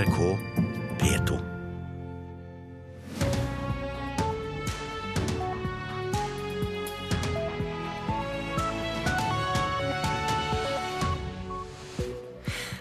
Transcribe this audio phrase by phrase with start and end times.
[0.00, 0.38] NRK
[0.98, 1.38] P2.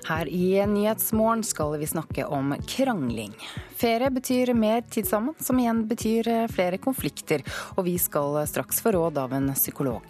[0.04, 3.36] Her i Nyhetsmorgen skal vi snakke om krangling.
[3.76, 7.44] Ferie betyr mer tid sammen, som igjen betyr flere konflikter.
[7.76, 10.08] Og vi skal straks få råd av en psykolog.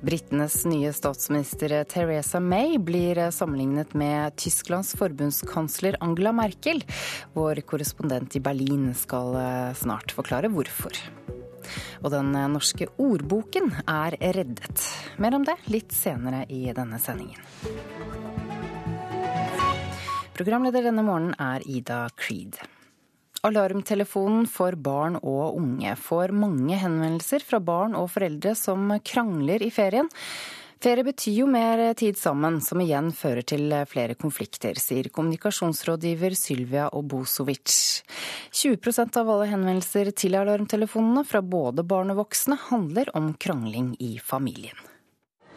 [0.00, 6.84] Britenes nye statsminister Teresa May blir sammenlignet med Tysklands forbundskansler Angela Merkel.
[7.34, 9.34] Vår korrespondent i Berlin skal
[9.74, 10.94] snart forklare hvorfor.
[12.04, 14.86] Og den norske ordboken er reddet.
[15.18, 17.42] Mer om det litt senere i denne sendingen.
[20.38, 22.60] Programleder denne morgenen er Ida Creed.
[23.46, 29.70] Alarmtelefonen for barn og unge får mange henvendelser fra barn og foreldre som krangler i
[29.70, 30.08] ferien.
[30.78, 36.84] Ferie betyr jo mer tid sammen, som igjen fører til flere konflikter, sier kommunikasjonsrådgiver Sylvia
[36.94, 37.74] Obosovic.
[38.54, 44.16] 20% av alle henvendelser til alarmtelefonene fra både barn og voksne handler om krangling i
[44.22, 44.78] familien.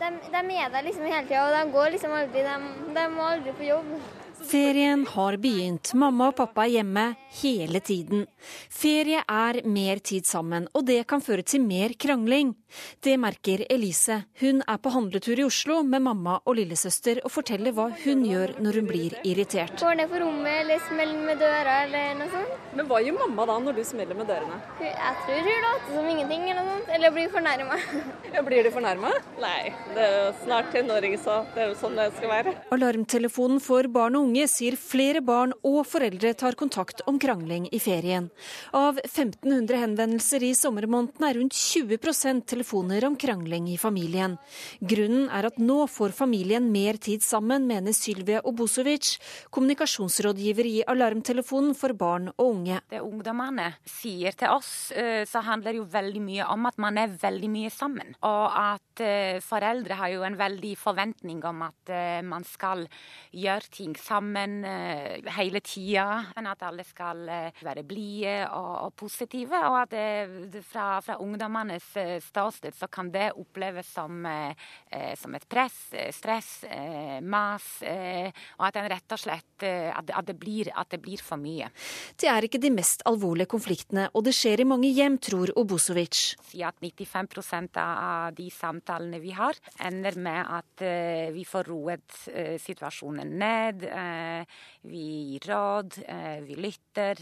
[0.02, 2.58] De, de er der liksom hele tida, og de går liksom aldri De,
[2.98, 3.94] de må aldri på jobb.
[4.42, 5.94] Ferien har begynt.
[5.94, 7.04] Mamma og pappa er hjemme
[7.42, 8.26] hele tiden.
[8.74, 12.56] Ferie er mer tid sammen, og det kan føre til mer krangling.
[13.04, 14.22] Det merker Elise.
[14.42, 18.56] Hun er på handletur i Oslo med mamma og lillesøster og forteller hva hun gjør
[18.62, 19.78] når hun blir irritert.
[19.82, 22.58] Går ned på rommet eller smeller med døra eller noe sånt.
[22.78, 24.60] Men hva gjør mamma da når du smeller med dørene?
[24.84, 27.80] Jeg tror hun later som ingenting eller noe sånt, eller blir fornærma.
[28.32, 29.10] Ja, blir du fornærma?
[29.44, 32.54] Nei, det er jo snart tenåring, så det er jo sånn det skal være.
[32.72, 37.82] Alarmtelefonen for barn og unge sier flere barn og foreldre tar kontakt om krangling i
[37.84, 38.30] ferien.
[38.72, 42.00] Av 1500 henvendelser i sommermåneden er rundt 20
[42.62, 44.36] telefoner om krangling i familien.
[44.80, 49.16] Grunnen er at nå får familien mer tid sammen, mener Sylvia Obosovic,
[49.50, 52.82] kommunikasjonsrådgiver i Alarmtelefonen for barn og unge.
[52.92, 57.50] Det ungdommene sier til oss, så handler jo veldig mye om at man er veldig
[57.50, 58.14] mye sammen.
[58.30, 59.04] Og at
[59.42, 61.94] foreldre har jo en veldig forventning om at
[62.28, 62.86] man skal
[63.34, 64.62] gjøre ting sammen
[65.34, 66.28] hele tida.
[66.52, 67.26] At alle skal
[67.64, 69.66] være blide og, og, positive.
[69.72, 69.94] Og at
[70.52, 71.88] det, fra, fra, ungdommenes
[72.28, 77.82] ståsted så kan det oppleves som, eh, som et press, stress, eh, mas.
[77.82, 81.38] Eh, og at en rett og slett at, at, det blir, at, det blir, for
[81.38, 81.70] mye.
[82.18, 86.36] Det er ikke de mest alvorlige konfliktene, og det skjer i mange hjem, tror Obosovic.
[86.50, 90.86] Si at 95% av de samtalene vi har, ender med at
[91.36, 92.18] vi får roet
[92.62, 93.86] situasjonen ned.
[94.90, 96.00] Vi gir råd,
[96.48, 97.22] vi lytter.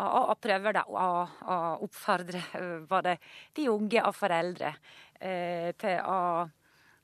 [0.00, 2.40] Og, og prøver da å, å, oppfordre
[2.88, 3.18] både
[3.54, 4.72] de unge og foreldre
[5.20, 6.16] til å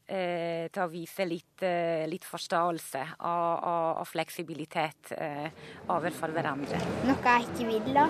[0.08, 5.50] Eh, til å vise litt, eh, litt forståelse og, og, og fleksibilitet eh,
[5.92, 6.80] overfor hverandre.
[7.04, 8.06] Noe jeg ikke vil, da.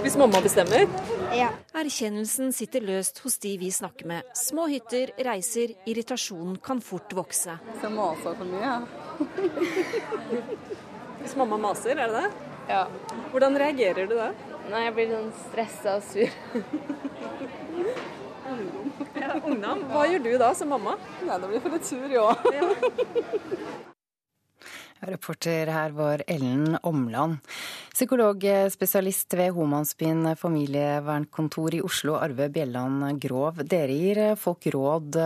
[0.00, 0.86] Hvis mamma bestemmer?
[1.36, 1.50] Ja.
[1.76, 4.32] Erkjennelsen sitter løst hos de vi snakker med.
[4.40, 7.60] Små hytter, reiser, irritasjonen kan fort vokse.
[7.84, 8.80] Så maser for mye.
[11.20, 12.55] Hvis mamma maser, er det det?
[12.68, 12.86] Ja.
[13.32, 14.30] Hvordan reagerer du da?
[14.70, 16.28] Nei, Jeg blir sånn stressa og sur.
[19.16, 19.84] Ja, ungdom.
[19.90, 20.96] Hva gjør du da som mamma?
[21.24, 23.92] Nei, Da blir jeg for litt sur, ja.
[25.06, 27.38] Reporter her var Ellen Omland.
[27.94, 33.62] Psykologspesialist ved Homansbyen familievernkontor i Oslo, Arve Bjelland Grov.
[33.62, 35.16] Dere gir folk råd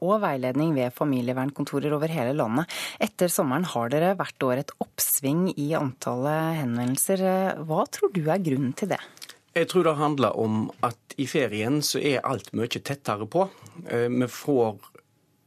[0.00, 2.72] og veiledning ved familievernkontorer over hele landet.
[2.98, 7.26] Etter sommeren har dere hvert år et oppsving i antallet henvendelser.
[7.68, 9.02] Hva tror du er grunnen til det?
[9.56, 13.46] Jeg tror det handler om at i ferien så er alt mye tettere på.
[13.88, 14.95] Vi får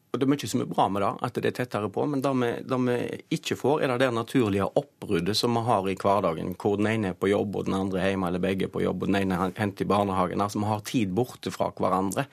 [0.09, 2.23] og Det er mye som er bra med det, at det er tettere på, men
[2.25, 2.95] det vi,
[3.37, 7.11] ikke får, er det der naturlige oppbruddet som vi har i hverdagen, hvor den ene
[7.11, 9.19] er på jobb og den andre er hjemme, eller begge er på jobb og den
[9.21, 10.41] ene henter i barnehagen.
[10.41, 12.25] Altså vi har tid borte fra hverandre.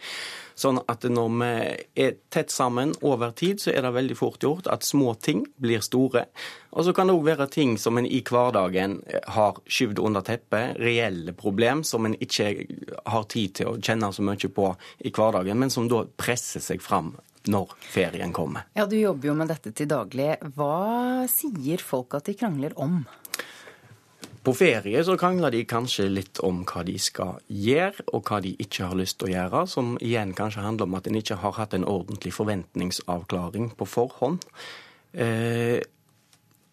[0.56, 1.50] Sånn at når vi
[2.06, 5.84] er tett sammen over tid, så er det veldig fort gjort at små ting blir
[5.84, 6.25] store.
[6.72, 9.03] Og så kan det òg være ting som en i hverdagen
[9.36, 12.54] har skyvd under teppet, reelle problem som en ikke
[13.04, 14.72] har tid til å kjenne så mye på
[15.04, 17.12] i hverdagen, men som da presser seg fram
[17.53, 18.66] når ferien kommer.
[18.77, 20.37] Ja, Du jobber jo med dette til daglig.
[20.57, 23.04] Hva sier folk at de krangler om?
[24.47, 28.53] På ferie så krangler de kanskje litt om hva de skal gjøre, og hva de
[28.63, 31.57] ikke har lyst til å gjøre, som igjen kanskje handler om at en ikke har
[31.59, 34.47] hatt en ordentlig forventningsavklaring på forhånd.
[35.13, 35.83] Eh,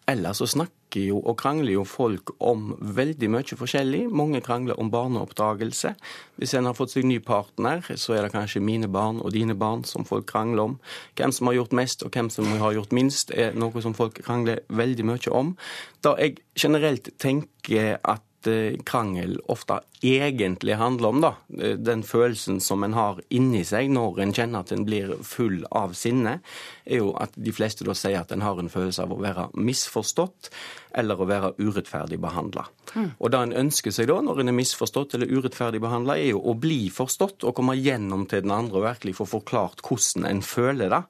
[0.06, 4.04] Ellers så snakker jo og krangler jo folk om veldig mye forskjellig.
[4.14, 5.94] Mange krangler om barneoppdragelse.
[6.38, 9.56] Hvis en har fått seg ny partner, så er det kanskje mine barn og dine
[9.58, 10.76] barn som folk krangler om.
[11.18, 14.20] Hvem som har gjort mest og hvem som har gjort minst, er noe som folk
[14.24, 15.56] krangler veldig mye om.
[16.04, 21.20] Da jeg generelt tenker at Eh, krangel ofte egentlig handler om.
[21.20, 21.34] da.
[21.58, 25.64] Eh, den følelsen som en har inni seg når en kjenner at en blir full
[25.70, 26.40] av sinne,
[26.84, 29.48] er jo at de fleste da sier at en har en følelse av å være
[29.56, 30.50] misforstått
[30.94, 32.66] eller å være urettferdig behandla.
[32.94, 33.08] Mm.
[33.18, 36.42] Og det en ønsker seg da, når en er misforstått eller urettferdig behandla, er jo
[36.44, 40.42] å bli forstått og komme gjennom til den andre og virkelig få forklart hvordan en
[40.44, 41.02] føler det.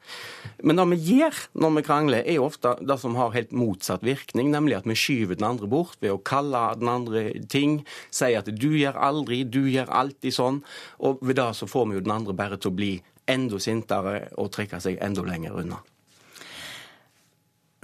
[0.64, 4.06] Men det vi gjør når vi krangler, er jo ofte det som har helt motsatt
[4.06, 7.82] virkning, nemlig at vi skyver den andre bort ved å kalle den andre ting,
[8.14, 10.60] si at du gjør aldri, du gjør alltid sånn,
[11.00, 12.92] og ved det så får vi jo den andre bare til å bli
[13.24, 15.80] enda sintere og trekke seg enda lenger unna.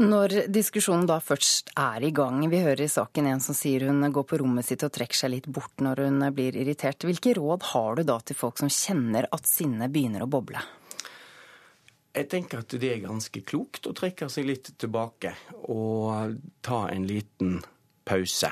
[0.00, 4.00] Når diskusjonen da først er i gang, vi hører i saken en som sier hun
[4.12, 7.04] går på rommet sitt og trekker seg litt bort når hun blir irritert.
[7.04, 10.62] Hvilke råd har du da til folk som kjenner at sinnet begynner å boble?
[12.16, 15.34] Jeg tenker at det er ganske klokt å trekke seg litt tilbake
[15.68, 17.60] og ta en liten
[18.08, 18.50] pause.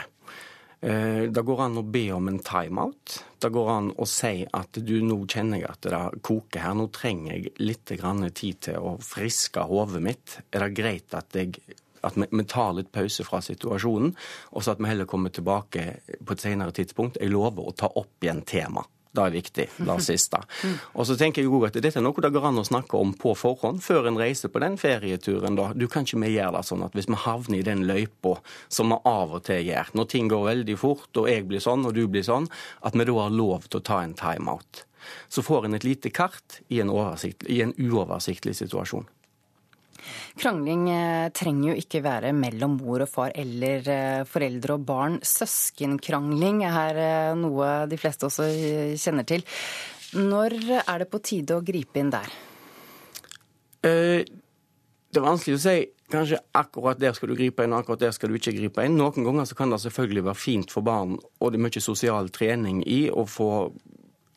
[0.81, 3.17] Eh, det går an å be om en timeout.
[3.43, 6.87] Det går an å si at du, nå kjenner jeg at det koker her, nå
[6.95, 10.39] trenger jeg litt tid til å friske hodet mitt.
[10.53, 11.59] Er det greit at, jeg,
[12.07, 14.15] at vi, tar litt pause fra situasjonen,
[14.53, 15.89] og så at vi heller kommer tilbake
[16.23, 17.19] på et senere tidspunkt?
[17.19, 18.95] Jeg lover å ta opp igjen temaet.
[19.13, 19.67] Det er viktig.
[19.77, 20.41] Det siste.
[20.99, 23.15] Og så tenker jeg også at Dette er noe det går an å snakke om
[23.19, 25.57] på forhånd, før en reiser på den ferieturen.
[25.59, 25.71] da.
[25.75, 28.37] Du kan ikke vi gjøre det sånn at hvis vi havner i den løypa
[28.69, 31.87] som vi av og til gjør, når ting går veldig fort, og jeg blir sånn
[31.89, 32.51] og du blir sånn,
[32.85, 34.85] at vi da har lov til å ta en timeout.
[35.33, 39.07] Så får en et lite kart i en, i en uoversiktlig situasjon.
[40.39, 45.19] Krangling eh, trenger jo ikke være mellom mor og far eller eh, foreldre og barn.
[45.27, 48.49] Søskenkrangling er eh, noe de fleste også
[48.99, 49.45] kjenner til.
[50.19, 52.31] Når er det på tide å gripe inn der?
[53.83, 55.79] Det er vanskelig å si.
[56.09, 58.97] Kanskje akkurat der skal du gripe inn, og akkurat der skal du ikke gripe inn.
[58.97, 62.81] Noen ganger kan det selvfølgelig være fint for barn, og det er mye sosial trening
[62.89, 63.50] i å få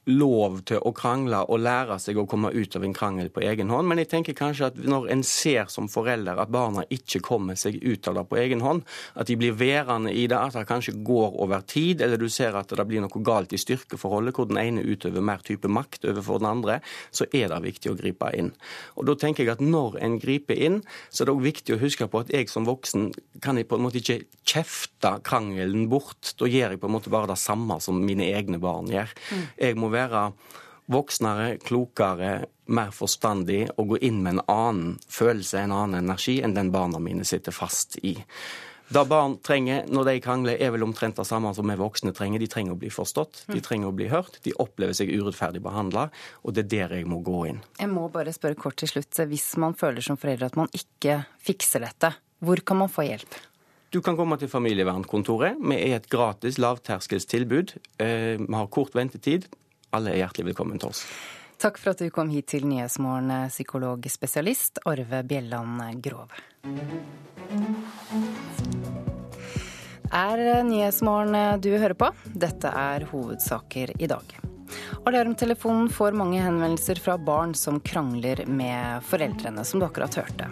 [0.09, 3.69] lov til å krangle og lære seg å komme ut av en krangel på egen
[3.69, 3.87] hånd.
[3.89, 7.77] Men jeg tenker kanskje at når en ser som forelder at barna ikke kommer seg
[7.83, 8.81] ut av det på egen hånd,
[9.13, 12.57] at de blir værende i det, at det kanskje går over tid, eller du ser
[12.57, 16.41] at det blir noe galt i styrkeforholdet, hvor den ene utøver mer type makt overfor
[16.41, 16.79] den andre,
[17.13, 18.51] så er det viktig å gripe inn.
[18.97, 21.81] Og da tenker jeg at når en griper inn, så er det òg viktig å
[21.81, 23.11] huske på at jeg som voksen
[23.43, 26.33] kan jeg på en måte ikke kjefte krangelen bort.
[26.39, 29.13] Da gjør jeg på en måte bare det samme som mine egne barn gjør.
[29.29, 29.45] Mm.
[29.61, 30.25] Jeg må være
[30.91, 32.31] voksnere, klokere,
[32.71, 36.99] mer forstandig og gå inn med en annen følelse, en annen energi, enn den barna
[37.03, 38.17] mine sitter fast i.
[38.91, 42.41] Det barn trenger når de krangler, er vel omtrent det samme som vi voksne trenger.
[42.43, 43.63] De trenger å bli forstått, de mm.
[43.63, 46.09] trenger å bli hørt, de opplever seg urettferdig behandla,
[46.43, 47.61] og det er der jeg må gå inn.
[47.79, 49.15] Jeg må bare spørre kort til slutt.
[49.31, 52.11] Hvis man føler som forelder at man ikke fikser dette,
[52.43, 53.39] hvor kan man få hjelp?
[53.95, 55.63] Du kan komme til familievernkontoret.
[55.63, 57.73] Vi er et gratis lavterskelstilbud.
[58.03, 59.47] Eh, vi har kort ventetid.
[59.91, 61.03] Alle er hjertelig velkommen til oss.
[61.61, 66.39] Takk for at du kom hit til Nyhetsmorgen, psykologspesialist Arve Bjelland Grove.
[70.11, 72.09] Er Nyhetsmorgen du hører på?
[72.33, 74.33] Dette er hovedsaker i dag.
[75.05, 80.47] Alarmtelefonen får mange henvendelser fra barn som krangler med foreldrene, som du akkurat hørte.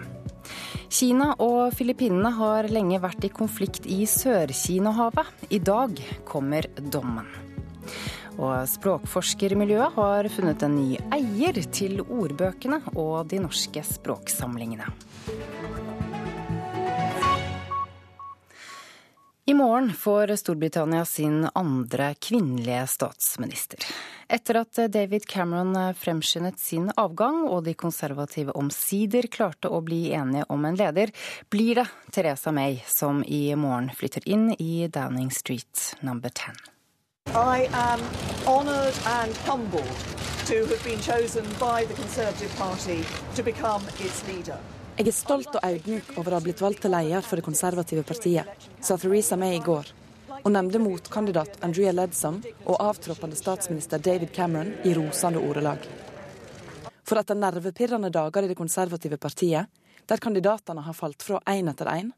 [0.90, 5.48] Kina og Filippinene har lenge vært i konflikt i Sør-Kina-havet.
[5.54, 7.30] I dag kommer dommen.
[8.40, 14.88] Og språkforskermiljøet har funnet en ny eier til ordbøkene og de norske språksamlingene.
[19.50, 23.82] I morgen får Storbritannia sin andre kvinnelige statsminister.
[24.30, 30.46] Etter at David Cameron fremskyndet sin avgang og de konservative omsider klarte å bli enige
[30.54, 31.10] om en leder,
[31.50, 36.79] blir det Teresa May som i morgen flytter inn i Downing Street number 10.
[37.36, 38.02] I am
[38.48, 39.98] honoured and humbled
[40.48, 43.04] to have been chosen by the Conservative Party
[43.36, 44.58] to become its leader.
[44.98, 48.02] Jeg er stolt og audmjuk over å ha blitt valgt til leder for det konservative
[48.04, 48.50] partiet,
[48.82, 49.92] sa Theresa May i går,
[50.40, 55.86] og nevnte motkandidat Andrea Ledson og avtroppende statsminister David Cameron i rosende ordelag.
[57.06, 59.70] For etter nervepirrende dager i det konservative partiet,
[60.10, 62.10] der kandidatene har falt fra én etter én,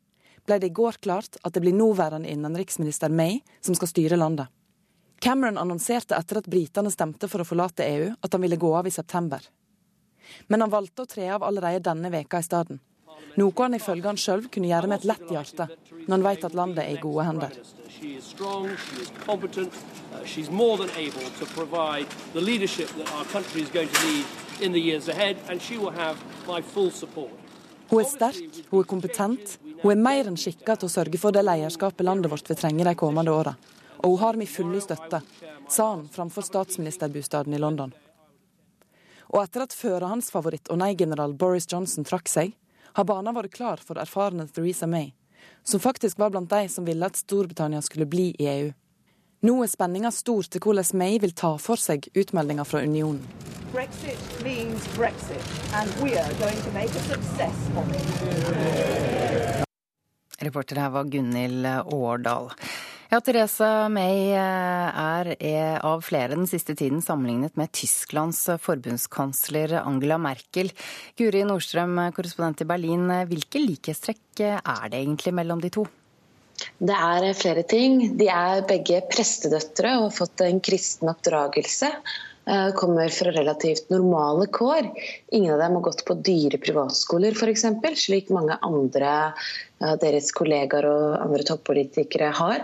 [0.48, 4.48] ble det i går klart at det blir nåværende innenriksminister May som skal styre landet.
[5.22, 8.90] Cameron annonserte etter at britene stemte for å forlate EU, at han ville gå av
[8.90, 9.46] i september
[10.48, 12.80] men han valgte å tre av allerede denne veka i stedet.
[13.40, 15.68] Noe han ifølge han sjøl kunne gjøre med et lett hjerte,
[16.08, 17.54] når han vet at landet er i gode hender.
[27.92, 31.36] Hun er sterk, hun er kompetent, hun er mer enn skikka til å sørge for
[31.36, 33.56] det lederskapet landet vårt vil trenge de kommende åra.
[34.02, 35.22] Og hun har min fulle støtte,
[35.70, 37.94] sa han framfor statsministerbostaden i London.
[39.32, 42.56] Og etter at førerhandsfavoritt og nei-general Boris Johnson trakk seg,
[42.98, 45.14] har banen vært klar for erfarne Theresa May,
[45.64, 48.72] som faktisk var blant de som ville at Storbritannia skulle bli i EU.
[49.48, 53.24] Nå er spenninga stor til hvordan May vil ta for seg utmeldinga fra unionen.
[53.72, 59.66] Brexit means Brexit, and we are going to make a success of it.
[60.42, 62.52] Reporter her var Gunhild Årdal.
[63.12, 69.74] Ja, Theresa May eh, er, er av flere den siste tiden sammenlignet med Tysklands forbundskansler
[69.82, 70.70] Angela Merkel.
[71.20, 73.12] Guri Nordstrøm, korrespondent i Berlin.
[73.28, 75.84] Hvilke likhetstrekk er det egentlig mellom de to?
[76.80, 77.98] Det er flere ting.
[78.16, 81.90] De er begge prestedøtre og har fått en kristen oppdragelse.
[82.48, 84.88] Eh, kommer fra relativt normale kår.
[85.36, 87.68] Ingen av dem har gått på dyre privatskoler f.eks.,
[88.06, 89.34] slik mange andre
[90.00, 92.64] deres kollegaer og andre toppolitikere har.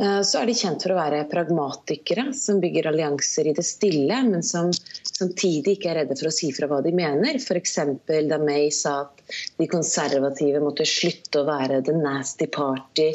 [0.00, 4.20] Eh, så er de kjent for å være pragmatikere som bygger allianser i det stille,
[4.28, 4.70] men som
[5.08, 7.40] samtidig ikke er redde for å si fra hva de mener.
[7.40, 7.78] F.eks.
[8.06, 9.24] da May sa at
[9.58, 13.08] de konservative måtte slutte å være the nasty party,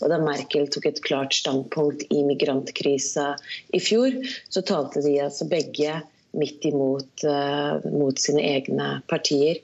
[0.00, 3.34] og da Merkel tok et klart standpunkt i migrantkrisa
[3.76, 4.16] i fjor,
[4.48, 6.00] så talte de altså begge
[6.32, 9.58] midt imot uh, mot sine egne partier.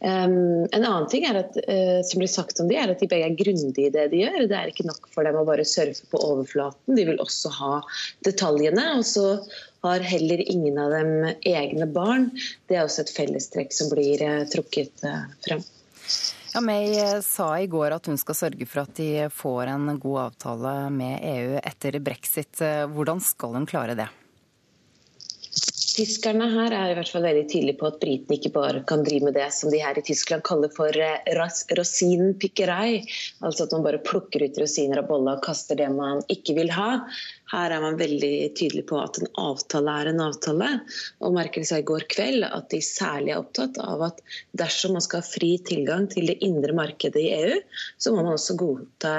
[0.00, 3.28] Um, en annen ting at, uh, som blir sagt om de, er at de begge
[3.28, 4.48] er grundige i det de gjør.
[4.50, 7.72] Det er ikke nok for dem å bare surfe på overflaten, de vil også ha
[8.26, 8.90] detaljene.
[8.98, 9.26] Og så
[9.86, 12.30] har heller ingen av dem egne barn.
[12.66, 15.06] Det er også et fellestrekk som blir uh, trukket
[15.46, 15.62] frem.
[16.48, 20.22] Ja, May sa i går at hun skal sørge for at de får en god
[20.30, 22.64] avtale med EU etter brexit.
[22.94, 24.08] Hvordan skal hun klare det?
[25.98, 29.26] Tyskerne her er i hvert fall veldig tydelige på at britene ikke bare kan drive
[29.26, 30.94] med det som de her i Tyskland kaller for
[31.34, 33.00] ras, rosinpikkerei.
[33.42, 36.70] Altså at man bare plukker ut rosiner av bolla og kaster det man ikke vil
[36.76, 36.90] ha.
[37.48, 40.68] Her er man veldig tydelig på at en avtale er en avtale.
[41.24, 44.20] Og Merkel sa i går kveld at de særlig er opptatt av at
[44.60, 47.60] dersom man skal ha fri tilgang til det indre markedet i EU,
[47.96, 49.14] så må man også godta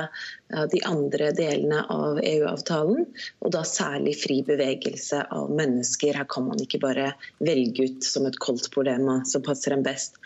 [0.74, 3.04] de andre delene av EU-avtalen,
[3.46, 6.18] og da særlig fri bevegelse av mennesker.
[6.18, 10.18] Her kan man ikke bare velge ut som et koltproblema som passer en best.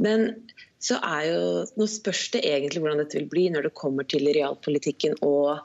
[0.00, 0.30] Men
[0.82, 1.42] så er jo,
[1.76, 5.62] Nå spørs det egentlig hvordan dette vil bli når det kommer til realpolitikken og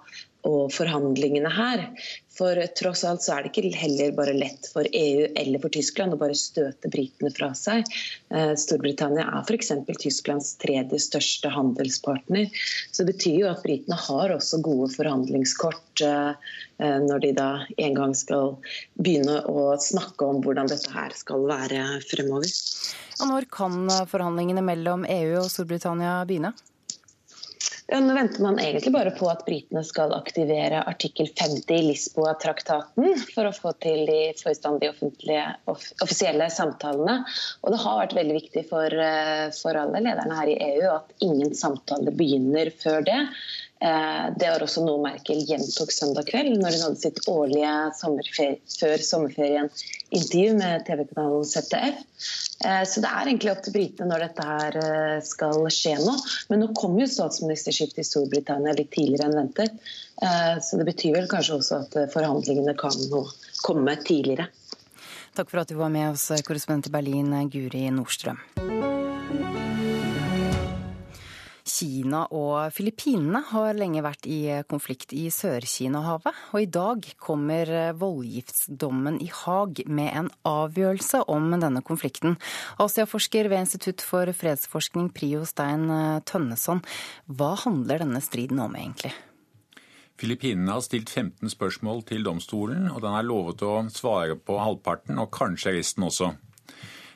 [0.48, 1.88] og forhandlingene her.
[2.32, 6.16] For tross alt så er det ikke heller bare lett for EU eller for Tyskland
[6.16, 7.86] å bare støte britene fra seg.
[8.34, 9.74] Eh, Storbritannia er f.eks.
[10.00, 12.48] Tysklands tredje største handelspartner.
[12.90, 17.52] Så det betyr jo at britene har også gode forhandlingskort eh, eh, når de da
[17.76, 18.56] en gang skal
[18.96, 22.50] begynne å snakke om hvordan dette her skal være fremover.
[23.22, 26.56] Og når kan forhandlingene mellom EU og Storbritannia begynne?
[27.92, 33.50] Nå venter man egentlig bare på at britene skal aktivere artikkel 50 i Lisboa-traktaten for
[33.50, 35.44] å få til de forstandige offentlige,
[36.00, 37.18] offisielle samtalene.
[37.66, 41.12] Og det har vært veldig viktig for, eh, for alle lederne her i EU at
[41.20, 43.20] ingen samtale begynner før det.
[43.82, 48.60] Eh, det var også noe Merkel gjentok søndag kveld når hun hadde sitt årlige sommerferie,
[48.78, 52.04] før sommerferien-intervju med TV-kanalen ZDF.
[52.68, 56.14] Eh, så det er egentlig opp til britene når dette her eh, skal skje nå.
[56.52, 59.92] Men nå kom jo statsministerskiftet i Storbritannia litt tidligere enn ventet.
[60.22, 63.24] Så det betyr vel kanskje også at forhandlingene kan nå
[63.66, 64.52] komme tidligere.
[65.34, 68.38] Takk for at du var med oss, korrespondent i Berlin, Guri Nordstrøm.
[71.82, 79.18] Kina og Filippinene har lenge vært i konflikt i Sør-Kina-havet, og i dag kommer voldgiftsdommen
[79.24, 82.38] i Haag med en avgjørelse om denne konflikten.
[82.82, 85.90] Asiaforsker ved Institutt for fredsforskning Prio Stein
[86.30, 86.84] Tønneson,
[87.26, 89.16] hva handler denne striden om egentlig?
[90.22, 95.18] Filippinene har stilt 15 spørsmål til domstolen, og den er lovet å svare på halvparten,
[95.18, 96.36] og kanskje resten også.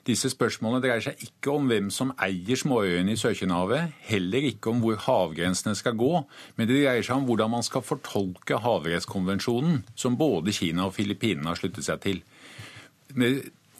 [0.05, 4.83] Disse spørsmålene dreier seg ikke om hvem som eier småøyene i Sør-Kinahavet, heller ikke om
[4.83, 6.11] hvor havgrensene skal gå,
[6.55, 11.49] men det dreier seg om hvordan man skal fortolke havrettskonvensjonen, som både Kina og Filippinene
[11.49, 12.21] har sluttet seg til.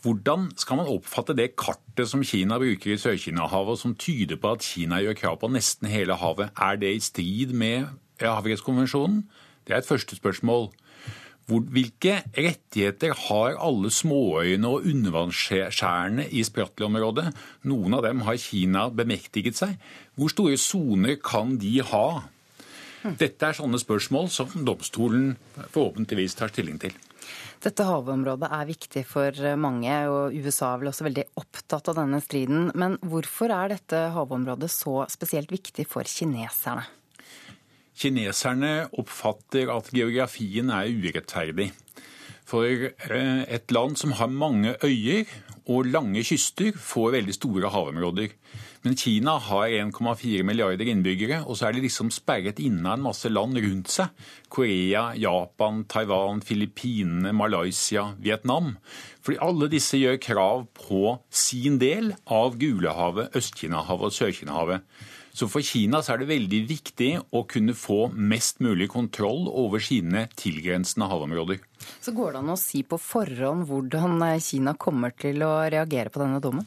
[0.06, 4.66] Hvordan skal man oppfatte det kartet som Kina bruker i Sør-Kina-havet, som tyder på at
[4.66, 6.50] Kina gjør krav på nesten hele havet?
[6.58, 7.86] Er det i strid med
[8.22, 9.28] havrettskonvensjonen?
[9.66, 10.72] Det er et første spørsmål.
[11.48, 17.28] Hvilke rettigheter har alle småøyene og undervannsskjærene i Spratly-området?
[17.70, 19.76] Noen av dem har Kina bemektiget seg.
[20.18, 22.08] Hvor store soner kan de ha?
[23.06, 25.36] Dette er sånne spørsmål som domstolen
[25.70, 26.96] forhåpentligvis tar stilling til.
[27.62, 32.20] Dette havområdet er viktig for mange, og USA er vel også veldig opptatt av denne
[32.22, 32.72] striden.
[32.78, 36.86] Men hvorfor er dette havområdet så spesielt viktig for kineserne?
[37.96, 41.72] Kineserne oppfatter at geografien er urettferdig.
[42.46, 45.26] For eh, et land som har mange øyer
[45.66, 48.36] og lange kyster, får veldig store havområder.
[48.86, 53.08] Men Kina har 1,4 milliarder innbyggere, og så er de liksom sperret inne av en
[53.08, 54.12] masse land rundt seg.
[54.54, 58.76] Korea, Japan, Taiwan, Filippinene, Malaysia, Vietnam.
[59.26, 64.86] Fordi alle disse gjør krav på sin del av Gulehavet, Øst-Kinahavet og Sør-Kinahavet.
[65.36, 69.84] Så for Kina så er det veldig viktig å kunne få mest mulig kontroll over
[69.84, 71.60] sine tilgrensende havområder.
[72.00, 76.24] Så går det an å si på forhånd hvordan Kina kommer til å reagere på
[76.24, 76.64] denne dommen?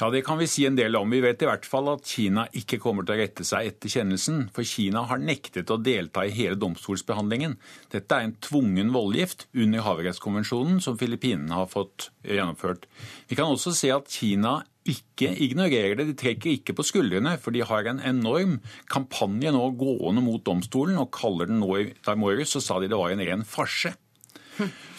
[0.00, 1.10] Ja, Det kan vi si en del om.
[1.12, 4.46] Vi vet i hvert fall at Kina ikke kommer til å rette seg etter kjennelsen.
[4.56, 7.58] For Kina har nektet å delta i hele domstolsbehandlingen.
[7.92, 12.88] Dette er en tvungen voldgift under havrettskonvensjonen som Filippinene har fått gjennomført.
[13.28, 16.08] Vi kan også se at Kina ikke ignorerer det.
[16.10, 18.58] De trekker ikke på skuldrene, for de har en enorm
[18.90, 23.00] kampanje nå gående mot domstolen og kaller den nå i morges, så sa de det
[23.00, 23.92] var en ren farse.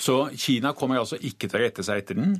[0.01, 2.39] Så Kina kommer altså ikke til å rette seg etter den.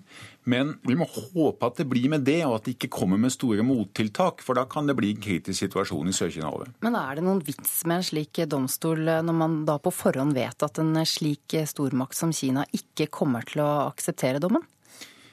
[0.49, 3.33] Men vi må håpe at det blir med det, og at det ikke kommer med
[3.33, 4.41] store mottiltak.
[4.45, 6.73] For da kan det bli en kritisk situasjon i Sør-Kina-havet.
[6.85, 10.65] Men er det noen vits med en slik domstol, når man da på forhånd vet
[10.65, 14.65] at en slik stormakt som Kina ikke kommer til å akseptere dommen?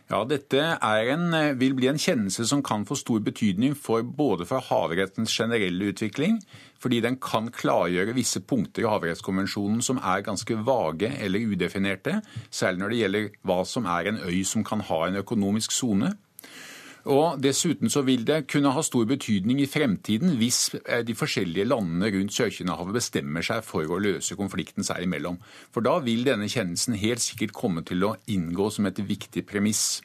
[0.08, 4.64] Ja, Dette en, vil bli en kjennelse som kan få stor betydning for både for
[4.64, 6.38] havrettens generelle utvikling,
[6.80, 12.80] fordi den kan klargjøre visse punkter i havrettskonvensjonen som er ganske vage eller udefinerte, særlig
[12.80, 16.14] når det gjelder hva som er en øy som kan ha en økonomisk sone.
[17.08, 21.68] Og Dessuten så vil det kunne ha stor betydning i fremtiden hvis eh, de forskjellige
[21.70, 25.38] landene rundt Sør-Kinahavet bestemmer seg for å løse konflikten seg imellom.
[25.72, 30.02] For da vil denne kjennelsen helt sikkert komme til å inngå som et viktig premiss.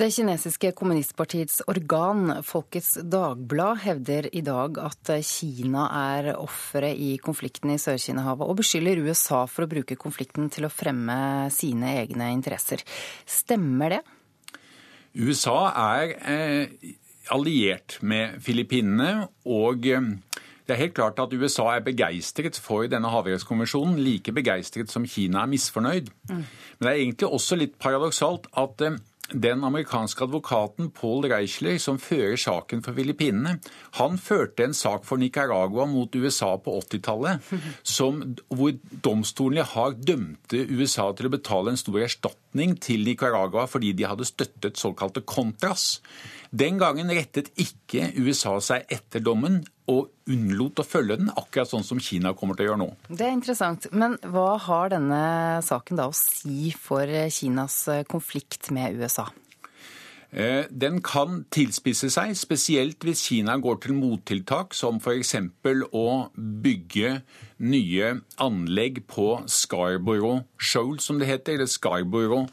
[0.00, 7.74] Det kinesiske kommunistpartiets organ Folkets Dagblad hevder i dag at Kina er offeret i konflikten
[7.74, 12.86] i Sør-Kina-havet, og beskylder USA for å bruke konflikten til å fremme sine egne interesser.
[13.26, 14.00] Stemmer det?
[15.14, 16.94] USA er eh,
[17.34, 20.10] alliert med Filippinene, og eh,
[20.66, 25.42] det er helt klart at USA er begeistret for denne havrettskonvensjonen, like begeistret som Kina
[25.42, 26.12] er misfornøyd.
[26.30, 26.44] Mm.
[26.44, 31.98] Men det er egentlig også litt paradoksalt at eh, den amerikanske advokaten Paul Reichler, som
[31.98, 33.58] fører saken for Filippinene,
[33.98, 37.50] han førte en sak for Nicaragua mot USA på 80-tallet,
[38.56, 38.72] hvor
[39.04, 44.26] domstolene har dømte USA til å betale en stor erstatning til Nicaragua fordi de hadde
[44.26, 46.00] støttet såkalte Contras.
[46.50, 51.86] Den gangen rettet ikke USA seg etter dommen og unnlot å følge den, akkurat sånn
[51.86, 52.90] som Kina kommer til å gjøre nå.
[53.08, 53.86] Det er interessant.
[53.92, 55.22] Men hva har denne
[55.66, 59.28] saken da å si for Kinas konflikt med USA?
[60.30, 65.34] Eh, den kan tilspisse seg, spesielt hvis Kina går til mottiltak, som f.eks.
[65.90, 67.16] å bygge
[67.66, 72.46] nye anlegg på Scarborough Shoal, som det heter, eller Scarborough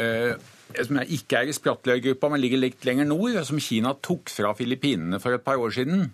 [0.00, 0.38] eh,
[0.84, 5.20] som ikke er i Spratly-gruppa, men ligger litt lenger nord, som Kina tok fra Filippinene
[5.22, 6.10] for et par år siden.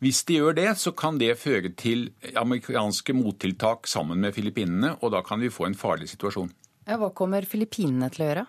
[0.00, 2.08] Hvis de gjør det, så kan det føre til
[2.38, 6.50] amerikanske mottiltak sammen med Filippinene, og da kan vi få en farlig situasjon.
[6.88, 8.46] Ja, hva kommer Filippinene til å gjøre?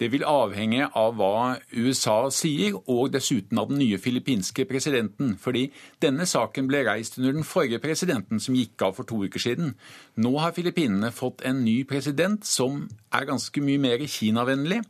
[0.00, 5.36] Det vil avhenge av hva USA sier, og dessuten av den nye filippinske presidenten.
[5.38, 5.68] Fordi
[6.02, 9.76] denne saken ble reist under den forrige presidenten, som gikk av for to uker siden.
[10.18, 14.80] Nå har Filippinene fått en ny president som er ganske mye mer kinavennlig,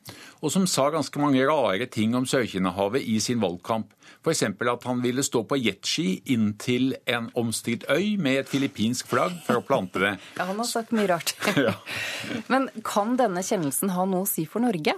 [0.40, 3.92] og som sa ganske mange rare ting om Sør-Kina-havet i sin valgkamp.
[4.24, 4.42] F.eks.
[4.42, 9.60] at han ville stå på jetski inntil en omstridt øy med et filippinsk flagg for
[9.60, 10.14] å plante det.
[10.38, 11.34] Ja, Han har sagt mye rart.
[12.52, 14.96] Men kan denne kjennelsen ha noe å si for Norge?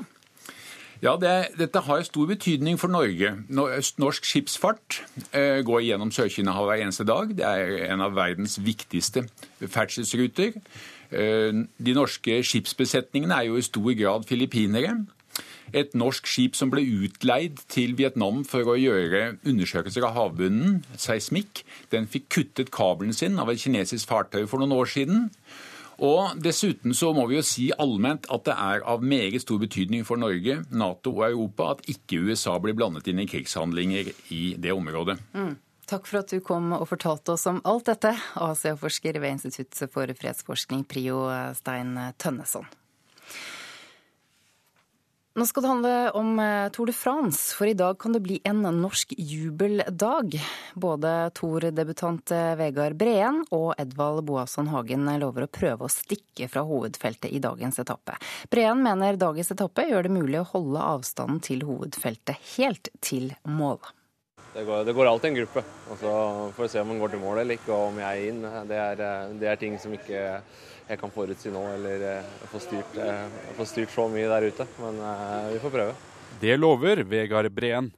[1.05, 3.35] Ja, det, Dette har stor betydning for Norge.
[3.53, 5.03] Norsk skipsfart
[5.37, 7.35] eh, går gjennom Sør-Kina-havet hver eneste dag.
[7.37, 9.27] Det er en av verdens viktigste
[9.61, 10.57] ferdselsruter.
[11.11, 14.97] Eh, de norske skipsbesetningene er jo i stor grad filippinere
[15.75, 21.65] et norsk skip som ble utleid til Vietnam for å gjøre undersøkelser av havbunnen, seismikk,
[21.93, 25.27] den fikk kuttet kabelen sin av et kinesisk fartøy for noen år siden.
[26.07, 30.05] Og Dessuten så må vi jo si allment at det er av meget stor betydning
[30.05, 34.77] for Norge, Nato og Europa at ikke USA blir blandet inn i krigshandlinger i det
[34.77, 35.17] området.
[35.33, 35.55] Mm.
[35.87, 38.11] Takk for at du kom og fortalte oss om alt dette,
[38.43, 41.23] Asiaforsker ved Institutt for fredsforskning, Prio
[41.55, 42.67] Stein Tønneson.
[45.37, 48.39] Nå skal det handle om eh, Tour de France, for i dag kan det bli
[48.49, 50.39] en norsk jubeldag.
[50.75, 56.65] Både Tour-debutant eh, Vegard Breen og Edvald Boasson Hagen lover å prøve å stikke fra
[56.65, 58.17] hovedfeltet i dagens etappe.
[58.49, 63.85] Breen mener dagens etappe gjør det mulig å holde avstanden til hovedfeltet helt til mål.
[64.57, 66.11] Det går, det går alltid en gruppe, og så
[66.57, 68.39] får vi se om man går til mål eller ikke, og om jeg er inn.
[68.71, 70.23] Det er, eh, det er ting som ikke
[70.87, 74.67] jeg kan forutsi nå, eller eh, få styrt, eh, få styrt så mye der ute.
[74.81, 75.03] Men
[75.51, 75.97] vi får prøve.
[76.41, 77.91] Det lover Vegard Breen.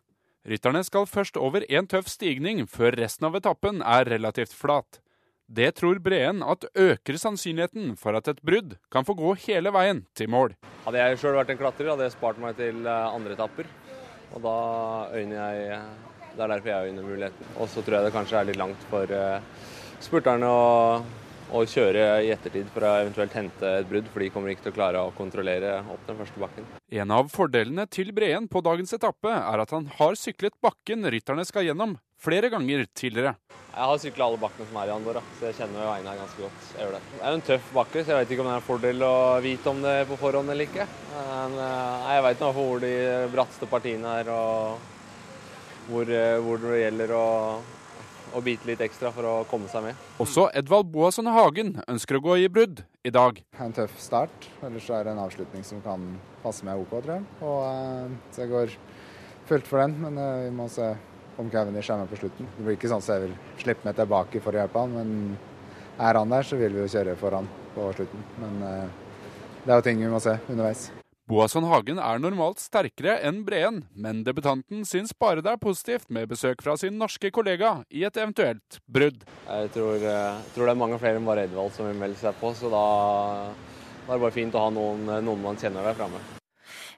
[0.51, 4.99] Rytterne skal først over en tøff stigning, før resten av etappen er relativt flat.
[5.47, 10.03] Det tror Breen at øker sannsynligheten for at et brudd kan få gå hele veien
[10.19, 10.59] til mål.
[10.89, 13.71] Hadde jeg sjøl vært en klatrer, hadde jeg spart meg til andre etapper.
[14.35, 14.59] Og da
[15.17, 15.81] øyner jeg
[16.39, 17.55] Det er derfor jeg vinner muligheten.
[17.59, 19.15] Og så tror jeg det kanskje er litt langt for
[19.99, 20.69] spurterne å
[21.53, 24.75] å, kjøre i ettertid for å eventuelt hente et brudd, for de kommer ikke til
[24.75, 26.67] å klare å kontrollere opp den første bakken.
[26.89, 31.47] En av fordelene til Breen på dagens etappe er at han har syklet bakken rytterne
[31.49, 33.37] skal gjennom, flere ganger tidligere.
[33.69, 36.43] Jeg har sykla alle bakkene som er i Andorra, så jeg kjenner veiene her ganske
[36.43, 36.69] godt.
[36.75, 37.03] Jeg gjør det.
[37.13, 39.05] Det er jo en tøff bakke, så jeg vet ikke om det er en fordel
[39.07, 40.89] å vite om det på forhånd eller ikke.
[41.15, 42.95] Men eh, jeg veit nå hvor de
[43.35, 44.97] bratteste partiene er, og
[45.89, 47.27] hvor, eh, hvor det gjelder å
[48.37, 50.01] og bite litt ekstra for å komme seg med.
[50.21, 53.41] Også Edvald Boasson Hagen ønsker å gå i brudd i dag.
[53.65, 56.05] En tøff start, ellers er det en avslutning som kan
[56.43, 57.25] passe meg OK, tror jeg.
[57.41, 58.77] Og, uh, så jeg går
[59.49, 60.91] fullt for den, men uh, vi må se
[61.41, 62.53] om Cavendish er med på slutten.
[62.59, 65.99] Det blir ikke sånn at jeg vil slippe meg tilbake for å hjelpe han, men
[65.99, 68.31] er han der, så vil vi jo kjøre foran på slutten.
[68.43, 68.63] Men
[69.65, 70.89] det er jo ting vi må se underveis.
[71.29, 76.31] Boasson Hagen er normalt sterkere enn Breen, men debutanten syns bare det er positivt med
[76.31, 79.27] besøk fra sin norske kollega i et eventuelt brudd.
[79.45, 82.17] Jeg tror, jeg eh, tror det er mange flere enn bare Edvald som vil melde
[82.17, 82.83] seg på, så da,
[83.53, 86.25] da er det bare fint å ha noen, noen man kjenner der framme.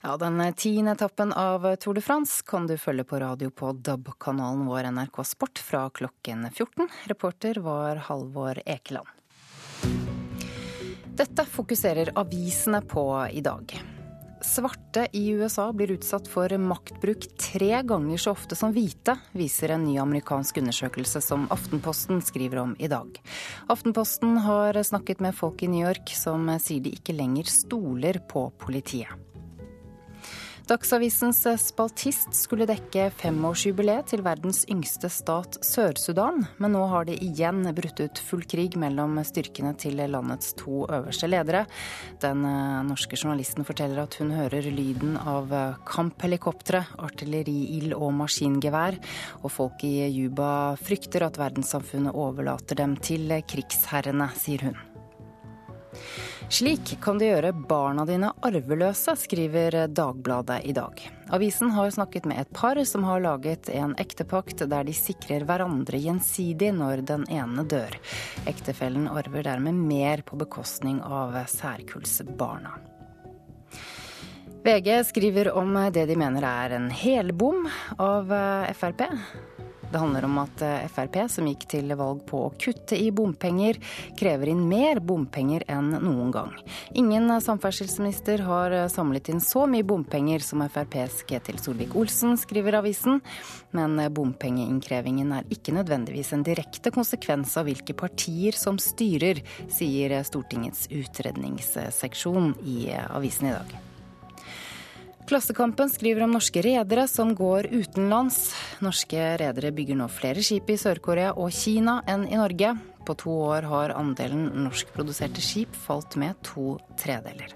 [0.01, 4.63] Ja, Den tiende etappen av Tour de France kan du følge på radio på DAB-kanalen
[4.71, 6.87] vår NRK Sport fra klokken 14.
[7.11, 9.11] Reporter var Halvor Ekeland.
[11.19, 13.75] Dette fokuserer avisene på i dag.
[14.41, 19.85] Svarte i USA blir utsatt for maktbruk tre ganger så ofte som hvite, viser en
[19.85, 23.21] ny amerikansk undersøkelse som Aftenposten skriver om i dag.
[23.69, 28.49] Aftenposten har snakket med folk i New York som sier de ikke lenger stoler på
[28.63, 29.30] politiet.
[30.71, 37.65] Dagsavisens spaltist skulle dekke femårsjubileet til verdens yngste stat, Sør-Sudan, men nå har det igjen
[37.75, 41.65] brutt ut full krig mellom styrkene til landets to øverste ledere.
[42.23, 45.51] Den eh, norske journalisten forteller at hun hører lyden av
[45.91, 49.01] kamphelikoptre, artilleriild og maskingevær,
[49.43, 54.79] og folk i Juba frykter at verdenssamfunnet overlater dem til krigsherrene, sier hun.
[56.51, 61.03] Slik kan du gjøre barna dine arveløse, skriver Dagbladet i dag.
[61.31, 66.01] Avisen har snakket med et par som har laget en ektepakt der de sikrer hverandre
[66.03, 67.95] gjensidig når den ene dør.
[68.51, 72.75] Ektefellen arver dermed mer på bekostning av særkullsbarna.
[74.61, 77.65] VG skriver om det de mener er en helbom
[77.97, 78.35] av
[78.77, 79.07] Frp.
[79.91, 83.81] Det handler om at eh, Frp, som gikk til valg på å kutte i bompenger,
[84.19, 86.55] krever inn mer bompenger enn noen gang.
[86.95, 93.19] Ingen samferdselsminister har eh, samlet inn så mye bompenger som FrPs Ketil Solvik-Olsen, skriver avisen.
[93.75, 99.43] Men eh, bompengeinnkrevingen er ikke nødvendigvis en direkte konsekvens av hvilke partier som styrer,
[99.75, 103.90] sier Stortingets utredningsseksjon i avisen i dag.
[105.31, 108.49] Klassekampen skriver om norske redere som går utenlands.
[108.83, 112.73] Norske redere bygger nå flere skip i Sør-Korea og Kina enn i Norge.
[113.07, 117.55] På to år har andelen norskproduserte skip falt med to tredeler.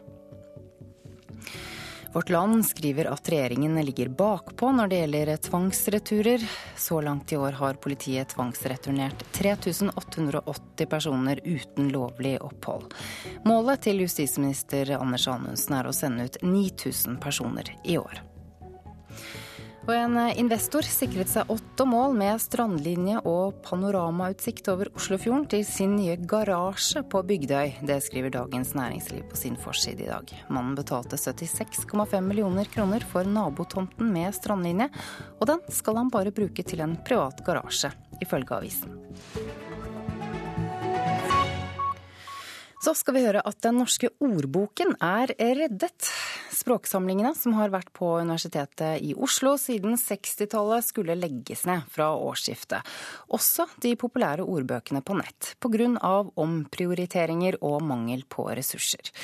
[2.14, 6.44] Vårt Land skriver at regjeringen ligger bakpå når det gjelder tvangsreturer.
[6.76, 12.94] Så langt i år har politiet tvangsreturnert 3880 personer uten lovlig opphold.
[13.42, 18.22] Målet til justisminister Anders Anundsen er å sende ut 9000 personer i år.
[19.84, 25.92] Og en investor sikret seg åtte mål med strandlinje og panoramautsikt over Oslofjorden til sin
[25.98, 27.74] nye garasje på Bygdøy.
[27.84, 30.32] Det skriver Dagens Næringsliv på sin forside i dag.
[30.48, 34.88] Mannen betalte 76,5 millioner kroner for nabotomten med strandlinje,
[35.36, 37.92] og den skal han bare bruke til en privat garasje,
[38.24, 38.96] ifølge avisen.
[42.84, 46.08] Så skal vi høre at den norske ordboken er reddet.
[46.52, 52.84] Språksamlingene som har vært på Universitetet i Oslo siden 60-tallet skulle legges ned fra årsskiftet.
[53.32, 56.12] Også de populære ordbøkene på nett, pga.
[56.44, 59.14] omprioriteringer og mangel på ressurser.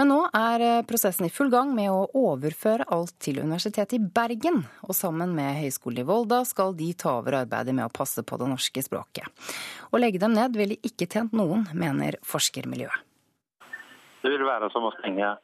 [0.00, 4.00] Men nå er eh, prosessen i full gang med å overføre alt til Universitetet i
[4.02, 4.62] Bergen.
[4.86, 8.40] Og sammen med Høgskolen i Volda skal de ta over arbeidet med å passe på
[8.40, 9.28] det norske språket.
[9.92, 13.08] Å legge dem ned ville ikke tjent noen, mener forskermiljøet.
[14.22, 15.34] Det vil være som å stenge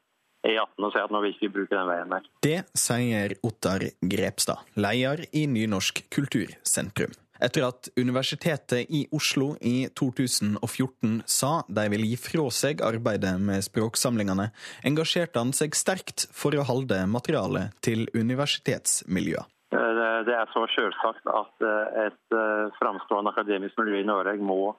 [0.46, 2.28] E18 og si at nå vil ikke vi bruke den veien der.
[2.46, 11.22] Det sier Ottar Grepstad, leder i Nynorsk kultursentrum etter at Universitetet i Oslo i 2014
[11.26, 14.50] sa de ville gi fra seg arbeidet med språksamlingene,
[14.88, 19.54] engasjerte han seg sterkt for å holde materialet til universitetsmiljøet.
[19.68, 24.74] Det er så selvsagt at eh, et eh, framstående akademisk miljø i Norge må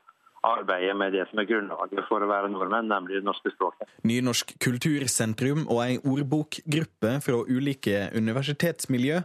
[0.45, 3.89] arbeide med det som er grunnlaget for å være nordmenn, nemlig det norske språket.
[4.07, 9.21] Nynorsk kultursentrum og ei ordbokgruppe fra ulike universitetsmiljø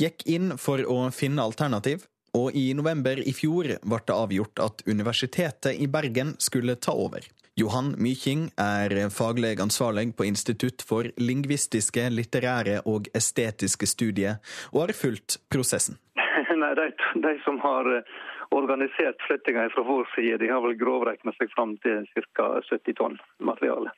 [0.00, 2.04] gikk inn for å finne alternativ,
[2.36, 7.24] og i november i fjor ble det avgjort at Universitetet i Bergen skulle ta over.
[7.58, 14.38] Johan Myking er faglig ansvarlig på Institutt for lingvistiske, litterære og estetiske studier,
[14.70, 15.98] og har fulgt prosessen.
[16.62, 16.90] Nei, de,
[17.24, 18.12] de, som har eh,
[18.54, 22.52] organisert flyttinga fra vår side, de har vel grovregna seg fram til ca.
[22.70, 23.94] 70 tonn materiale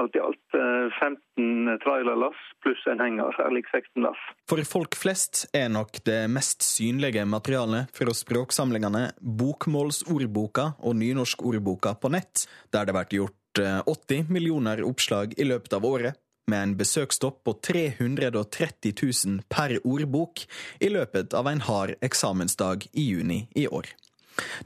[0.00, 0.54] alt i alt
[1.00, 4.22] 15 eh, trailerlass pluss en henger, særlig 16 lass.
[4.50, 12.12] For folk flest er nok det mest synlige materialet fra språksamlingene Bokmålsordboka og Nynorskordboka på
[12.16, 16.76] nett, der det blir gjort 80 eh, millioner oppslag i løpet av året, med en
[16.76, 20.42] besøkstopp på 330 000 per ordbok
[20.82, 23.86] i løpet av en hard eksamensdag i juni i år.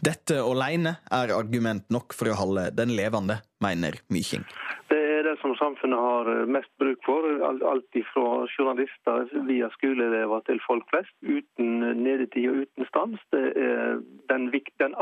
[0.05, 4.44] Dette alene er argument nok for å holde den levende, mener Myking
[4.94, 7.27] det er det som samfunnet har eh, mest bruk for.
[7.70, 11.14] Alt fra journalister via skoleelever til folk flest.
[11.22, 13.22] Uten nedetid og uten stans.
[13.35, 14.50] Det er den,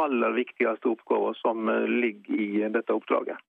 [0.05, 3.41] aller viktigste oppgaven som eh, ligger i dette oppdraget.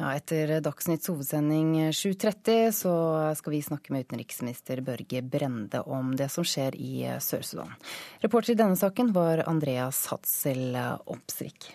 [0.00, 2.92] Ja, etter Dagsnytts hovedsending 7.30 så
[3.36, 7.74] skal vi snakke med utenriksminister Børge Brende om det som skjer i Sør-Sudan.
[8.22, 10.72] Reporter i denne saken var Andreas Hatzel
[11.04, 11.68] Opsvik.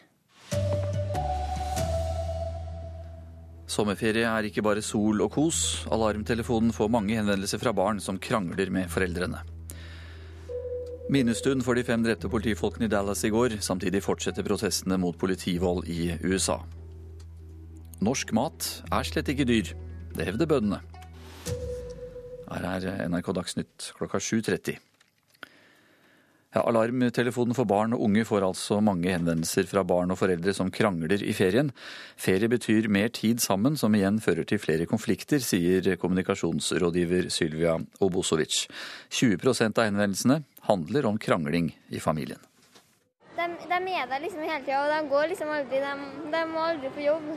[3.70, 5.60] Sommerferie er ikke bare sol og kos.
[5.94, 9.44] Alarmtelefonen får mange henvendelser fra barn som krangler med foreldrene.
[11.14, 13.60] Minnestund for de fem drepte politifolkene i Dallas i går.
[13.62, 16.58] Samtidig fortsetter protestene mot politivold i USA.
[18.04, 19.72] Norsk mat er slett ikke dyr.
[20.16, 20.82] Det hevder bøndene.
[22.46, 24.76] Her er NRK Dagsnytt klokka 7.30.
[26.56, 30.70] Ja, alarmtelefonen for barn og unge får altså mange henvendelser fra barn og foreldre som
[30.72, 31.74] krangler i ferien.
[32.16, 38.70] Ferie betyr mer tid sammen, som igjen fører til flere konflikter, sier kommunikasjonsrådgiver Sylvia Obosovic.
[39.12, 42.40] 20% av henvendelsene handler om krangling i familien.
[43.36, 46.68] De, de er der liksom hele tida, og de går liksom aldri, de, de må
[46.72, 47.32] aldri på jobb.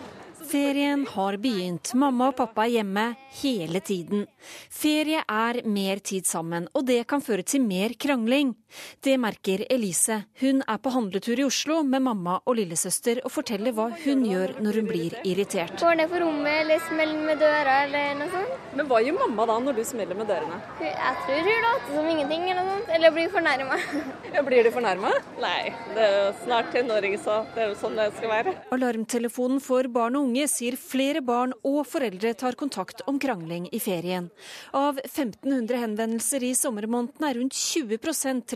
[0.46, 1.90] Ferien har begynt.
[1.98, 3.04] Mamma og pappa er hjemme
[3.40, 4.26] hele tiden.
[4.70, 8.54] Ferie er mer tid sammen, og det kan føre til mer krangling.
[9.04, 10.22] Det merker Elise.
[10.40, 14.56] Hun er på handletur i Oslo med mamma og lillesøster og forteller hva hun gjør
[14.62, 15.78] når hun blir irritert.
[15.80, 18.66] Går ned på rommet eller smeller med døra eller noe sånt.
[18.78, 20.60] Men hva gjør mamma da når du smeller med dørene?
[20.84, 23.80] Jeg tror hun later som ingenting eller noe sånt, eller blir fornærma.
[24.28, 25.08] Ja, blir du fornærma?
[25.40, 28.52] Nei, det er jo snart tenåring, så det er jo sånn det skal være.
[28.76, 33.80] Alarmtelefonen for barn og unge sier flere barn og foreldre tar kontakt om krangling i
[33.80, 34.28] ferien.
[34.76, 37.98] Av 1500 henvendelser i sommermånedene er rundt 20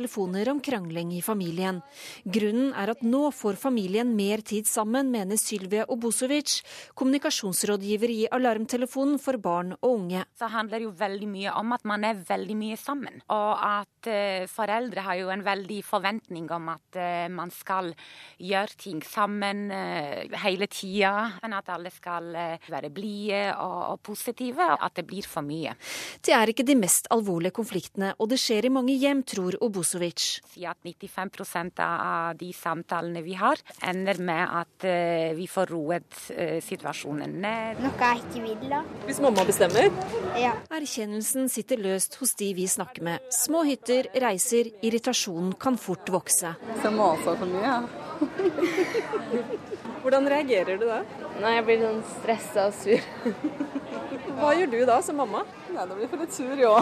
[0.02, 1.78] telefoner om krangling i familien.
[2.24, 6.62] Grunnen er at nå får familien mer tid sammen, mener Sylvia Obosovic,
[6.98, 10.24] kommunikasjonsrådgiver i Alarmtelefonen for barn og unge.
[10.38, 13.20] Så handler det jo veldig mye om at man er veldig mye sammen.
[13.30, 17.92] Og at uh, foreldre har jo en veldig forventning om at uh, man skal
[18.42, 21.14] gjøre ting sammen uh, hele tida.
[21.44, 25.74] Men at alle skal eh, være blide og, positive, at det blir for mye.
[26.24, 29.56] Det er ikke de mest alvorlige konfliktene, og det skjer i mange hjem, tror
[29.92, 30.40] Obosovic.
[30.48, 36.18] Si at 95% av de samtalene vi har, ender med at eh, vi får roet
[36.34, 37.80] eh, situasjonen ned.
[37.82, 38.82] Noe jeg ikke vil, da.
[39.06, 39.90] Hvis mamma bestemmer?
[40.40, 40.54] Ja.
[40.72, 43.28] Erkjennelsen sitter løst hos de vi snakker med.
[43.32, 46.54] Små hytter, reiser, irritasjonen kan fort vokse.
[46.82, 47.80] Så maser for mye, ja.
[50.02, 51.02] Hvordan reagerer du da?
[51.42, 53.00] Nei, Jeg blir sånn stressa og sur.
[54.40, 55.44] Hva gjør du da som mamma?
[55.72, 56.74] Nei, Da blir jeg litt sur, ja.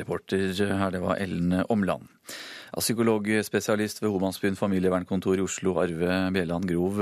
[0.00, 2.08] Reporter her, det var Ellen Omland.
[2.76, 6.98] Psykologspesialist ved Homansbyen familievernkontor i Oslo, Arve Bjelland Grov.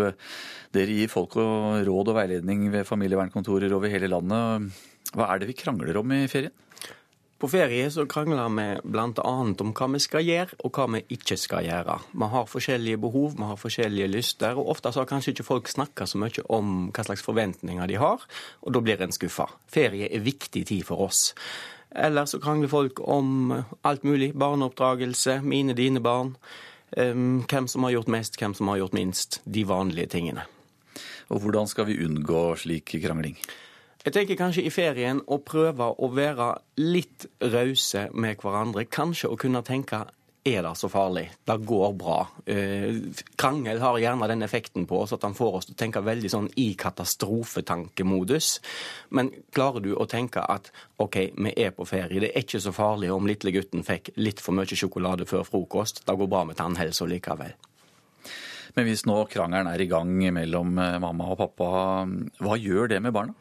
[0.74, 4.70] Dere gir folk råd og veiledning ved familievernkontorer over hele landet.
[5.14, 6.54] Hva er det vi krangler om i ferien?
[7.44, 9.10] På ferie så krangler vi bl.a.
[9.20, 11.98] om hva vi skal gjøre, og hva vi ikke skal gjøre.
[12.14, 15.68] Vi har forskjellige behov, vi har forskjellige lyster, og ofte så har kanskje ikke folk
[15.68, 18.24] snakka så mye om hva slags forventninger de har,
[18.62, 19.50] og da blir en skuffa.
[19.68, 21.34] Ferie er viktig tid for oss.
[21.94, 23.52] Eller så krangler folk om
[23.84, 24.32] alt mulig.
[24.34, 26.34] Barneoppdragelse, mine, dine barn.
[26.94, 29.40] Hvem som har gjort mest, hvem som har gjort minst.
[29.44, 30.46] De vanlige tingene.
[31.30, 33.38] Og hvordan skal vi unngå slik krangling?
[34.04, 38.84] Jeg tenker kanskje i ferien å prøve å være litt rause med hverandre.
[38.84, 40.02] Kanskje å kunne tenke
[40.44, 41.24] er det så farlig?
[41.44, 42.18] Det går bra.
[42.46, 42.96] Eh,
[43.40, 46.30] krangel har gjerne den effekten på oss at han får oss til å tenke veldig
[46.30, 48.50] sånn i katastrofetankemodus.
[49.16, 50.68] Men klarer du å tenke at
[51.00, 54.42] OK, vi er på ferie, det er ikke så farlig om lille gutten fikk litt
[54.44, 56.04] for mye sjokolade før frokost.
[56.04, 57.56] Det går bra med tannhelsa likevel.
[58.74, 61.70] Men hvis nå krangelen er i gang mellom eh, mamma og pappa,
[62.04, 63.32] hva gjør det med barna?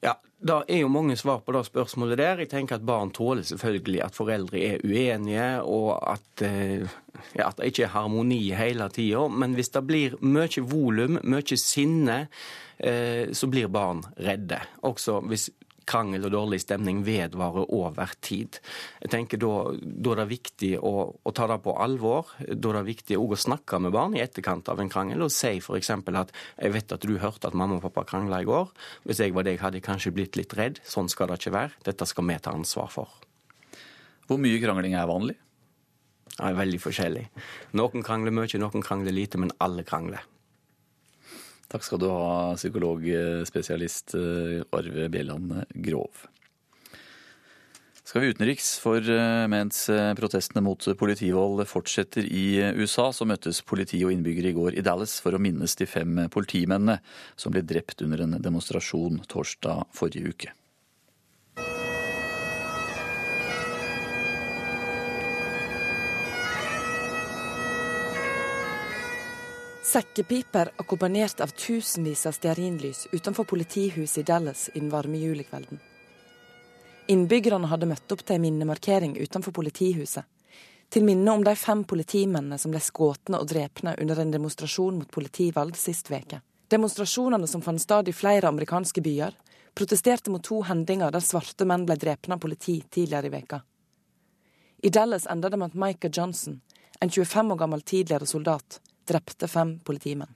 [0.00, 2.38] Ja, Det er jo mange svar på det spørsmålet der.
[2.40, 6.88] Jeg tenker at Barn tåler selvfølgelig at foreldre er uenige, og at, eh,
[7.36, 9.28] ja, at det ikke er harmoni hele tida.
[9.28, 12.28] Men hvis det blir mye volum, mye sinne,
[12.78, 14.62] eh, så blir barn redde.
[14.82, 15.50] Også hvis
[15.90, 18.60] krangel og dårlig stemning vedvarer over tid.
[19.02, 22.30] Jeg tenker Da, da er det viktig å, å, ta det på alvor.
[22.46, 25.56] Da er det viktig å snakke med barn i etterkant av en krangel og si
[25.58, 25.90] f.eks.
[25.90, 28.70] at jeg vet at du hørte at mamma og pappa krangla i går.
[29.08, 30.82] Hvis jeg var deg, hadde jeg kanskje blitt litt redd.
[30.86, 31.76] Sånn skal det ikke være.
[31.86, 33.20] Dette skal vi ta ansvar for.
[34.30, 35.38] Hvor mye krangling er vanlig?
[36.30, 37.24] Det er veldig forskjellig.
[37.76, 40.22] Noen krangler mye, noen krangler lite, men alle krangler.
[41.70, 45.54] Takk skal du ha, psykologspesialist eh, Arve Bjelland
[45.86, 46.24] Grov.
[48.02, 53.62] Skal vi utenriks, for eh, mens eh, protestene mot politivold fortsetter i USA, så møttes
[53.62, 56.98] politi og innbyggere i går i Dallas for å minnes de fem politimennene
[57.38, 60.56] som ble drept under en demonstrasjon torsdag forrige uke.
[69.90, 75.80] Sekkepiper akkompagnert av tusenvis av stearinlys utenfor politihuset i Dallas i den varme julikvelden.
[77.10, 80.28] Innbyggerne hadde møtt opp til en minnemarkering utenfor politihuset.
[80.94, 85.10] Til minne om de fem politimennene som ble skutt og drepne under en demonstrasjon mot
[85.10, 86.38] politivalg sist veke.
[86.70, 89.34] Demonstrasjonene som fant sted i flere amerikanske byer,
[89.74, 93.58] protesterte mot to hendinger der svarte menn ble drepne av politi tidligere i veka.
[94.86, 96.60] I Dallas enda det med at Micah Johnson,
[97.00, 98.78] en 25 år gammel tidligere soldat,
[99.10, 100.30] drepte fem politimenn.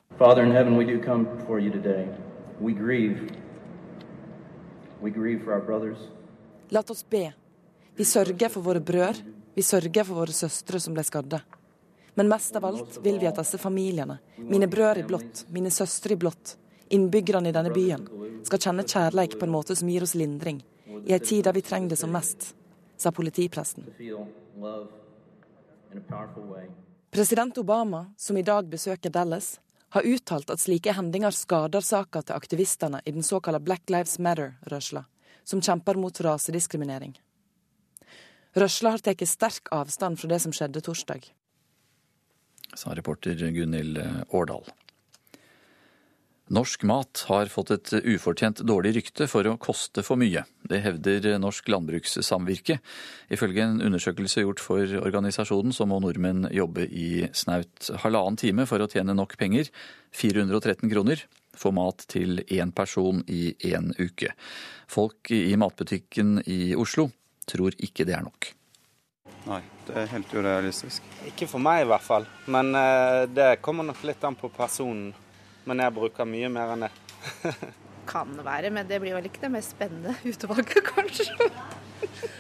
[6.75, 7.27] La oss be.
[7.97, 9.23] Vi sørger for våre brødre,
[9.55, 11.41] vi sørger for våre søstre som ble skadde.
[12.15, 16.15] Men mest av alt vil vi at disse familiene, mine brødre i blått, mine søstre
[16.15, 16.57] i blått,
[16.95, 18.07] innbyggerne i denne byen,
[18.47, 20.63] skal kjenne kjærleik på en måte som gir oss lindring,
[21.05, 22.53] i ei tid der vi trenger det som mest,
[22.97, 23.87] sa politipresten.
[27.15, 29.61] President Obama, som i dag besøker Dallas,
[29.95, 35.05] har uttalt at slike hendinger skader saka til aktivistene i den såkalte Black Lives Matter-rørsla,
[35.47, 37.15] som kjemper mot rasediskriminering.
[38.59, 41.31] Rørsla har tatt sterk avstand fra det som skjedde torsdag.
[42.75, 44.03] Sa reporter Gunhild
[44.35, 44.67] Årdal.
[46.53, 50.43] Norsk mat har fått et ufortjent dårlig rykte for å koste for mye.
[50.69, 52.77] Det hevder Norsk landbrukssamvirke.
[53.33, 58.85] Ifølge en undersøkelse gjort for organisasjonen, så må nordmenn jobbe i snaut halvannen time for
[58.85, 59.73] å tjene nok penger,
[60.13, 61.25] 413 kroner,
[61.57, 64.37] få mat til én person i én uke.
[64.85, 67.09] Folk i matbutikken i Oslo
[67.49, 68.53] tror ikke det er nok.
[69.49, 71.05] Nei, det er helt urealistisk.
[71.25, 72.77] Ikke for meg i hvert fall, men
[73.33, 75.15] det kommer nok litt an på personen
[75.65, 76.93] men jeg bruker mye mer enn det.
[78.07, 81.51] kan det være, men det blir vel ikke det mest spennende utvalget, kanskje.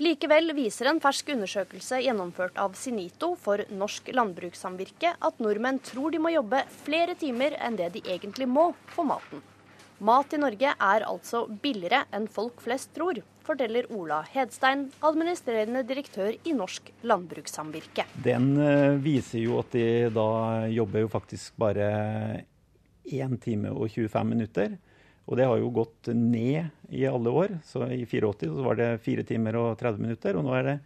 [0.03, 6.21] Likevel viser en fersk undersøkelse gjennomført av Sinito for Norsk landbrukssamvirke at nordmenn tror de
[6.21, 9.43] må jobbe flere timer enn det de egentlig må for maten.
[10.05, 16.35] Mat i Norge er altså billigere enn folk flest tror, forteller Ola Hedstein, administrerende direktør
[16.35, 18.05] i Norsk landbrukssamvirke.
[18.25, 20.27] Den eh, viser jo at de da
[20.73, 21.89] jobber jo faktisk bare
[23.05, 24.77] 1 time og 25 minutter.
[25.25, 27.59] Og det har jo gått ned i alle år.
[27.65, 30.79] Så i 84 så var det 4 timer og 30 minutter, og nå er det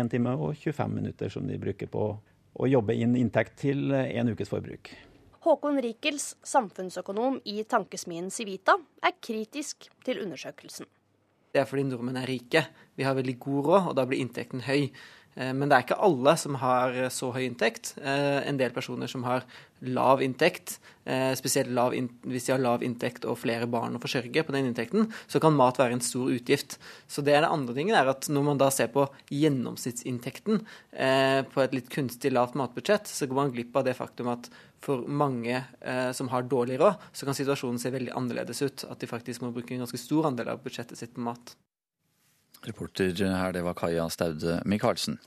[0.00, 2.08] 1 time og 25 minutter som de bruker på
[2.56, 4.90] å jobbe inn inntekt til en ukes forbruk.
[5.46, 10.88] Håkon Rikels, samfunnsøkonom i tankesmien Civita, er kritisk til undersøkelsen.
[11.54, 12.64] Det er fordi nordmenn er rike.
[12.98, 14.90] Vi har veldig god råd, og da blir inntekten høy.
[15.36, 17.94] Eh, men det er ikke alle som har så høy inntekt.
[18.00, 19.46] Eh, en del personer som har
[19.84, 24.00] lav inntekt, eh, spesielt lav in hvis de har lav inntekt og flere barn å
[24.00, 26.78] forsørge på den inntekten, så kan mat være en stor utgift.
[27.06, 30.64] Så det er det andre tingen, er at når man da ser på gjennomsnittsinntekten
[31.52, 34.48] på et litt kunstig lavt matbudsjett, så går man glipp av det faktum at
[34.86, 38.84] for mange eh, som har dårlig råd, så kan situasjonen se veldig annerledes ut.
[38.90, 41.56] At de faktisk må bruke en ganske stor andel av budsjettet sitt på mat.
[42.64, 45.18] Reporter her, det var Kaja Staude Michaelsen.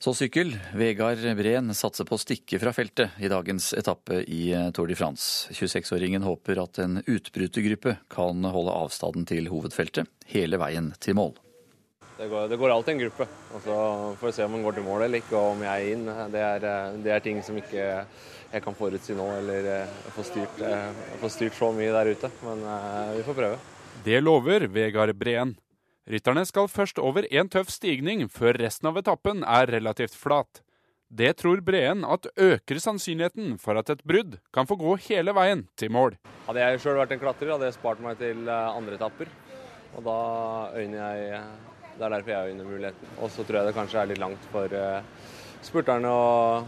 [0.00, 0.54] Så sykkel.
[0.72, 5.52] Vegard Breen satser på å stikke fra feltet i dagens etappe i Tour de France.
[5.52, 11.36] 26-åringen håper at en utbrytergruppe kan holde avstanden til hovedfeltet hele veien til mål.
[12.16, 13.28] Det går, det går alltid en gruppe.
[13.52, 13.76] og så
[14.20, 16.10] får vi se om man går til mål eller ikke, og om jeg er inn.
[16.32, 16.68] Det er,
[17.04, 17.86] det er ting som ikke
[18.50, 20.60] jeg kan forutsi nå, eller få styrt,
[21.20, 22.32] få styrt så mye der ute.
[22.44, 23.64] Men eh, vi får prøve.
[24.04, 25.54] Det lover Vegard Breen.
[26.08, 30.62] Rytterne skal først over en tøff stigning, før resten av etappen er relativt flat.
[31.10, 35.64] Det tror Breen at øker sannsynligheten for at et brudd kan få gå hele veien
[35.76, 36.14] til mål.
[36.46, 39.32] Hadde jeg sjøl vært en klatrer, hadde jeg spart meg til eh, andre etapper.
[39.98, 40.18] Og da
[40.78, 41.42] øyner jeg
[41.98, 43.08] Det er derfor jeg øyner muligheten.
[43.18, 45.02] Og så tror jeg det kanskje er litt langt for eh,
[45.66, 46.62] spurterne å,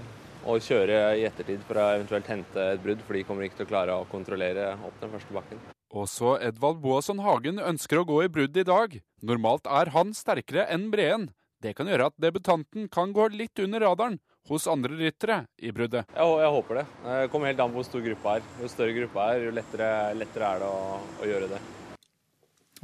[0.44, 3.70] å kjøre i ettertid for å eventuelt hente et brudd, for de kommer ikke til
[3.70, 5.62] å klare å kontrollere opp den første bakken.
[5.92, 8.94] Også Edvald Boasson Hagen ønsker å gå i brudd i dag.
[9.20, 11.28] Normalt er han sterkere enn Breen.
[11.62, 14.16] Det kan gjøre at debutanten kan gå litt under radaren
[14.48, 16.08] hos andre ryttere i bruddet.
[16.16, 16.86] Jeg, jeg, håper det.
[17.04, 18.48] Det kommer helt an på hvor stor gruppa er.
[18.62, 21.60] Jo større gruppa er, jo lettere, lettere er det å, å, gjøre det.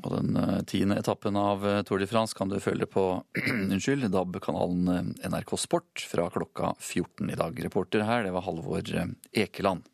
[0.04, 3.08] Og Den uh, tiende etappen av uh, Tour de France kan du følge på
[3.72, 7.64] unnskyld, DAB-kanalen uh, NRK Sport fra klokka 14 i dag.
[7.66, 8.84] Reporter her, det var Halvor
[9.32, 9.88] Ekeland.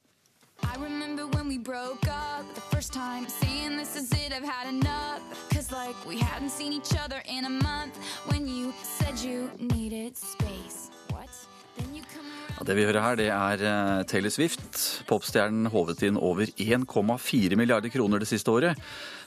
[0.64, 2.23] I remember when we broke up
[3.14, 7.22] time Saying this is it, I've had enough Cause like we hadn't seen each other
[7.36, 7.94] in a month
[8.30, 11.30] When you said you needed space What?
[12.58, 14.76] Ja, det vi hører her, det er eh, Taylor Swift.
[15.08, 18.78] Popstjernen håvet inn over 1,4 milliarder kroner det siste året.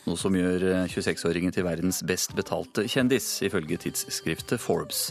[0.07, 5.09] Noe som gjør 26-åringen eh, til verdens best betalte kjendis, ifølge tidsskriftet Forbes.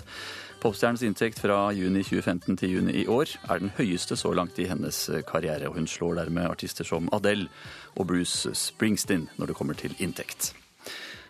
[0.61, 4.67] Popstjernens inntekt fra juni 2015 til juni i år er den høyeste så langt i
[4.71, 7.49] hennes karriere, og hun slår dermed artister som Adele
[7.95, 10.55] og Bruce Springsteen når det kommer til inntekt.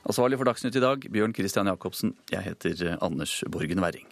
[0.06, 2.14] Ansvarlig for Dagsnytt i dag, Bjørn Christian Jacobsen.
[2.30, 4.06] Jeg heter Anders Borgen Werring.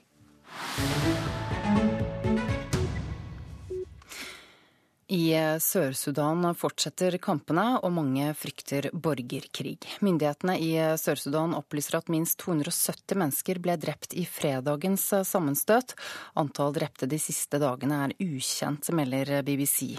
[5.13, 9.77] I Sør-Sudan fortsetter kampene, og mange frykter borgerkrig.
[10.01, 15.93] Myndighetene i Sør-Sudan opplyser at minst 270 mennesker ble drept i fredagens sammenstøt.
[16.41, 19.99] Antall drepte de siste dagene er ukjent, melder BBC.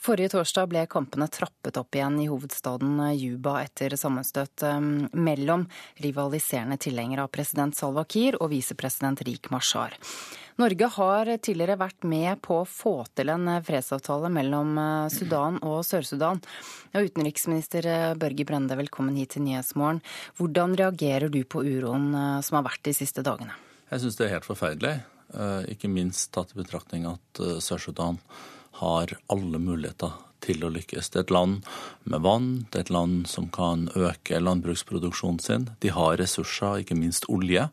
[0.00, 4.64] Forrige torsdag ble kampene trappet opp igjen i hovedstaden Juba etter sammenstøt
[5.12, 5.68] mellom
[6.00, 10.00] rivaliserende tilhengere av president Salwa Kiir og visepresident Rik Mashar.
[10.56, 15.82] Norge har tidligere vært med på å få til en fredsavtale mellom eh, Sudan og
[15.84, 16.40] Sør-Sudan.
[16.96, 20.00] Utenriksminister eh, Børge Brende, velkommen hit til Nyhetsmorgen.
[20.40, 23.52] Hvordan reagerer du på uroen eh, som har vært de siste dagene?
[23.92, 24.94] Jeg syns det er helt forferdelig.
[25.68, 28.16] Ikke minst tatt i betraktning at Sør-Sudan
[28.80, 30.14] har alle muligheter
[30.46, 31.10] til å lykkes.
[31.10, 31.66] Det er et land
[32.08, 35.66] med vann, det er et land som kan øke landbruksproduksjonen sin.
[35.82, 37.66] De har ressurser, ikke minst olje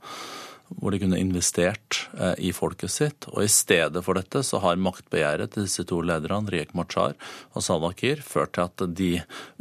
[0.79, 3.27] hvor de kunne investert eh, i folket sitt.
[3.33, 7.17] Og i stedet for dette så har maktbegjæret til disse to lederne, Riek Machar
[7.53, 9.11] og Salwa Kiir, ført til at de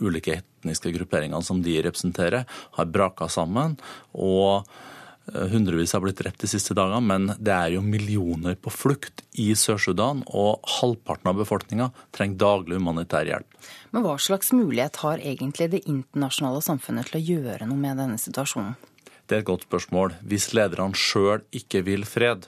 [0.02, 2.46] ulike etniske grupperingene som de representerer,
[2.78, 3.78] har braka sammen.
[4.12, 4.68] og
[5.32, 9.24] eh, Hundrevis har blitt drept de siste dagene, men det er jo millioner på flukt
[9.38, 13.60] i Sør-Sudan, og halvparten av befolkninga trenger daglig humanitær hjelp.
[13.92, 18.18] Men hva slags mulighet har egentlig det internasjonale samfunnet til å gjøre noe med denne
[18.20, 18.78] situasjonen?
[19.32, 20.12] Det er et godt spørsmål.
[20.28, 22.44] Hvis lederne sjøl ikke vil fred,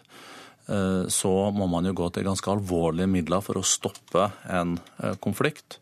[0.68, 5.14] eh, så må man jo gå til ganske alvorlige midler for å stoppe en eh,
[5.16, 5.78] konflikt.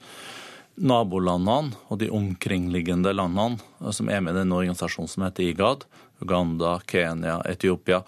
[0.79, 5.83] Nabolandene og de omkringliggende landene eh, som er med i denne organisasjonen som heter IGAD,
[6.23, 8.05] Uganda, Kenya, Etiopia,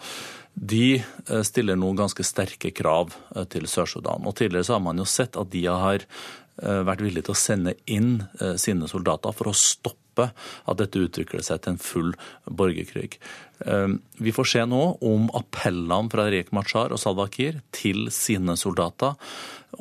[0.55, 1.03] de
[1.43, 3.11] stiller nå ganske sterke krav
[3.51, 4.23] til Sør-Sudan.
[4.23, 6.05] Og Tidligere så har man jo sett at de har
[6.55, 8.21] vært villige til å sende inn
[8.55, 10.31] sine soldater for å stoppe stoppe
[10.65, 12.13] at dette utvikler seg til en full
[12.47, 13.19] borgerkrig.
[13.65, 18.55] Ehm, vi får se nå om appellene fra Rek Machar og Salwa Kiir til sine
[18.57, 19.15] soldater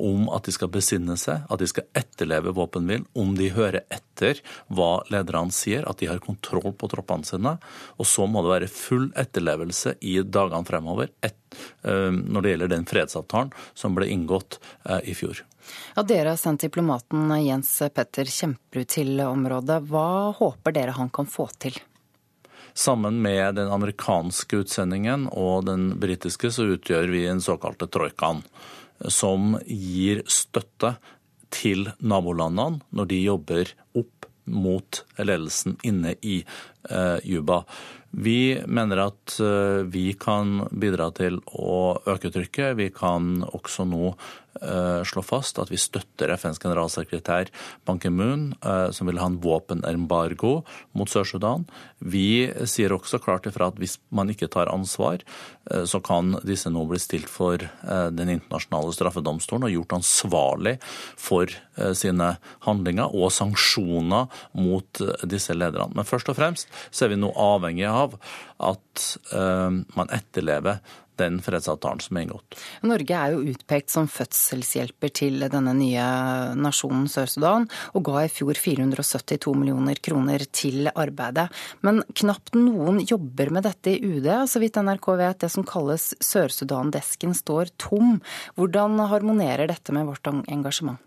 [0.01, 4.41] om at de skal besinne seg, at de skal etterleve våpenhvilen, om de hører etter
[4.73, 7.57] hva lederne sier, at de har kontroll på troppene sine.
[7.99, 11.41] Og så må det være full etterlevelse i dagene fremover et,
[11.87, 15.45] ehm, når det gjelder den fredsavtalen som ble inngått eh, i fjor.
[15.97, 19.81] Ja, dere har sendt diplomaten Jens Petter Kjemperud til området.
[19.89, 21.79] Hva håper dere han kan få til?
[22.75, 28.43] Sammen med den amerikanske utsendingen og den britiske så utgjør vi den såkalte troikaen,
[29.11, 30.95] som gir støtte
[31.55, 36.43] til nabolandene når de jobber opp mot ledelsen inne i
[36.91, 37.63] eh, Juba.
[38.11, 42.77] Vi mener at eh, vi kan bidra til å øke trykket.
[42.79, 44.13] Vi kan også nå
[45.05, 47.51] slå fast at vi støtter FNs generalsekretær
[47.87, 50.63] Ban Ki-moon, eh, som vil ha en våpenembargo
[50.95, 51.67] mot Sør-Sudan.
[51.99, 55.25] Vi sier også klart ifra at hvis man ikke tar ansvar,
[55.89, 57.57] så kan disse nå bli stilt for
[58.13, 60.75] Den internasjonale straffedomstolen og gjort ansvarlig
[61.17, 61.49] for
[61.97, 62.35] sine
[62.67, 64.29] handlinger og sanksjoner
[64.61, 65.97] mot disse lederne.
[65.97, 68.19] Men først og fremst så er vi nå avhengig av
[68.61, 70.85] at man etterlever
[71.21, 72.59] den fredsavtalen som er inngått.
[72.87, 76.09] Norge er jo utpekt som fødselshjelper til denne nye
[76.59, 81.49] nasjonen Sør-Sudan, og ga i fjor 472 millioner kroner til arbeidet.
[81.87, 84.29] Men knapt noen jobber med dette i UD.
[84.51, 88.21] Så vidt NRK vet, det som kalles Sør-Sudan-desken står tom.
[88.59, 91.01] Hvordan harmonerer dette med vårt engasjement?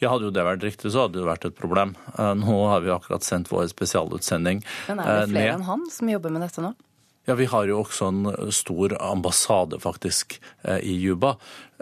[0.00, 1.94] Ja, Hadde jo det vært riktig, så hadde det vært et problem.
[2.16, 4.70] Eh, nå har vi akkurat sendt vår spesialutsending ned.
[4.90, 6.74] Men er det eh, flere enn han som jobber med dette nå?
[7.30, 11.36] Ja, Vi har jo også en stor ambassade faktisk eh, i Juba.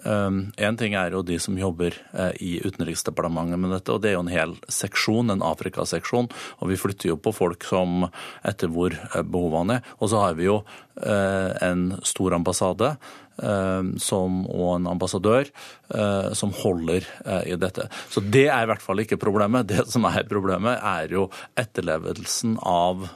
[0.05, 1.96] En ting er jo de som jobber
[2.38, 6.28] i Utenriksdepartementet med dette, og det er jo en hel seksjon, en Afrikaseksjon.
[6.61, 8.05] Og vi flytter jo på folk som
[8.46, 8.94] etter hvor
[9.24, 9.88] behovene er.
[9.99, 10.61] Og så har vi jo
[11.03, 17.89] en stor ambassade Eh, som, og en ambassadør eh, som holder eh, i dette.
[18.11, 19.68] Så det er i hvert fall ikke problemet.
[19.70, 23.09] Det som er problemet, er jo etterlevelsen av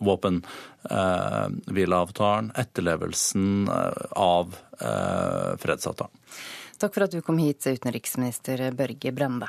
[0.00, 3.68] våpenhvileavtalen, etterlevelsen
[4.16, 4.54] av
[5.60, 6.14] fredsavtalen.
[6.80, 9.48] Takk for at du kom hit, utenriksminister Børge Brende.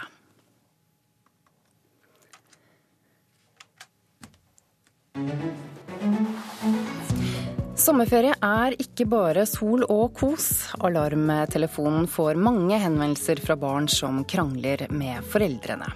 [7.81, 10.69] Sommerferie er ikke bare sol og kos.
[10.85, 15.87] Alarmtelefonen får mange henvendelser fra barn som krangler med foreldrene.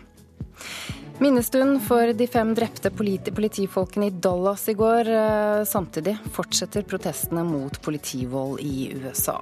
[1.21, 5.11] Minnestund for de fem drepte politifolkene i Dallas i går.
[5.13, 9.38] Eh, samtidig fortsetter protestene mot politivold i USA.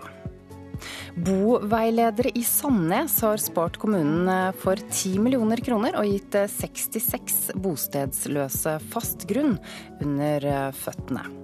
[1.16, 7.64] Boveiledere i Sandnes har spart kommunen eh, for 10 millioner kroner og gitt 66 eh,
[7.64, 9.56] bostedsløse fast grunn
[10.04, 11.43] under føttene.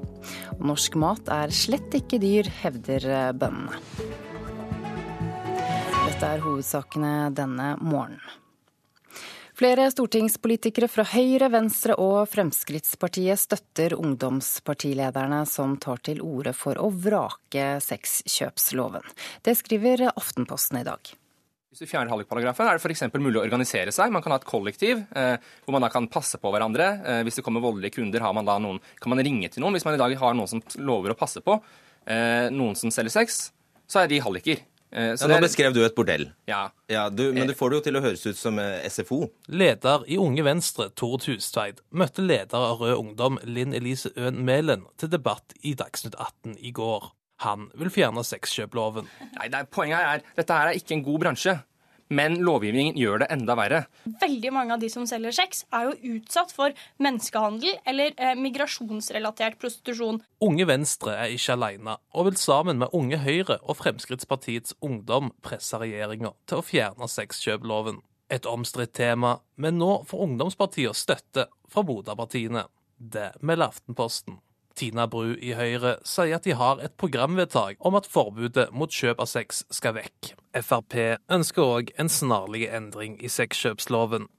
[0.57, 3.79] Og norsk mat er slett ikke dyr, hevder eh, bøndene.
[6.09, 8.23] Dette er hovedsakene denne morgenen.
[9.59, 16.87] Flere stortingspolitikere fra Høyre, Venstre og Fremskrittspartiet støtter ungdomspartilederne som tar til orde for å
[16.91, 19.03] vrake sexkjøpsloven.
[19.43, 21.11] Det skriver Aftenposten i dag.
[21.69, 23.03] Hvis du fjerner hallikparagrafen, er det f.eks.
[23.21, 24.09] mulig å organisere seg.
[24.09, 26.87] Man kan ha et kollektiv eh, hvor man da kan passe på hverandre.
[27.05, 29.77] Eh, hvis det kommer voldelige kunder, man noen, kan man ringe til noen.
[29.77, 31.59] Hvis man i dag har noen som lover å passe på,
[32.09, 33.51] eh, noen som selger sex,
[33.85, 34.65] så er de halliker.
[34.89, 36.25] Eh, ja, nå beskrev du et bordell.
[36.49, 36.63] Ja.
[36.89, 39.21] ja du, men du får det jo til å høres ut som eh, SFO.
[39.53, 44.89] Leder i Unge Venstre, Tord Hustveit, møtte leder av Rød Ungdom, Linn Elise Øen Mælen,
[44.97, 47.11] til debatt i Dagsnytt 18 i går.
[47.45, 49.09] Han vil fjerne sexkjøploven.
[49.37, 51.59] Nei, er, Poenget er dette her er ikke en god bransje.
[52.09, 53.83] Men lovgivningen gjør det enda verre.
[54.21, 56.73] Veldig mange av de som selger sex, er jo utsatt for
[57.05, 60.17] menneskehandel eller eh, migrasjonsrelatert prostitusjon.
[60.41, 65.77] Unge Venstre er ikke alene, og vil sammen med Unge Høyre og Fremskrittspartiets Ungdom presse
[65.77, 68.01] regjeringa til å fjerne sexkjøploven.
[68.33, 72.65] Et omstridt tema, men nå får ungdomspartiene støtte fra moderpartiene.
[72.97, 74.41] Det melder Aftenposten.
[74.79, 79.19] Tina Bru i Høyre sier at de har et programvedtak om at forbudet mot kjøp
[79.19, 80.33] av sex skal vekk.
[80.63, 80.95] Frp
[81.35, 84.29] ønsker òg en snarlig endring i sexkjøpsloven.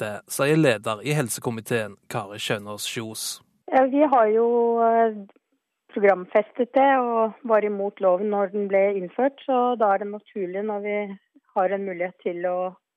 [0.00, 3.26] Det sier leder i helsekomiteen, Kari Kjønaas Kjos.
[3.70, 4.46] Ja, vi har jo
[4.86, 5.18] eh,
[5.92, 10.64] programfestet det og var imot loven når den ble innført, så da er det naturlig
[10.64, 10.96] når vi
[11.58, 12.56] har en mulighet til å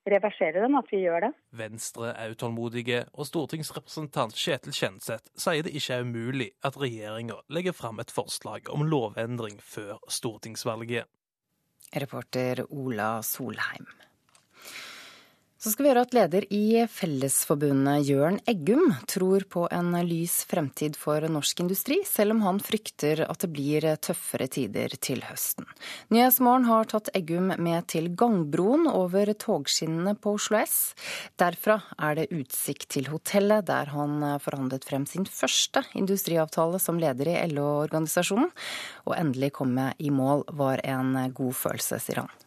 [0.09, 1.31] reversere den, at vi gjør det.
[1.55, 7.75] Venstre er utålmodige, og stortingsrepresentant Kjetil Kjenseth sier det ikke er umulig at regjeringa legger
[7.77, 11.09] fram et forslag om lovendring før stortingsvalget.
[11.93, 13.85] Reporter Ola Solheim.
[15.63, 20.97] Så skal vi høre at leder i Fellesforbundet, Jørn Eggum, tror på en lys fremtid
[20.99, 25.63] for norsk industri, selv om han frykter at det blir tøffere tider til høsten.
[26.11, 30.77] Nyhetsmorgen har tatt Eggum med til gangbroen over togskinnene på Oslo S.
[31.39, 37.37] Derfra er det utsikt til hotellet, der han forhandlet frem sin første industriavtale som leder
[37.37, 38.51] i LO-organisasjonen.
[39.07, 42.41] Og endelig komme i mål var en god følelse, sier han.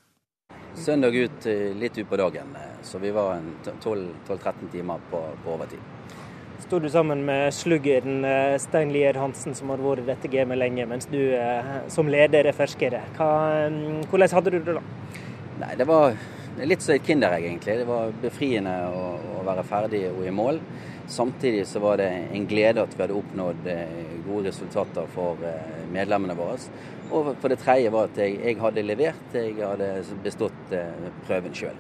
[0.77, 1.47] Søndag ut
[1.81, 2.51] litt utpå dagen,
[2.85, 3.39] så vi var
[3.83, 5.79] 12-13 timer på, på overtid.
[6.61, 10.59] sto du sammen med sluggeren eh, Stein Lier Hansen, som har vært i dette gamet
[10.59, 13.01] lenge, mens du eh, som leder er ferskere.
[13.17, 13.29] Hva,
[13.73, 14.83] mm, hvordan hadde du det da?
[15.63, 16.17] Nei, Det var
[16.61, 17.79] litt som et kinderegg, egentlig.
[17.81, 19.07] Det var befriende å,
[19.39, 20.61] å, være ferdig og i mål.
[21.09, 25.41] Samtidig så var det en glede at vi hadde oppnådd eh, gode resultater for
[25.95, 26.61] medlemmene våre.
[27.11, 29.91] Og for det tredje var at jeg, jeg hadde levert, jeg hadde
[30.25, 30.73] bestått
[31.29, 31.77] prøven sjøl.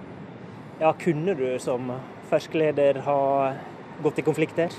[0.81, 1.89] Ja, kunne du som
[2.31, 3.19] ferskleder ha
[4.05, 4.75] gått i konflikt der?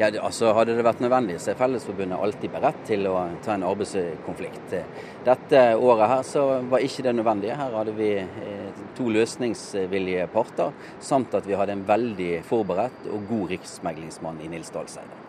[0.00, 3.64] Ja, altså Hadde det vært nødvendig, så er Fellesforbundet alltid beredt til å ta en
[3.68, 4.76] arbeidskonflikt.
[5.26, 7.52] Dette året her så var ikke det nødvendig.
[7.56, 13.28] Her hadde vi eh, to løsningsvillige parter, samt at vi hadde en veldig forberedt og
[13.30, 15.21] god riksmeglingsmann i Nils Dalseide.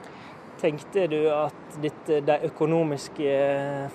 [0.64, 3.32] Tenkte du at ditt, de økonomiske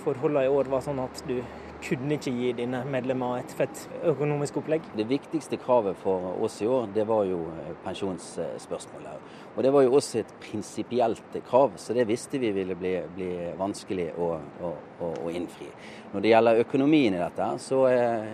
[0.03, 1.39] forholdene i år var sånn at du
[1.81, 4.85] kunne ikke gi dine medlemmer et fett økonomisk opplegg?
[4.99, 9.31] Det viktigste kravet for oss i år, det var jo eh, pensjonsspørsmålet.
[9.55, 13.31] Og Det var jo også et prinsipielt krav, så det visste vi ville bli, bli
[13.59, 14.73] vanskelig å, å,
[15.09, 15.71] å, innfri.
[16.13, 18.29] Når det gjelder økonomien i dette, så eh,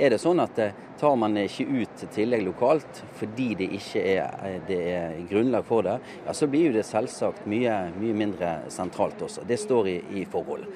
[0.00, 4.56] er det sånn at eh, tar man ikke ut tillegg lokalt fordi det ikke er,
[4.68, 9.22] det er grunnlag for det, ja, så blir jo det selvsagt mye, mye mindre sentralt
[9.28, 9.46] også.
[9.48, 10.66] Det står i, i forhold.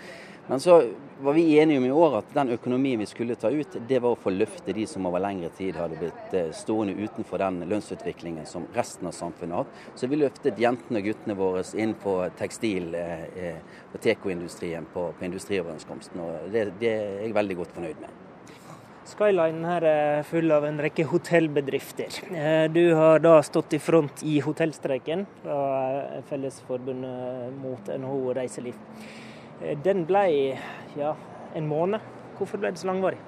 [0.46, 3.78] Men så var vi enige om i år at den økonomien vi skulle ta ut,
[3.88, 7.40] det var å få løfte de som over lengre tid hadde blitt eh, stående utenfor
[7.40, 9.86] den lønnsutviklingen som resten av samfunnet har hatt.
[9.96, 15.06] Så vi løftet jentene og guttene våre inn på tekstil- eh, eh, og tekoindustrien på,
[15.16, 16.20] på industrioverenskomsten.
[16.20, 18.23] Og det, det er jeg veldig godt fornøyd med.
[19.04, 22.22] Skyline her er full av en rekke hotellbedrifter.
[22.72, 25.58] Du har da stått i front i hotellstreiken fra
[26.30, 28.80] Fellesforbundet mot NHO Reiseliv.
[29.62, 30.24] Eh, den ble
[30.98, 31.14] ja,
[31.54, 32.00] en måned.
[32.38, 33.20] Hvorfor ble det så langvarig?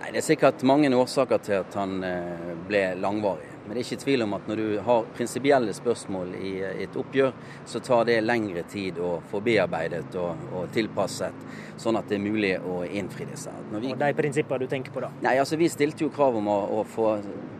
[0.00, 3.49] Nei, Det er sikkert mange årsaker til at han eh, ble langvarig.
[3.70, 6.48] Men det er ikke tvil om at når du har prinsipielle spørsmål i
[6.82, 7.28] et oppgjør,
[7.70, 11.44] så tar det lengre tid å få bearbeidet og, og tilpasset,
[11.78, 13.54] sånn at det er mulig å innfri disse.
[13.70, 13.92] Vi...
[13.94, 15.12] Og de prinsippene du tenker på da?
[15.22, 17.12] Nei, altså Vi stilte jo krav om å, å få,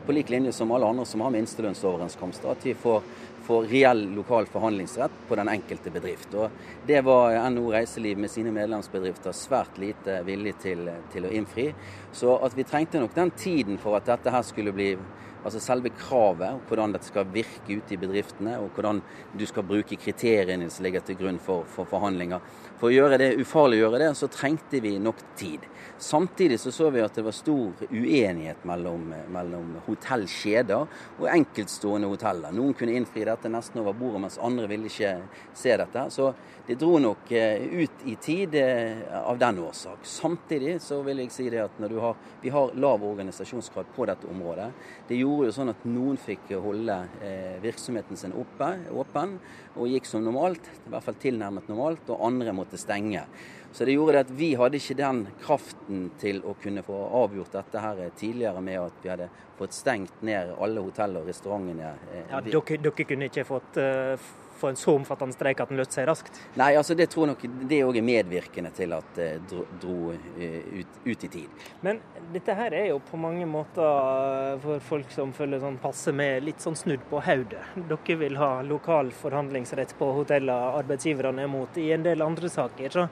[0.03, 3.07] på lik linje som alle andre som har minstelønnsoverenskomster, at vi får
[3.47, 6.35] for reell lokal forhandlingsrett på den enkelte bedrift.
[6.35, 6.51] Og
[6.87, 11.71] Det var NHO Reiseliv med sine medlemsbedrifter svært lite villig til, til å innfri.
[12.13, 14.93] Så at vi trengte nok den tiden for at dette her skulle bli
[15.41, 19.01] Altså selve kravet, hvordan dette skal virke ute i bedriftene, og hvordan
[19.33, 22.45] du skal bruke kriteriene som ligger til grunn for, for forhandlinger.
[22.81, 25.65] For å gjøre det, ufarliggjøre det, så trengte vi nok tid.
[26.01, 30.87] Samtidig så, så vi at det var stor uenighet mellom, mellom hotellkjeder
[31.21, 32.55] og enkeltstående hoteller.
[32.57, 35.13] Noen kunne innfri dette nesten over bordet, mens andre ville ikke
[35.53, 36.07] se dette.
[36.15, 36.31] Så
[36.71, 40.09] det dro nok eh, ut i tid eh, av den årsak.
[40.09, 44.71] Samtidig så vil jeg si det at har, vi har lav organisasjonsgrad på dette området.
[45.09, 49.37] Det gjorde jo sånn at noen fikk holde eh, virksomheten sin oppe, åpen
[49.77, 53.29] og gikk som normalt, i hvert fall tilnærmet normalt, og andre måtte stenge.
[53.73, 57.55] Så det gjorde det at vi hadde ikke den kraften til å kunne få avgjort
[57.55, 61.95] dette her tidligere med at vi hadde fått stengt ned alle hotell og restaurantene.
[62.11, 65.81] Eh, ja, dere, dere kunne ikke fått uh, få en så omfattende streik at den
[65.81, 66.41] løste seg raskt?
[66.61, 69.97] Nei, altså det tror jeg nok det òg er medvirkende til at det dro, dro
[70.13, 71.65] eh, ut, ut, i tid.
[71.87, 72.01] Men
[72.35, 76.45] dette her er jo på mange måter eh, for folk som føler sånn passe med,
[76.45, 77.63] litt sånn snudd på hodet.
[77.91, 81.81] Dere vil ha lokal forhandlingsrett på hotellene arbeidsgiverne er mot.
[81.81, 83.09] I en del andre saker så,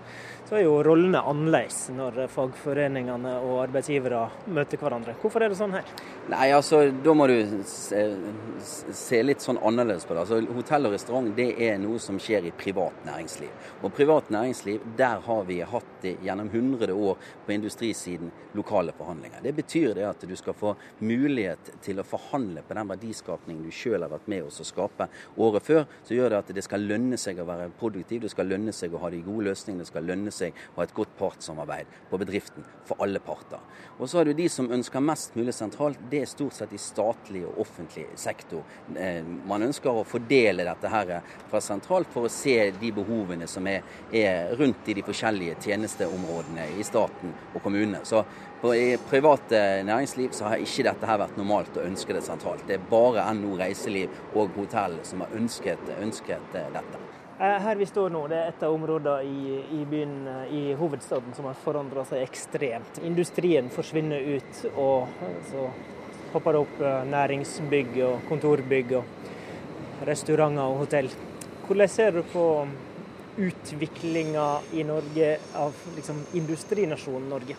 [0.49, 4.23] så er jo rollene annerledes når fagforeningene og arbeidsgivere
[4.57, 5.13] møter hverandre.
[5.21, 5.91] Hvorfor er det sånn her?
[6.33, 7.35] Nei, altså da må du
[7.69, 8.01] se,
[8.97, 10.23] se litt sånn annerledes på det.
[10.25, 13.69] Altså Hotell og restaurant det er noe som skjer i privat næringsliv.
[13.83, 19.45] Og privat næringsliv, der har vi hatt det gjennom 100 år på industrisiden lokale forhandlinger.
[19.45, 20.73] Det betyr det at du skal få
[21.05, 25.11] mulighet til å forhandle på den verdiskapningen du sjøl har vært med oss å skape
[25.37, 25.85] året før.
[26.09, 28.97] Så gjør det at det skal lønne seg å være produktiv, det skal lønne seg
[28.97, 32.21] å ha de gode løsningene, det skal lønne seg å ha et godt partssamarbeid på
[32.21, 33.61] bedriften for alle parter.
[33.99, 36.01] Og så har du de som ønsker mest mulig sentralt.
[36.11, 38.63] Det er stort sett i statlig og offentlig sektor.
[38.95, 41.15] Eh, man ønsker å fordele dette her
[41.51, 43.83] fra sentralt for å se de behovene som er,
[44.13, 48.05] er rundt i de forskjellige tjenesteområdene i staten og kommunene.
[48.09, 48.25] Så
[48.75, 52.67] I private næringsliv så har ikke dette her vært normalt å ønske det sentralt.
[52.67, 57.08] Det er bare NO Reiseliv og hotell som har ønsket, ønsket dette.
[57.41, 60.63] Eh, her vi står nå, det er et av områdene i, i byen, eh, i
[60.75, 62.99] hovedstaden som har forandra seg ekstremt.
[63.07, 65.07] Industrien forsvinner ut, og
[65.47, 65.69] så
[66.33, 71.13] popper det opp eh, næringsbygg og kontorbygg og restauranter og hotell.
[71.69, 72.45] Hvordan ser du på
[73.39, 75.33] utviklinga i Norge
[75.63, 77.55] av liksom, industrinasjonen Norge?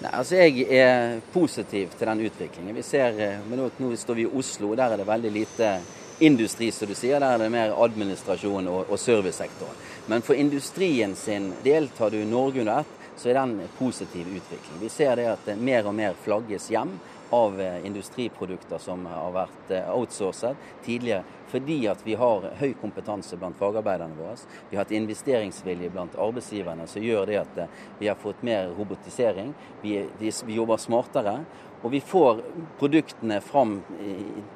[0.00, 2.72] Nei, altså Jeg er positiv til den utviklingen.
[2.72, 5.99] Vi ser, men nå, nå står vi i Oslo, der er det veldig lite industri,
[6.20, 9.76] som du sier, der er det mer administrasjon og, og servicesektoren.
[10.06, 14.26] Men for industrien sin del, tar du Norge under ett, så er det en positiv
[14.28, 14.80] utvikling.
[14.80, 16.92] Vi ser det at mer og mer flagges hjem
[17.30, 23.38] av eh, industriprodukter som har vært eh, outsourcet tidligere, fordi at vi har høy kompetanse
[23.38, 24.36] blant fagarbeiderne våre.
[24.70, 28.72] Vi har hatt investeringsvilje blant arbeidsgiverne som gjør det at eh, vi har fått mer
[28.74, 29.54] robotisering.
[29.82, 31.40] Vi, vi, vi jobber smartere.
[31.82, 32.42] Og vi får
[32.78, 33.78] produktene fram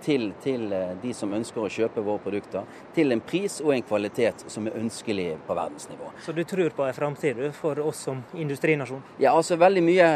[0.04, 0.66] til, til,
[1.02, 4.76] de som ønsker å kjøpe våre produkter, til en pris og en kvalitet som er
[4.76, 6.10] ønskelig på verdensnivå.
[6.24, 9.02] Så du tror på en framtid for oss som industrinasjon?
[9.18, 10.08] Ja, altså veldig mye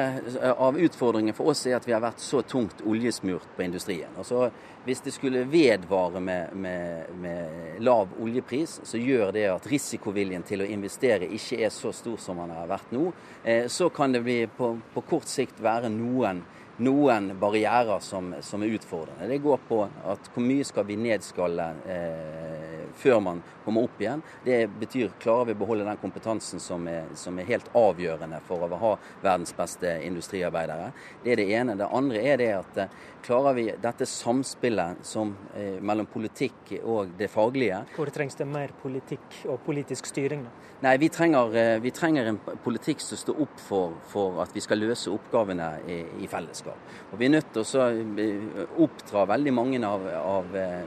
[0.53, 4.13] av utfordringen for oss er at vi har vært så tungt oljesmurt på industrien.
[4.21, 4.51] Altså,
[4.85, 10.65] hvis det skulle vedvare med, med, med, lav oljepris, så gjør det at risikoviljen til
[10.65, 13.11] å investere ikke er så stor som den har vært nå.
[13.45, 16.45] Eh, så kan det bli på, på kort sikt være noen
[16.79, 19.29] noen barrierer som, som, er utfordrende.
[19.29, 24.23] Det går på at hvor mye skal vi nedskalle eh, før man kommer opp igjen.
[24.45, 28.65] Det betyr klarer vi å beholde den kompetansen som er, som er, helt avgjørende for
[28.65, 30.93] å ha verdens beste industriarbeidere.
[31.25, 31.79] Det er det ene.
[31.79, 32.97] Det andre er det at eh,
[33.29, 37.85] klarer vi dette samspillet som, eh, mellom politikk og det faglige.
[37.97, 40.45] Hvor trengs det mer politikk og politisk styring?
[40.45, 40.51] da?
[40.81, 44.61] Nei, vi trenger, eh, vi trenger, en politikk som står opp for, for at vi
[44.61, 46.79] skal løse oppgavene i, i, fellesskap.
[47.13, 50.85] Og Vi er nødt til å eh, oppdra veldig mange av, av eh,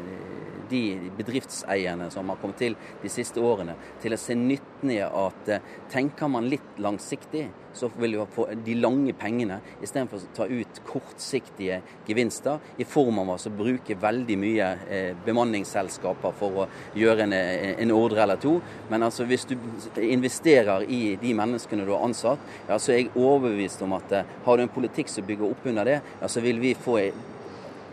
[0.69, 5.51] de bedriftseierne som har kommet til de siste årene, til å se nytten i at
[5.91, 10.81] tenker man litt langsiktig, så vil du få de lange pengene istedenfor å ta ut
[10.87, 16.67] kortsiktige gevinster i form av å bruke veldig mye eh, bemanningsselskaper for å
[16.97, 18.57] gjøre en, en, ordre eller to.
[18.91, 19.55] Men altså hvis du
[20.01, 24.37] investerer i de menneskene du har ansatt, ja, så er jeg overbevist om at eh,
[24.45, 26.99] har du en politikk som bygger opp under det, ja, så vil vi få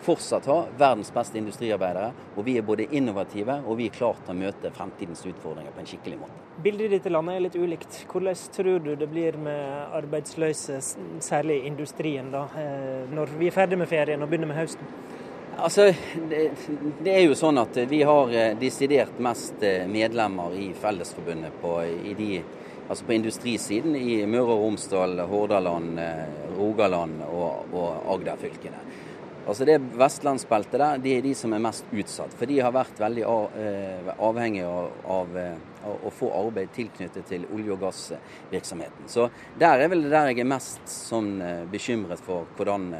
[0.02, 2.12] fortsatt ha verdens beste industriarbeidere.
[2.36, 5.82] Og vi er både innovative og vi er klare til å møte fremtidens utfordringer på
[5.82, 6.44] en skikkelig måte.
[6.62, 8.00] Bildet ditt i landet er litt ulikt.
[8.10, 10.80] Hvordan tror du det blir med arbeidsløse,
[11.22, 14.94] særlig i industrien, da, eh, når vi er ferdig med ferien og begynner med høsten?
[15.58, 15.88] Altså,
[16.30, 16.42] det,
[17.02, 21.74] det, er jo sånn at vi har eh, desidert mest eh, medlemmer i Fellesforbundet på,
[21.82, 22.42] i de,
[22.88, 25.98] altså på industrisiden i Møre og Romsdal, Hordaland,
[26.58, 28.82] Rogaland og, og Agder-fylkene.
[29.48, 32.34] Altså Det vestlandsbeltet der, de er de som er mest utsatt.
[32.36, 37.46] For de har vært veldig eh, avhengige av, av, eh, å få arbeid tilknyttet til
[37.56, 39.08] olje- og gassvirksomheten.
[39.08, 42.90] Så der er vel det der jeg er mest sånn eh, bekymret for hvordan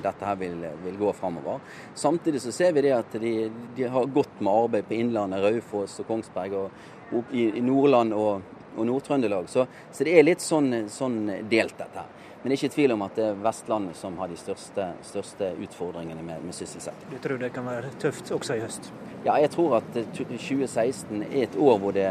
[0.00, 1.60] dette her vil, vil gå framover.
[1.92, 3.34] Samtidig så ser vi det at de,
[3.76, 8.54] de har godt med arbeid på Innlandet, Raufoss og Kongsberg og opp i Nordland og,
[8.78, 9.52] og Nord-Trøndelag.
[9.52, 12.14] Så, så, det er litt sånn, sånn delt, dette her.
[12.48, 15.50] Men det er ikke tvil om at det er Vestlandet som har de største, største
[15.60, 17.10] utfordringene med, med, sysselsetting.
[17.12, 18.88] Du tror det kan være tøft også i høst?
[19.26, 22.06] Ja, jeg tror at 2016 er et år hvor det,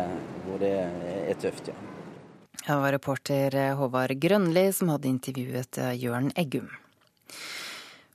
[0.45, 1.73] hvor det er tøft, ja.
[2.59, 6.69] Det var reporter Håvard Grønli som hadde intervjuet Jørn Eggum.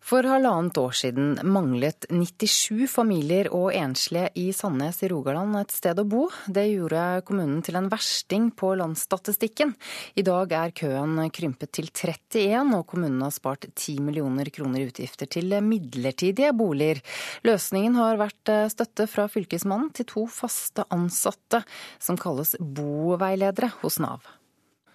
[0.03, 6.00] For halvannet år siden manglet 97 familier og enslige i Sandnes i Rogaland et sted
[6.03, 6.24] å bo.
[6.50, 9.76] Det gjorde kommunen til en versting på landsstatistikken.
[10.18, 14.90] I dag er køen krympet til 31, og kommunen har spart 10 millioner kroner i
[14.90, 16.98] utgifter til midlertidige boliger.
[17.46, 21.62] Løsningen har vært støtte fra Fylkesmannen til to faste ansatte,
[22.03, 24.26] som kalles boveiledere hos Nav.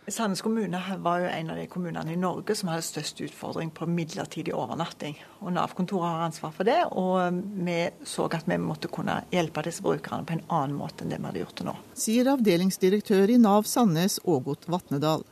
[0.08, 3.84] Sandnes kommune var jo en av de kommunene i Norge som hadde størst utfordring på
[3.92, 5.18] midlertidig overnatting.
[5.42, 7.76] Og Nav-kontoret har ansvar for det, og vi
[8.08, 11.28] så at vi måtte kunne hjelpe disse brukerne på en annen måte enn det vi
[11.28, 11.74] hadde gjort til nå.
[12.00, 15.28] Sier avdelingsdirektør i Nav Sandnes, Ågot Vatnedal.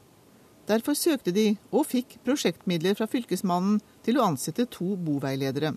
[0.68, 5.72] Derfor søkte de, og fikk, prosjektmidler fra Fylkesmannen til å ansette to boveiledere.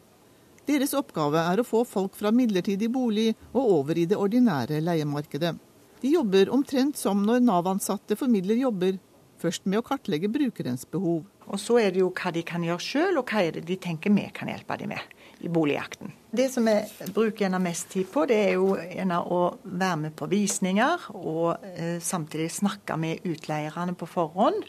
[0.66, 5.54] Deres oppgave er å få folk fra midlertidig bolig og over i det ordinære leiemarkedet.
[6.02, 8.98] De jobber omtrent som når Nav-ansatte formidler jobber,
[9.42, 11.24] først med å kartlegge brukerens behov.
[11.48, 13.78] Og Så er det jo hva de kan gjøre sjøl, og hva er det de
[13.80, 16.12] tenker vi kan hjelpe dem med i boligjakten.
[16.34, 16.74] Det som vi
[17.14, 21.64] bruker gjerne mest tid på, det er jo gjerne å være med på visninger, og
[21.72, 24.66] eh, samtidig snakke med utleierne på forhånd.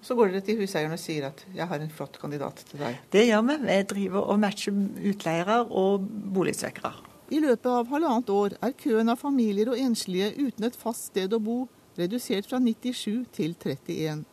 [0.00, 2.96] Så går dere til huseieren og sier at 'jeg har en flott kandidat til deg'.
[3.10, 3.56] Det gjør vi.
[3.66, 6.00] Vi driver og matcher utleiere og
[6.32, 7.09] boligsøkere.
[7.30, 11.30] I løpet av halvannet år er køen av familier og enslige uten et fast sted
[11.30, 11.60] å bo
[11.94, 14.24] redusert fra 97 til 31.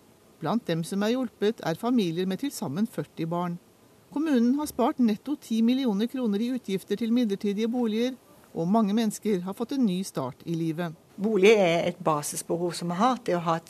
[0.42, 3.60] Blant dem som er hjulpet, er familier med til sammen 40 barn.
[4.14, 8.16] Kommunen har spart netto 10 millioner kroner i utgifter til midlertidige boliger,
[8.58, 10.96] og mange mennesker har fått en ny start i livet.
[11.18, 13.18] Bolig er et basisbehov som vi har.
[13.26, 13.70] Det å ha et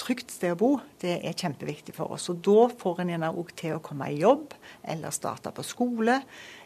[0.00, 0.70] trygt, sted å bo,
[1.00, 2.28] det er kjempeviktig for oss.
[2.32, 4.52] Og da får en gjerne òg til å komme i jobb,
[4.84, 6.20] eller starte på skole,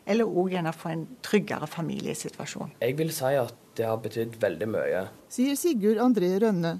[0.06, 2.76] eller òg gjerne få en tryggere familiesituasjon.
[2.80, 5.04] Jeg vil si at det har betydd veldig mye.
[5.32, 6.78] Sier Sigurd André Rønne.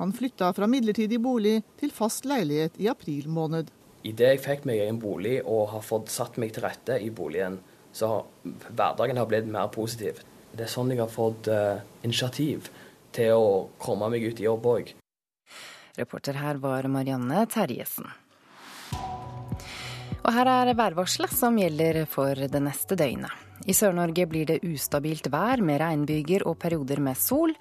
[0.00, 3.68] Han flytta fra midlertidig bolig til fast leilighet i april måned.
[4.08, 7.58] Idet jeg fikk meg en bolig og har fått satt meg til rette i boligen,
[7.92, 10.22] så har hverdagen har blitt mer positiv.
[10.56, 12.70] Det er sånn jeg har fått uh, initiativ
[13.12, 13.52] til å
[13.82, 14.94] komme meg ut i jobb òg.
[15.98, 18.08] Reporter her var Marianne Terjesen.
[20.24, 23.32] Og her er værvarselet som gjelder for det neste døgnet.
[23.68, 27.52] I Sør-Norge blir det ustabilt vær med regnbyger og perioder med sol.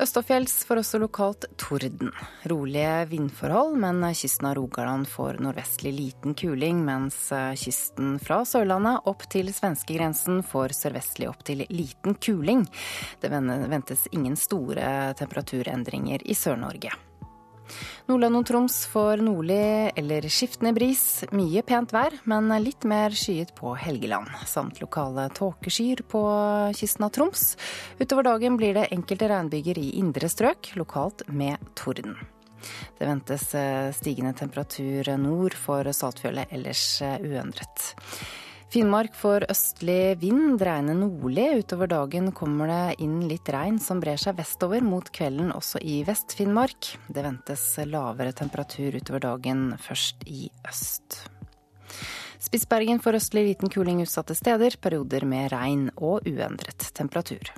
[0.00, 2.12] Østafjells får også lokalt torden.
[2.50, 7.18] Rolige vindforhold, men kysten av Rogaland får nordvestlig liten kuling, mens
[7.64, 12.66] kysten fra Sørlandet opp til svenskegrensen får sørvestlig opp til liten kuling.
[13.20, 16.94] Det ventes ingen store temperaturendringer i Sør-Norge.
[18.08, 21.04] Nordland og Troms får nordlig eller skiftende bris.
[21.36, 24.28] Mye pent vær, men litt mer skyet på Helgeland.
[24.50, 26.24] Samt lokale tåkeskyer på
[26.76, 27.54] kysten av Troms.
[28.00, 32.18] Utover dagen blir det enkelte regnbyger i indre strøk, lokalt med torden.
[32.98, 33.46] Det ventes
[33.96, 37.92] stigende temperatur nord for Saltfjellet, ellers uendret.
[38.70, 41.64] Finnmark får østlig vind, dreiende nordlig.
[41.64, 45.96] Utover dagen kommer det inn litt regn som brer seg vestover mot kvelden også i
[46.06, 46.92] Vest-Finnmark.
[47.10, 51.18] Det ventes lavere temperatur utover dagen, først i øst.
[52.38, 57.50] Spitsbergen får østlig liten kuling utsatte steder, perioder med regn og uendret temperatur.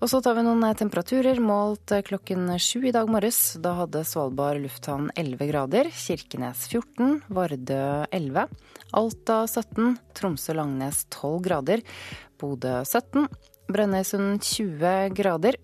[0.00, 3.58] Og så tar vi noen temperaturer målt klokken sju i dag morges.
[3.60, 8.46] Da hadde Svalbard lufthavn 11 grader, Kirkenes 14, Vardø 11,
[8.96, 11.84] Alta 17, Tromsø-Langnes 12 grader,
[12.40, 13.28] Bodø 17,
[13.68, 15.60] Brønnøysund 20 grader.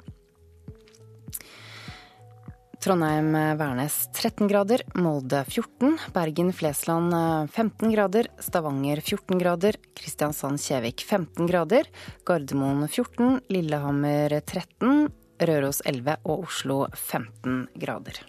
[2.87, 11.91] Trondheim-Værnes 13 grader, Molde 14, Bergen-Flesland 15 grader, Stavanger 14 grader, Kristiansand-Kjevik 15 grader,
[12.24, 15.11] Gardermoen 14, Lillehammer 13,
[15.43, 18.22] Røros 11 og Oslo 15 grader.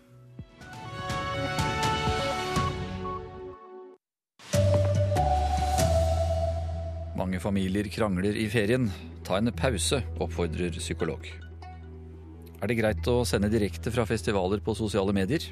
[7.13, 8.89] Mange familier krangler i ferien.
[9.21, 11.46] Ta en pause, oppfordrer psykolog.
[12.57, 15.43] Er det greit å sende direkte fra festivaler på sosiale medier?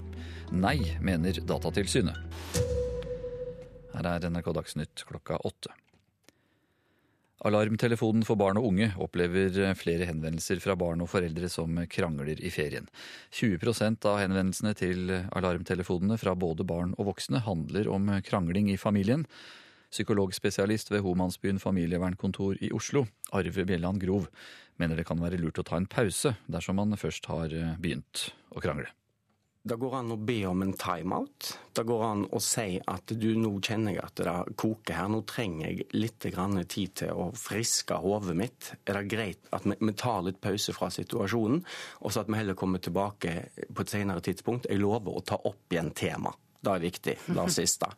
[0.50, 2.18] Nei, mener Datatilsynet.
[3.94, 5.70] Her er NRK Dagsnytt klokka åtte.
[7.46, 12.50] Alarmtelefonen for barn og unge opplever flere henvendelser fra barn og foreldre som krangler i
[12.50, 12.90] ferien.
[13.38, 19.28] 20% av henvendelsene til alarmtelefonene fra både barn og voksne handler om krangling i familien.
[19.94, 24.26] Psykologspesialist ved Homansbyen familievernkontor i Oslo, Arve Bjelland Grov,
[24.82, 28.64] mener det kan være lurt å ta en pause dersom man først har begynt å
[28.64, 28.92] krangle.
[29.66, 31.48] Det går an å be om en timeout.
[31.74, 35.24] Det går an å si at du nå kjenner jeg at det koker her, nå
[35.26, 38.70] trenger jeg litt tid til å friske hodet mitt.
[38.86, 41.64] Er det greit at vi, tar litt pause fra situasjonen,
[42.06, 43.34] og så at vi heller kommer tilbake
[43.74, 44.70] på et senere tidspunkt?
[44.70, 46.45] Jeg lover å ta opp igjen temaet.
[46.66, 47.90] Det er viktig, det siste.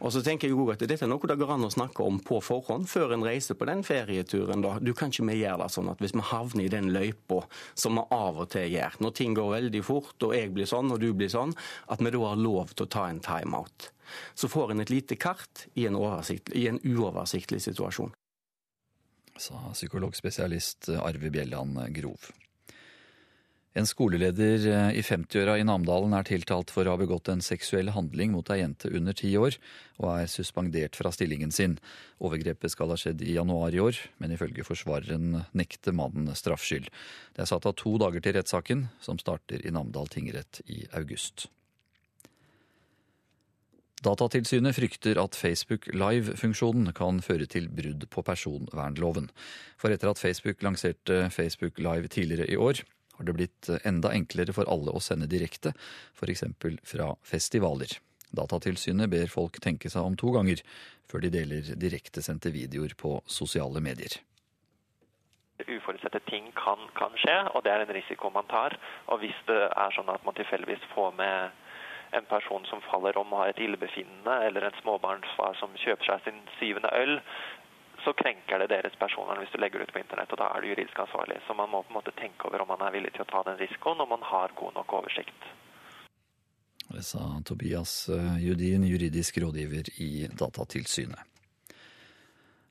[0.00, 2.20] Og så tenker jeg også at Dette er noe det går an å snakke om
[2.22, 4.62] på forhånd, før en reiser på den ferieturen.
[4.62, 4.76] da.
[4.78, 7.42] Du kan ikke vi gjøre det sånn at hvis vi havner i den løypa
[7.74, 10.94] som vi av og til gjør, når ting går veldig fort og jeg blir sånn
[10.94, 11.54] og du blir sånn,
[11.90, 13.90] at vi da har lov til å ta en timeout.
[14.34, 18.12] Så får en et lite kart i en, i en uoversiktlig situasjon.
[19.40, 22.30] Sa psykologspesialist Arve Bjelland Grov.
[23.72, 28.34] En skoleleder i 50-åra i Namdalen er tiltalt for å ha begått en seksuell handling
[28.34, 29.56] mot ei jente under ti år,
[29.96, 31.78] og er suspendert fra stillingen sin.
[32.20, 36.92] Overgrepet skal ha skjedd i januar i år, men ifølge forsvareren nekter mannen straffskyld.
[37.32, 41.48] Det er satt av to dager til rettssaken, som starter i Namdal tingrett i august.
[44.02, 49.30] Datatilsynet frykter at Facebook Live-funksjonen kan føre til brudd på personvernloven.
[49.78, 52.82] For etter at Facebook lanserte Facebook Live tidligere i år,
[53.18, 55.74] har det blitt enda enklere for alle å sende direkte,
[56.16, 56.44] f.eks.
[56.88, 57.98] fra festivaler.
[58.32, 60.62] Datatilsynet ber folk tenke seg om to ganger
[61.10, 64.16] før de deler direktesendte videoer på sosiale medier.
[65.62, 68.74] Uforutsette ting kan, kan, skje, og det er en risiko man tar.
[69.12, 71.60] Og hvis det er sånn at man tilfeldigvis får med
[72.16, 76.24] en person som faller om og har et illebefinnende, eller en småbarnsfar som kjøper seg
[76.26, 77.14] sin syvende øl,
[78.04, 80.62] så krenker det deres personvern hvis du legger det ut på internett, og da er
[80.62, 81.40] du juridisk ansvarlig.
[81.46, 83.42] Så man må på en måte tenke over om man er villig til å ta
[83.46, 85.50] den risikoen, og man har god nok oversikt.
[86.92, 88.10] Det sa Tobias
[88.42, 91.28] Judin, juridisk rådgiver i Datatilsynet.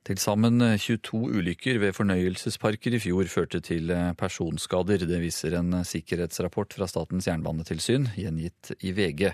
[0.02, 5.06] Til sammen 22 ulykker ved fornøyelsesparker i fjor førte til personskader.
[5.06, 9.30] Det viser en sikkerhetsrapport fra Statens jernbanetilsyn, gjengitt i VG.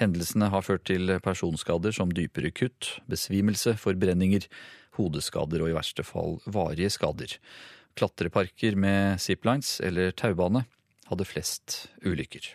[0.00, 4.48] Hendelsene har ført til personskader som dypere kutt, besvimelse, forbrenninger,
[4.98, 7.38] hodeskader og i verste fall varige skader.
[7.98, 10.66] Klatreparker med ziplines eller taubane
[11.08, 12.52] hadde flest ulykker.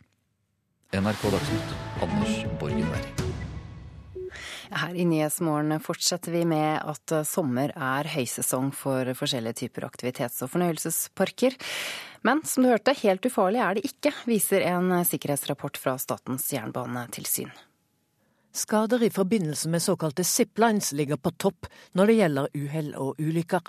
[0.93, 3.31] NRK Dagsnytt, Anders Borgen Werring.
[4.73, 10.53] Her i Nyhetsmorgen fortsetter vi med at sommer er høysesong for forskjellige typer aktivitets- og
[10.53, 11.57] fornøyelsesparker.
[12.25, 17.51] Men som du hørte, helt ufarlig er det ikke, viser en sikkerhetsrapport fra Statens jernbanetilsyn.
[18.53, 21.65] Skader i forbindelse med såkalte ziplines ligger på topp
[21.97, 23.65] når det gjelder uhell og ulykker.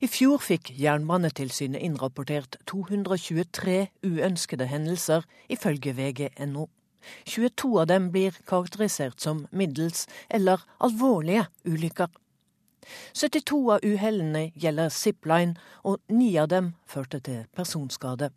[0.00, 6.68] I fjor fikk Jernbanetilsynet innrapportert 223 uønskede hendelser, ifølge vg.no.
[7.26, 12.10] 22 av dem blir karakterisert som middels eller alvorlige ulykker.
[13.14, 18.30] 72 av uhellene gjelder zipline, og ni av dem førte til personskade.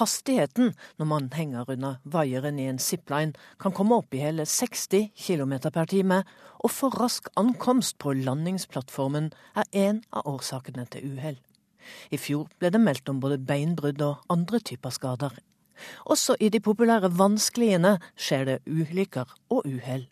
[0.00, 5.12] Hastigheten når man henger under vaieren i en zipline kan komme opp i hele 60
[5.16, 6.22] km per time,
[6.62, 11.40] og for rask ankomst på landingsplattformen er en av årsakene til uhell.
[12.14, 15.34] I fjor ble det meldt om både beinbrudd og andre typer skader.
[16.06, 20.06] Også i de populære vannskliene skjer det ulykker og uhell.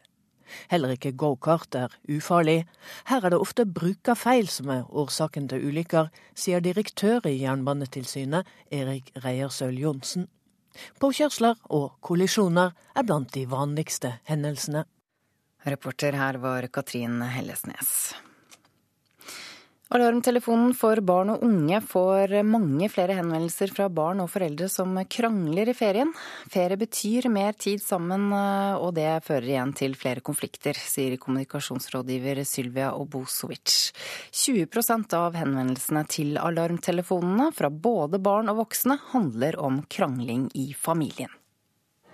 [0.70, 2.64] Heller ikke gokart er ufarlig.
[3.10, 9.12] Her er det ofte brukerfeil som er årsaken til ulykker, sier direktør i Jernbanetilsynet Erik
[9.24, 10.28] Reiersøl Johnsen.
[11.02, 14.86] Påkjørsler og kollisjoner er blant de vanligste hendelsene.
[15.66, 18.14] Reporter her var Katrin Hellesnes.
[19.90, 25.72] Alarmtelefonen for barn og unge får mange flere henvendelser fra barn og foreldre som krangler
[25.72, 26.12] i ferien.
[26.52, 32.92] Ferie betyr mer tid sammen, og det fører igjen til flere konflikter, sier kommunikasjonsrådgiver Sylvia
[32.94, 33.90] Obosovic.
[34.30, 41.34] 20% av henvendelsene til alarmtelefonene fra både barn og voksne handler om krangling i familien.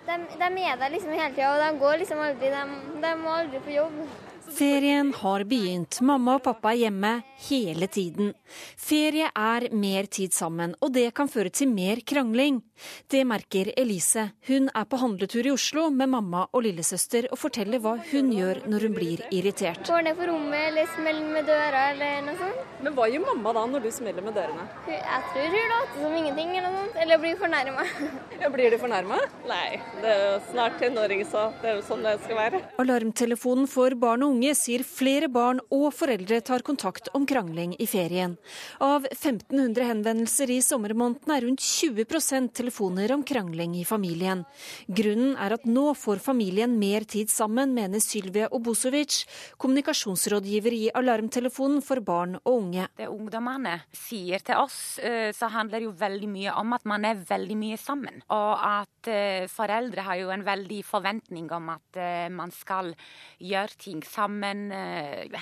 [0.07, 2.65] De, de er der liksom hele tida, og de går liksom aldri De,
[3.05, 4.01] de må aldri på jobb.
[4.49, 5.99] Ferien har begynt.
[6.01, 7.11] Mamma og pappa er hjemme
[7.49, 8.31] hele tiden.
[8.79, 12.61] Ferie er mer tid sammen, og det kan føre til mer krangling.
[13.09, 14.27] Det merker Elise.
[14.47, 18.63] Hun er på handletur i Oslo med mamma og lillesøster og forteller hva hun gjør
[18.69, 19.83] når hun blir irritert.
[19.89, 22.63] Går ned på rommet eller smeller med døra eller noe sånt.
[22.85, 24.67] Men hva gjør mamma da når du smeller med dørene?
[24.91, 27.87] Jeg tror hun later som ingenting eller noe sånt, eller blir fornærma.
[28.37, 29.15] Ja, blir du fornærma?
[29.49, 32.59] Nei, det er jo snart tenåring, så det er jo sånn det skal være.
[32.83, 37.87] Alarmtelefonen for barn og unge sier flere barn og foreldre tar kontakt om krangling i
[37.87, 38.35] ferien.
[38.83, 44.43] Av 1500 henvendelser i sommermåneden er rundt 20% telefoner om krangling i familien.
[44.87, 49.23] Grunnen er at nå får familien mer tid sammen, mener Sylvia Obosovic,
[49.57, 52.89] kommunikasjonsrådgiver i Alarmtelefonen for barn og unge.
[52.97, 57.23] Det ungdommene sier til oss, eh, så handler jo veldig mye om at man er
[57.27, 58.21] veldig mye sammen.
[58.29, 62.93] Og at eh, foreldre har jo en veldig forventning om at eh, man skal
[63.39, 64.26] gjøre ting sammen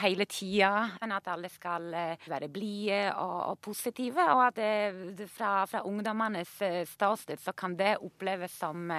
[0.02, 0.72] hele tida.
[1.16, 1.90] At alle skal
[2.28, 4.24] være blide og, og, positive.
[4.36, 4.60] Og at
[5.18, 6.52] det, fra, fra ungdommenes
[6.92, 8.92] ståsted så kan det oppleves som,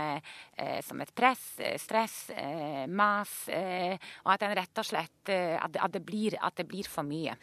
[0.82, 1.44] som et press,
[1.82, 2.16] stress,
[2.88, 3.34] mas.
[4.24, 7.36] Og at, rett og slett, at, det blir, at det blir for mye.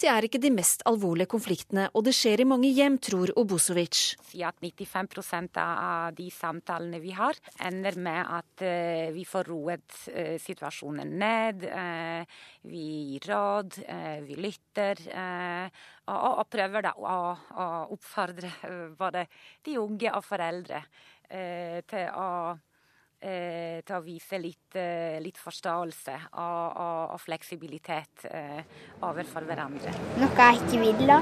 [0.00, 4.00] Det er ikke de mest alvorlige konfliktene, og det skjer i mange hjem, tror Obosovic.
[4.30, 8.64] Si at 95% av de samtalene vi har, ender med at
[9.14, 10.00] vi får roet
[10.40, 11.66] situasjonen ned.
[11.90, 13.80] Uh, vi gir råd,
[14.26, 15.00] vi lytter.
[16.06, 17.18] Og, og, prøver da å
[17.94, 18.50] oppfordre
[18.98, 19.26] både
[19.66, 20.82] de unge og foreldre
[21.30, 22.28] til å
[23.20, 28.62] eh, til å vise litt, eh, litt forståelse og, og, og fleksibilitet eh,
[29.06, 29.92] overfor hverandre.
[30.20, 31.20] Noe jeg ikke vil, da.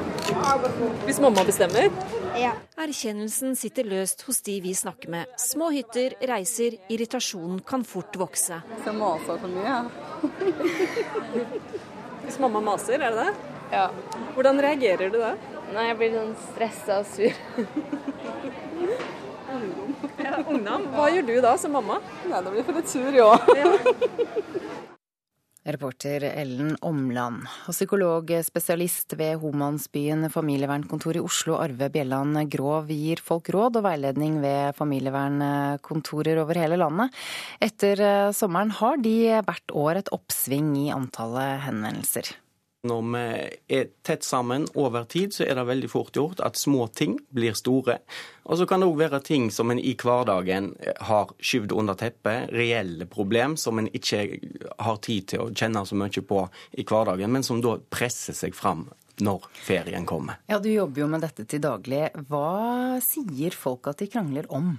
[1.07, 1.91] Hvis mamma bestemmer?
[2.39, 2.55] Ja.
[2.79, 5.37] Erkjennelsen sitter løst hos de vi snakker med.
[5.43, 8.63] Små hytter, reiser, irritasjonen kan fort vokse.
[8.85, 9.85] Så maser for mye, ja.
[12.25, 13.55] Hvis mamma maser, er det det?
[13.73, 13.87] Ja.
[14.35, 15.35] Hvordan reagerer du da?
[15.75, 17.33] Nei, Jeg blir sånn stressa og sur.
[20.19, 20.89] Ja, ungdom.
[20.95, 22.01] Hva gjør du da som mamma?
[22.29, 23.31] Nei, Da blir for litt sur, ja.
[25.69, 27.43] Reporter Ellen Omland.
[27.69, 34.41] Og psykologspesialist ved Homansbyen familievernkontor i Oslo, Arve Bjelland Grov, gir folk råd og veiledning
[34.41, 37.13] ved familievernkontorer over hele landet.
[37.61, 38.01] Etter
[38.37, 42.33] sommeren har de hvert år et oppsving i antallet henvendelser.
[42.89, 43.23] Når vi
[43.79, 47.57] er tett sammen over tid, så er det veldig fort gjort at små ting blir
[47.59, 47.99] store.
[48.49, 50.73] Og så kan det òg være ting som en i hverdagen
[51.11, 54.25] har skyvd under teppet, reelle problem som en ikke
[54.79, 56.47] har tid til å kjenne så mye på
[56.81, 58.89] i hverdagen, men som da presser seg fram
[59.21, 60.39] når ferien kommer.
[60.47, 62.09] Ja, Du jobber jo med dette til daglig.
[62.31, 64.77] Hva sier folk at de krangler om?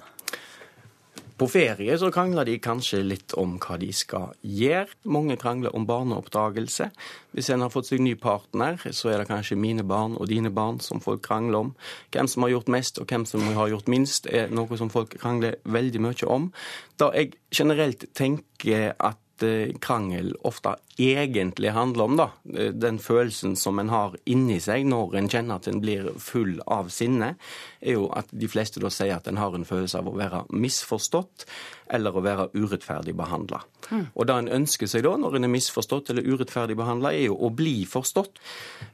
[1.40, 4.90] På ferie så krangler de kanskje litt om hva de skal gjøre.
[5.08, 6.90] Mange krangler om barneoppdragelse.
[7.32, 10.52] Hvis en har fått seg ny partner, så er det kanskje mine barn og dine
[10.52, 11.72] barn som folk krangler om.
[12.12, 15.16] Hvem som har gjort mest og hvem som har gjort minst, er noe som folk
[15.22, 16.52] krangler veldig mye om.
[17.00, 22.30] Da jeg generelt tenker at eh, krangel ofte egentlig handler om, da.
[22.54, 26.60] Eh, den følelsen som en har inni seg når en kjenner at en blir full
[26.68, 27.36] av sinne,
[27.80, 30.45] er jo at de fleste da sier at en har en følelse av å være
[30.52, 31.47] misforstått
[31.89, 33.64] eller å være urettferdig behandla.
[33.89, 34.04] Mm.
[34.14, 37.38] Og det en ønsker seg da, når en er misforstått eller urettferdig behandla, er jo
[37.47, 38.38] å bli forstått.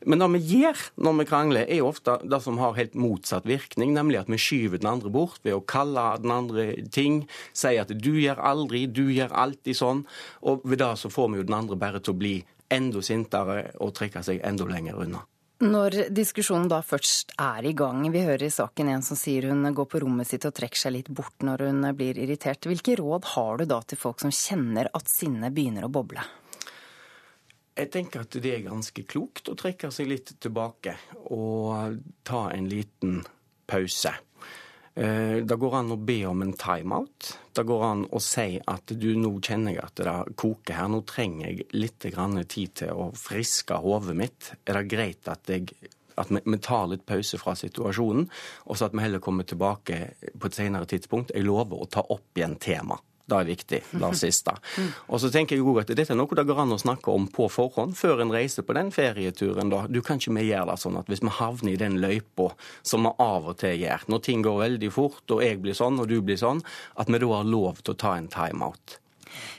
[0.08, 3.48] Men det vi gjør når vi krangler, er jo ofte det som har helt motsatt
[3.50, 7.76] virkning, nemlig at vi skyver den andre bort ved å kalle den andre ting, si
[7.82, 10.06] at du gjør aldri, du gjør alltid sånn,
[10.48, 12.36] og ved det så får vi jo den andre bare til å bli
[12.72, 15.24] enda sintere og trekke seg enda lenger unna.
[15.64, 19.64] Når diskusjonen da først er i gang, vi hører i saken en som sier hun
[19.74, 22.68] går på rommet sitt og trekker seg litt bort når hun blir irritert.
[22.68, 26.26] Hvilke råd har du da til folk som kjenner at sinnet begynner å boble?
[27.76, 30.98] Jeg tenker at det er ganske klokt å trekke seg litt tilbake
[31.32, 33.22] og ta en liten
[33.68, 34.12] pause.
[34.96, 37.34] Eh, det går an å be om en timeout.
[37.56, 41.02] Det går an å si at du nå kjenner jeg at det koker her, nå
[41.08, 44.54] trenger jeg litt tid til å friske hodet mitt.
[44.64, 45.76] Er det greit at, jeg,
[46.16, 48.30] at vi, tar litt pause fra situasjonen,
[48.66, 50.00] og så at vi heller kommer tilbake
[50.40, 51.36] på et senere tidspunkt?
[51.36, 53.04] Jeg lover å ta opp igjen temaet.
[53.26, 54.54] Det er viktig, det siste.
[55.10, 57.48] Og så tenker jeg at Dette er noe det går an å snakke om på
[57.50, 59.72] forhånd, før en reiser på den ferieturen.
[59.74, 59.86] da.
[59.90, 62.52] Du kan ikke vi gjøre det sånn at hvis vi havner i den løypa
[62.86, 65.98] som vi av og til gjør, når ting går veldig fort, og jeg blir sånn
[66.00, 66.62] og du blir sånn,
[67.02, 69.00] at vi da har lov til å ta en timeout.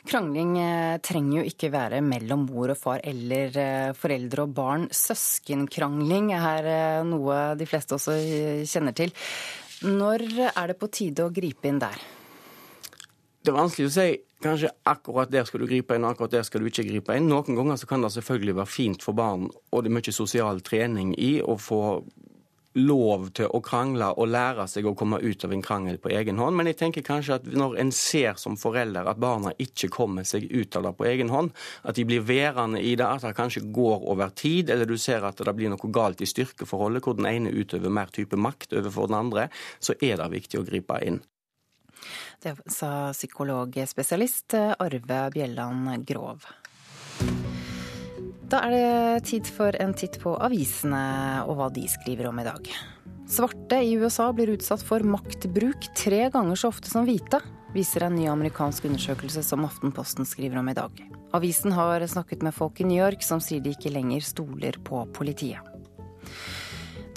[0.07, 4.89] Krangling eh, trenger jo ikke være mellom mor og far eller eh, foreldre og barn.
[4.95, 8.17] Søskenkrangling er eh, noe de fleste også
[8.65, 9.15] kjenner til.
[9.87, 11.99] Når er det på tide å gripe inn der?
[13.47, 14.05] Det er vanskelig å si
[14.43, 17.29] kanskje akkurat der skal du gripe inn, akkurat der skal du ikke gripe inn.
[17.31, 20.59] Noen ganger så kan det selvfølgelig være fint for barn, og det er mye sosial
[20.67, 21.83] trening i, å få
[22.77, 26.43] lov til å krangle og lære seg å komme ut av en krangel på egen
[26.43, 26.59] hånd.
[26.59, 30.51] Men jeg tenker kanskje at når en ser som forelder at barna ikke kommer seg
[30.51, 31.55] ut av det på egen hånd,
[31.87, 35.23] at de blir værende i det, at det kanskje går over tid, eller du ser
[35.23, 39.07] at det blir noe galt i styrkeforholdet, hvor den ene utøver mer type makt overfor
[39.07, 41.23] den andre, så er det viktig å gripe inn.
[42.43, 46.47] Det sa psykologspesialist Arve Bjelland Grov.
[48.47, 52.47] Da er det tid for en titt på avisene og hva de skriver om i
[52.47, 52.69] dag.
[53.27, 57.41] Svarte i USA blir utsatt for maktbruk tre ganger så ofte som hvite,
[57.75, 61.03] viser en ny amerikansk undersøkelse som Aftenposten skriver om i dag.
[61.35, 65.03] Avisen har snakket med folk i New York som sier de ikke lenger stoler på
[65.17, 65.76] politiet.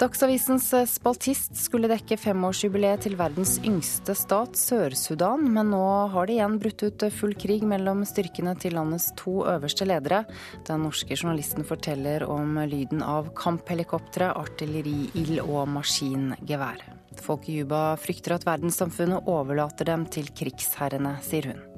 [0.00, 5.82] Dagsavisens spaltist skulle dekke femårsjubileet til verdens yngste stat, Sør-Sudan, men nå
[6.14, 10.22] har det igjen brutt ut full krig mellom styrkene til landets to øverste ledere.
[10.64, 16.80] Den norske journalisten forteller om lyden av kamphelikoptre, artilleriild og maskingevær.
[17.20, 21.69] Folk i Juba frykter at verdenssamfunnet overlater dem til krigsherrene, sier hun.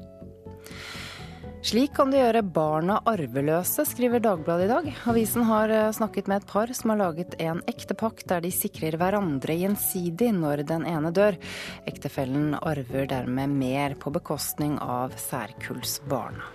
[1.62, 4.86] Slik kan det gjøre barna arveløse, skriver Dagbladet i dag.
[5.12, 8.96] Avisen har eh, snakket med et par som har laget en ektepakt der de sikrer
[8.98, 11.38] hverandre gjensidig når den ene dør.
[11.86, 16.50] Ektefellen arver dermed mer på bekostning av særkullsbarna.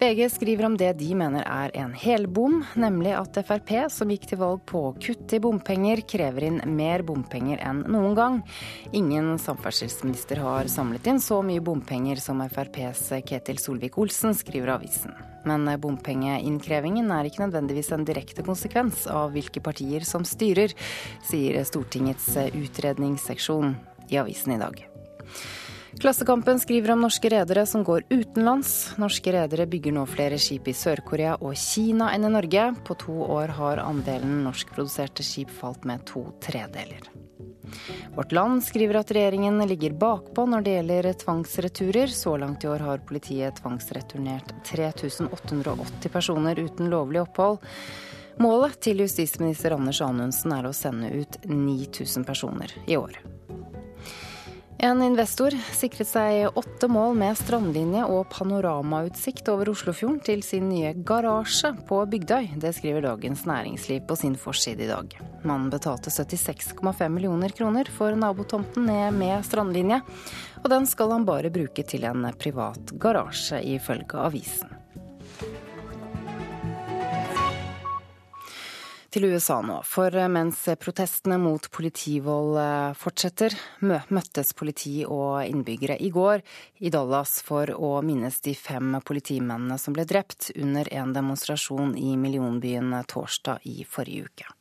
[0.00, 4.38] VG skriver om det de mener er en helbom, nemlig at Frp, som gikk til
[4.38, 8.36] valg på å kutte i bompenger, krever inn mer bompenger enn noen gang.
[8.94, 15.16] Ingen samferdselsminister har samlet inn så mye bompenger som FrPs Ketil Solvik-Olsen, skriver avisen.
[15.48, 20.78] Men bompengeinnkrevingen er ikke nødvendigvis en direkte konsekvens av hvilke partier som styrer,
[21.26, 23.74] sier Stortingets utredningsseksjon
[24.14, 24.87] i avisen i dag.
[25.96, 28.92] Klassekampen skriver om norske redere som går utenlands.
[29.00, 32.66] Norske redere bygger nå flere skip i Sør-Korea og Kina enn i Norge.
[32.84, 37.08] På to år har andelen norskproduserte skip falt med to tredeler.
[38.14, 42.12] Vårt Land skriver at regjeringen ligger bakpå når det gjelder tvangsreturer.
[42.12, 47.62] Så langt i år har politiet tvangsreturnert 3880 personer uten lovlig opphold.
[48.38, 53.18] Målet til justisminister Anders Anundsen er å sende ut 9000 personer i år.
[54.78, 60.92] En investor sikret seg åtte mål med strandlinje og panoramautsikt over Oslofjorden til sin nye
[60.94, 62.52] garasje på Bygdøy.
[62.62, 65.18] Det skriver Dagens Næringsliv på sin forside i dag.
[65.42, 69.98] Mannen betalte 76,5 millioner kroner for nabotomten ned med strandlinje,
[70.62, 74.67] og den skal han bare bruke til en privat garasje, ifølge avisen.
[79.08, 86.10] Til USA nå, for mens protestene mot politivold eh, fortsetter, møttes politi og innbyggere i
[86.12, 86.44] går
[86.84, 92.18] i Dallas for å minnes de fem politimennene som ble drept under en demonstrasjon i
[92.20, 94.52] millionbyen torsdag i forrige uke.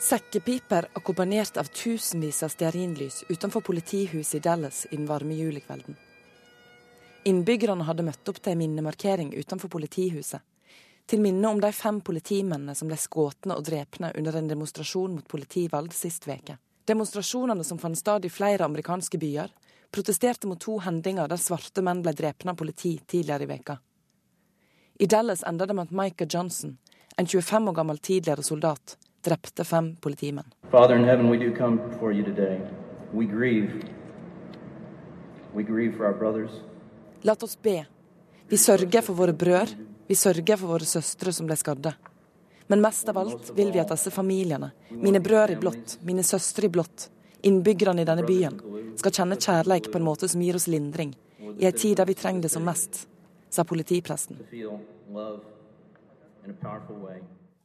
[0.00, 5.96] Sekkepiper akkompagnert av tusenvis av stearinlys utenfor politihuset i Dallas i den varme julikvelden.
[7.24, 10.44] Innbyggerne hadde møtt opp til en minnemarkering utenfor politihuset.
[11.06, 15.26] Til minne om de fem politimennene som ble skutt og drepne under en demonstrasjon mot
[15.26, 16.60] politivalg sist veke.
[16.86, 19.50] Demonstrasjonene som fant sted i flere amerikanske byer,
[19.90, 23.78] protesterte mot to hendinger der svarte menn ble drepne av politi tidligere i veka.
[25.02, 26.78] I Dallas enda det med at Micah Johnson,
[27.16, 30.48] en 25 år gammel tidligere soldat, drepte fem politimenn.
[37.22, 37.80] La oss be.
[38.48, 39.76] Vi sørger for våre brødre,
[40.08, 41.92] vi sørger for våre søstre som ble skadde.
[42.68, 46.68] Men mest av alt vil vi at disse familiene, mine brødre i blått, mine søstre
[46.68, 47.08] i blått,
[47.48, 48.60] innbyggerne i denne byen,
[49.00, 51.14] skal kjenne kjærleik på en måte som gir oss lindring,
[51.58, 53.06] i ei tid der vi trenger det som mest,
[53.50, 54.40] sa politipresten.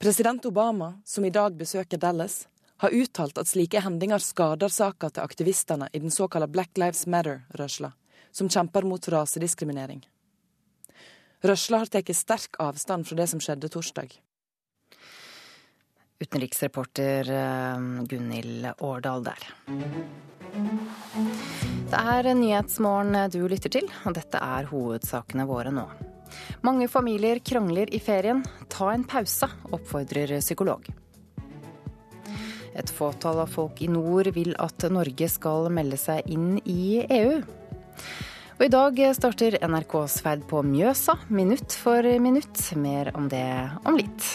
[0.04, 2.48] President Obama, som i dag besøker Dallas,
[2.78, 7.94] har uttalt at slike hendinger skader saka til aktivistene i den såkalte Black Lives Matter-rørsla,
[8.36, 10.04] som kjemper mot rasediskriminering.
[11.48, 14.12] Rørsla har tatt sterk avstand fra det som skjedde torsdag.
[16.20, 19.52] Utenriksreporter eh, Gunhild Årdal der.
[21.94, 25.88] Det er Nyhetsmorgen du lytter til, og dette er hovedsakene våre nå.
[26.64, 28.44] Mange familier krangler i ferien.
[28.72, 30.88] Ta en pause, oppfordrer psykolog.
[32.74, 37.42] Et fåtall av folk i nord vil at Norge skal melde seg inn i EU.
[38.54, 42.62] Og i dag starter NRKs ferd på Mjøsa, minutt for minutt.
[42.80, 43.46] Mer om det
[43.86, 44.30] om litt.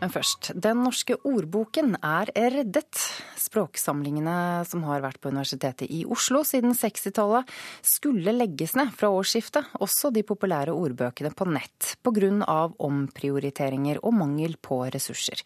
[0.00, 2.96] Men først, Den norske ordboken er reddet.
[3.40, 4.36] Språksamlingene
[4.68, 7.48] som har vært på Universitetet i Oslo siden 60-tallet,
[7.80, 12.58] skulle legges ned fra årsskiftet, også de populære ordbøkene på nett, pga.
[12.78, 15.40] omprioriteringer og mangel på ressurser.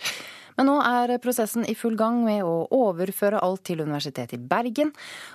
[0.55, 4.93] Men nå er prosessen i full gang med å overføre alt til Universitetet i Bergen.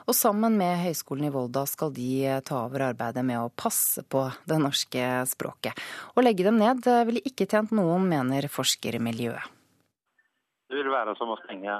[0.07, 4.25] Og sammen med Høgskolen i Volda skal de ta over arbeidet med å passe på
[4.47, 5.75] det norske språket.
[6.15, 9.55] Å legge dem ned ville ikke tjent noen, mener forskermiljøet.
[10.69, 11.79] Det vil være som å stenge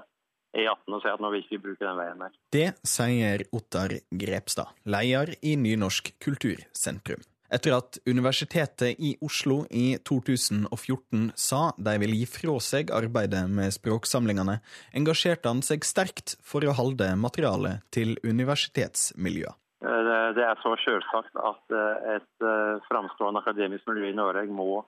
[0.56, 2.38] E18 og si at nå vil ikke vi bruke den veien der.
[2.54, 11.32] Det sier Ottar Grepstad, leder i Nynorsk kultursentrum etter at Universitetet i Oslo i 2014
[11.38, 14.60] sa de ville gi fra seg arbeidet med språksamlingene,
[14.96, 19.58] engasjerte han seg sterkt for å holde materialet til universitetsmiljøet.
[19.80, 24.84] Eh, det er så selvsagt at eh, et eh, framstående akademisk miljø i Norge må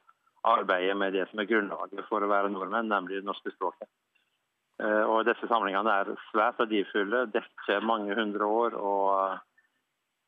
[0.45, 3.87] arbeide med det som er grunnlaget for å være nordmenn, nemlig det norske språket.
[4.81, 9.39] Og Disse samlingene er svært verdifulle, dekker mange hundre år og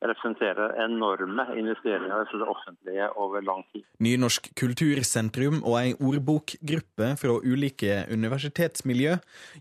[0.04, 3.84] representerer enorme investeringer for det offentlige over lang tid.
[4.04, 9.16] Nynorsk kultursentrum og ei ordbokgruppe fra ulike universitetsmiljø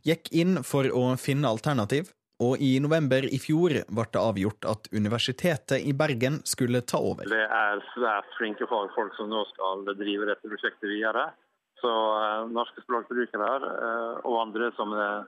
[0.07, 2.11] gikk inn for å finne alternativ,
[2.43, 7.29] og i november i fjor ble det avgjort at Universitetet i Bergen skulle ta over.
[7.29, 11.29] Det er svært flinke fagfolk som nå skal drive dette prosjektet videre.
[11.83, 15.25] Så uh, norske språkbrukere uh, og andre som uh,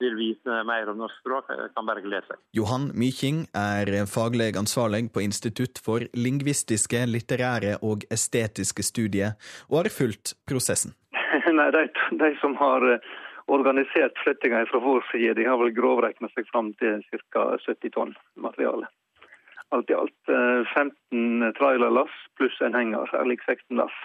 [0.00, 2.40] vil vite mer om norsk språk, kan bare glede seg.
[2.56, 9.34] Johan Myking er faglig ansvarlig på Institutt for lingvistiske, litterære og estetiske studier,
[9.70, 10.94] og har fulgt prosessen.
[11.58, 11.88] Nei, de,
[12.20, 13.10] de, som har eh,
[13.50, 17.02] organisert flyttinga fra vår side, de har vel grovregna seg fram til
[17.34, 17.50] ca.
[17.66, 18.86] 70 tonn materiale.
[19.74, 20.94] Alt i alt 15
[21.42, 23.98] eh, trailerlass pluss en henger, er lik 16 lass.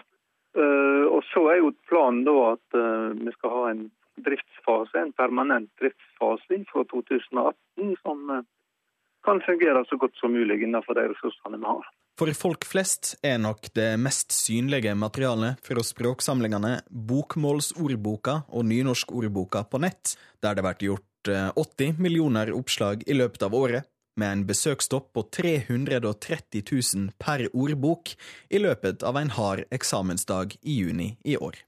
[0.53, 2.79] Eh, og så er jo planen da at
[3.17, 3.83] vi skal ha en
[4.15, 8.45] driftsfase, en permanent driftsfase fra 2018, som eh,
[9.25, 11.87] kan fungere så godt som mulig innenfor de ressursene vi har.
[12.19, 19.81] For folk flest er nok det mest synlige materialet fra språksamlingene Bokmålsordboka og Nynorskordboka på
[19.81, 20.13] nett,
[20.43, 23.89] der det blir gjort 80 eh, millioner oppslag i løpet av året.
[24.19, 28.13] Med en besøkstopp på 330 000 per ordbok
[28.49, 31.59] i løpet av en hard eksamensdag i juni i år.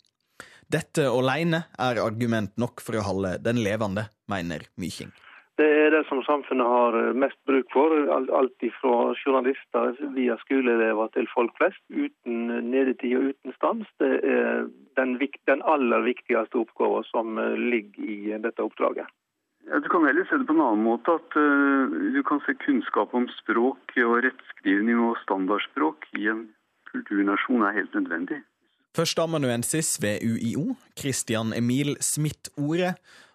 [0.71, 5.13] Dette alene er argument nok for å holde den levende, mener Myking.
[5.55, 7.93] Det er det som samfunnet har mest bruk for.
[8.11, 11.79] Alt fra journalister via skoleelever til folk flest.
[11.87, 13.91] Uten nedetid og uten stans.
[14.03, 14.65] Det er
[14.99, 15.15] den,
[15.47, 17.39] den aller viktigste oppgaven som
[17.71, 19.07] ligger i dette oppdraget.
[19.67, 21.17] Ja, du kan heller se det på en annen måte.
[21.17, 26.47] At uh, du kan se kunnskap om språk og rettskrivning og standardspråk i en
[26.91, 28.43] kulturnasjon er helt nødvendig.
[28.95, 32.93] Førsteamanuensis ved UiO, Christian Emil Smith-Ore,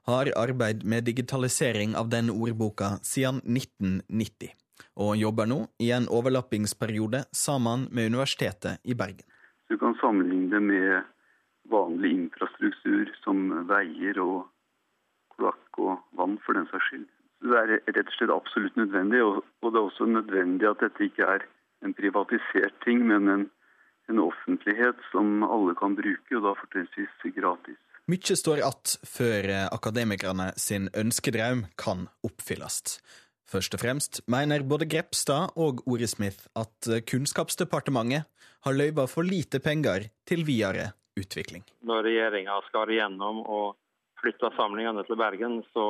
[0.08, 4.54] har arbeid med digitalisering av den ordboka siden 1990,
[4.96, 9.26] og jobber nå i en overlappingsperiode sammen med Universitetet i Bergen.
[9.68, 11.04] Du kan sammenligne det med
[11.70, 14.48] vanlig infrastruktur som veier og
[15.40, 17.08] kloakk og vann, for den saks skyld.
[17.40, 21.24] Det er rett og slett absolutt nødvendig, og det er også nødvendig at dette ikke
[21.38, 21.46] er
[21.80, 23.46] en privatisert ting, men en
[24.10, 27.78] en offentlighet som alle kan bruke, og da fortrinnsvis gratis.
[28.10, 32.98] Mykje står igjen før akademikerne sin ønskedrøm kan oppfylles.
[33.50, 38.26] Først og fremst mener både Grepstad og Ore Smith at Kunnskapsdepartementet
[38.66, 41.64] har løyva for lite penger til videre utvikling.
[41.86, 43.78] Når regjeringa skar igjennom og
[44.22, 45.86] flytta samlingene til Bergen, så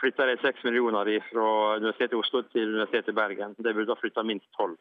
[0.00, 1.50] flytta de seks millioner fra
[1.80, 3.54] Universitetet i Oslo til Universitetet i Bergen.
[3.58, 4.78] Det burde ha flytta minst tolv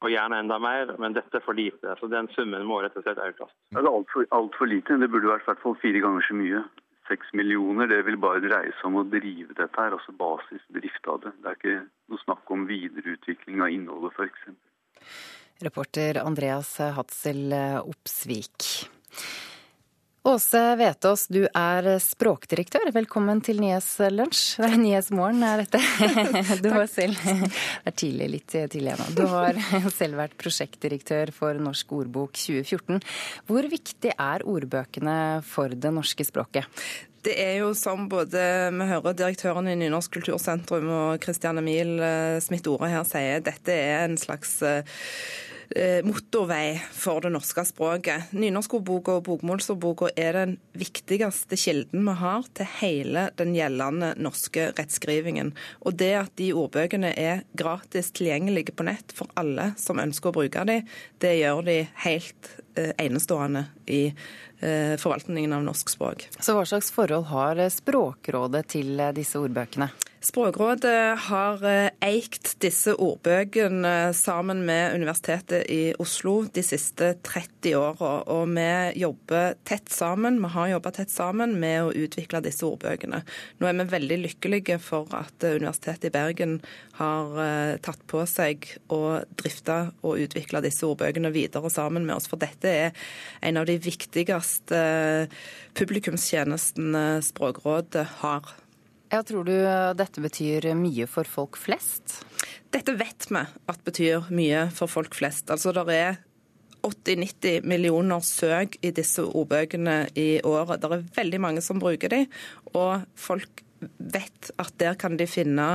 [0.00, 1.94] og gjerne enda mer, men dette er for lite.
[2.00, 3.50] Så den summen må rett og slett økes.
[3.74, 4.96] Det er altfor alt for lite.
[4.96, 6.62] Det burde vært i hvert fall fire ganger så mye.
[7.10, 11.20] Seks millioner, det vil bare dreie seg om å drive dette her, altså basisdrift av
[11.24, 11.34] det.
[11.42, 11.76] Det er ikke
[12.12, 15.12] noe snakk om videreutvikling av innholdet, f.eks.
[15.66, 17.52] Reporter Andreas Hatzel
[17.82, 18.70] Opsvik.
[20.22, 22.90] Åse Vetås, du er språkdirektør.
[22.92, 24.58] Velkommen til Nyhetslunsj.
[24.60, 25.80] Det er Nyhetsmorgen, er dette.
[26.64, 29.06] Du har selv Det er tidlig, litt tidlig ennå.
[29.16, 29.56] Du har
[29.96, 33.00] selv vært prosjektdirektør for Norsk ordbok 2014.
[33.48, 35.16] Hvor viktig er ordbøkene
[35.48, 36.68] for det norske språket?
[37.24, 38.44] Det er jo som både
[38.76, 41.96] vi hører direktøren i Nynorsk kultursentrum og Christian Emil
[42.44, 44.84] Smith-Ore her sier, dette er en slags Eh,
[46.02, 48.32] motorvei for det norske språket.
[48.34, 55.52] Nynorskordboka og bokmålsordboka er den viktigste kilden vi har til hele den gjeldende norske rettskrivingen.
[55.86, 60.38] Og det at de ordbøkene er gratis tilgjengelige på nett for alle som ønsker å
[60.40, 60.90] bruke dem,
[61.22, 64.02] det gjør de helt eh, enestående i
[64.60, 66.28] eh, forvaltningen av norsk språk.
[66.38, 69.90] Så hva slags forhold har Språkrådet til disse ordbøkene?
[70.20, 78.10] Språkrådet har eh, eikt disse ordbøkene sammen med Universitetet i Oslo de siste 30 åra.
[78.28, 83.22] Og vi jobber tett sammen, vi har jobba tett sammen med å utvikle disse ordbøkene.
[83.56, 86.58] Nå er vi veldig lykkelige for at Universitetet i Bergen
[87.00, 92.28] har eh, tatt på seg å drifte og utvikle disse ordbøkene videre sammen med oss.
[92.28, 92.92] For dette er
[93.40, 95.38] en av de viktigste eh,
[95.78, 98.52] publikumstjenestene Språkrådet har.
[99.10, 99.54] Jeg tror du
[99.98, 102.20] dette betyr mye for folk flest?
[102.70, 105.50] Dette vet vi at betyr mye for folk flest.
[105.50, 106.20] Altså det er
[106.86, 110.80] 80-90 millioner søk i disse ordbøkene i året.
[110.80, 112.28] Det er veldig mange som bruker dem,
[112.72, 115.68] og folk vet at der kan de finne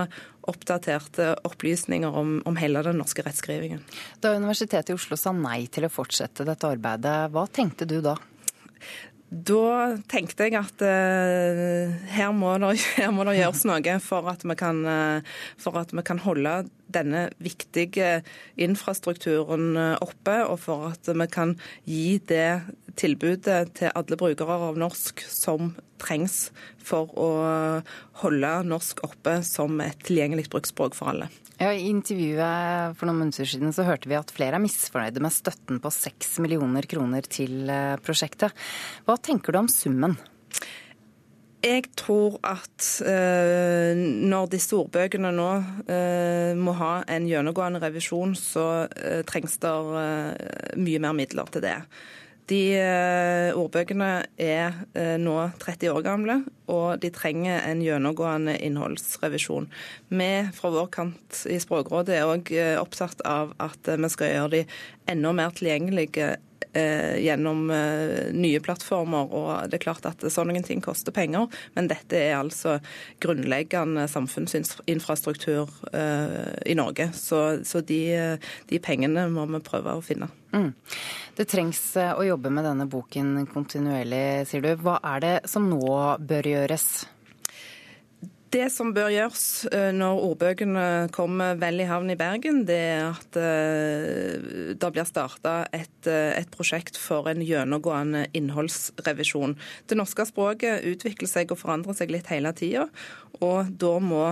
[0.46, 3.82] oppdaterte opplysninger om, om hele den norske rettskrivingen.
[4.22, 8.18] Da Universitetet i Oslo sa nei til å fortsette dette arbeidet, hva tenkte du da?
[9.26, 14.46] Da tenkte jeg at uh, her, må det, her, må det, gjøres noe for at,
[14.60, 16.54] kan, uh, for at vi kan, holde
[16.92, 18.22] denne viktige
[18.62, 21.56] infrastrukturen eh, oppe, og for at vi kan
[21.88, 22.66] gi det
[23.00, 26.50] tilbudet til alle brukere av norsk som trengs
[26.86, 27.30] for å
[28.22, 31.30] holde norsk oppe som et tilgjengelig bruksspråk for alle.
[31.56, 35.32] Ja, I intervjuet for noen minutter siden så hørte vi at flere er misfornøyde med
[35.32, 38.56] støtten på 6 millioner kroner til eh, prosjektet.
[39.08, 40.18] Hva tenker du om summen?
[41.66, 45.48] Jeg tror at eh, når disse ordbøkene nå
[45.90, 49.74] eh, må ha en gjennomgående revisjon, så eh, trengs det
[50.78, 51.80] mye mer midler til det.
[52.46, 56.36] De uh, ordbøkene er uh, nå 30 år gamle,
[56.70, 59.66] og de trenger en gjennomgående innholdsrevisjon.
[60.14, 62.52] Vi fra vår kant i Språkrådet er òg
[62.84, 64.62] opptatt av at vi skal gjøre de
[65.10, 69.32] enda mer tilgjengelige Eh, gjennom eh, nye plattformer.
[69.32, 71.48] og det er klart at Sånne ting koster penger,
[71.78, 72.80] men dette er altså
[73.24, 77.12] grunnleggende samfunnsinfrastruktur eh, i Norge.
[77.16, 78.02] Så, så de,
[78.70, 80.30] de, pengene må vi prøve å finne.
[80.56, 80.72] Mm.
[81.36, 84.72] Det trengs å jobbe med denne boken kontinuerlig, sier du.
[84.84, 86.88] Hva er det som nå bør gjøres?
[88.56, 89.46] Det som bør gjøres
[89.76, 90.84] eh, når ordbøkene
[91.16, 96.48] kommer vel i havn i Bergen, det er at eh, det blir starta et, et,
[96.54, 99.58] prosjekt for en gjennomgående innholdsrevisjon.
[99.92, 102.88] Det norske språket utvikler seg og forandrer seg litt hele tida,
[103.44, 104.24] og da må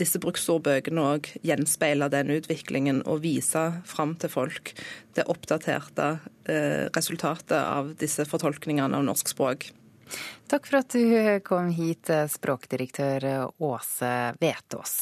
[0.00, 4.74] disse bruksordbøkene òg gjenspeile den utviklingen og vise fram til folk
[5.16, 9.72] det oppdaterte eh, resultatet av disse fortolkningene av norsk språk.
[10.52, 14.96] Takk for at du kom hit, språkdirektør Åse Vetås.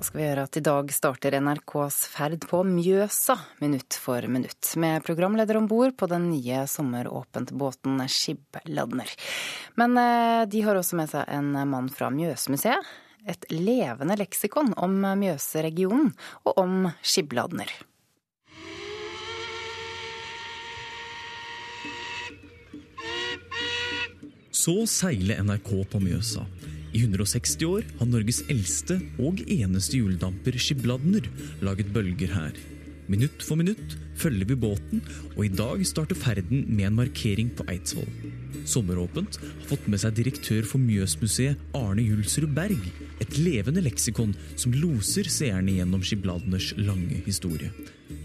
[0.00, 4.70] Nå skal vi høre at I dag starter NRKs ferd på Mjøsa minutt for minutt,
[4.80, 9.12] med programleder om bord på den nye sommeråpent-båten Skibladner.
[9.76, 12.88] Men eh, de har også med seg en mann fra Mjøsmuseet.
[13.28, 16.14] Et levende leksikon om Mjøseregionen
[16.48, 17.68] og om Skibladner.
[24.60, 26.42] Så seiler NRK på Mjøsa.
[26.92, 31.28] I 160 år har Norges eldste og eneste hjuldamper Skibladner
[31.64, 32.58] laget bølger her.
[33.10, 35.00] Minutt for minutt følger vi båten,
[35.32, 38.10] og i dag starter ferden med en markering på Eidsvoll.
[38.68, 42.84] Sommeråpent har fått med seg direktør for Mjøsmuseet Arne Julsrud Berg.
[43.22, 47.72] Et levende leksikon som loser seerne gjennom Skibladners lange historie.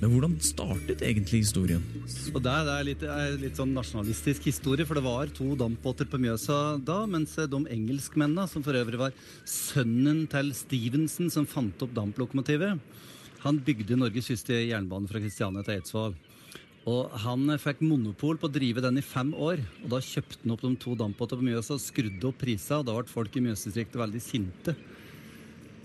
[0.01, 1.83] Men hvordan startet egentlig historien?
[2.33, 6.19] Og det er litt, er litt sånn nasjonalistisk historie, for det var to dampbåter på
[6.21, 9.15] Mjøsa da, mens de engelskmennene, som for øvrig var
[9.47, 12.81] sønnen til Stevenson som fant opp damplokomotivet,
[13.45, 16.15] han bygde Norges første jernbane fra Kristiania til Eidsvoll.
[16.89, 19.61] Og Han fikk monopol på å drive den i fem år.
[19.83, 22.85] og Da kjøpte han opp de to dampbåtene på Mjøsa og skrudde opp prisene.
[22.85, 24.75] Da ble folk i Mjøsdistriktet veldig sinte.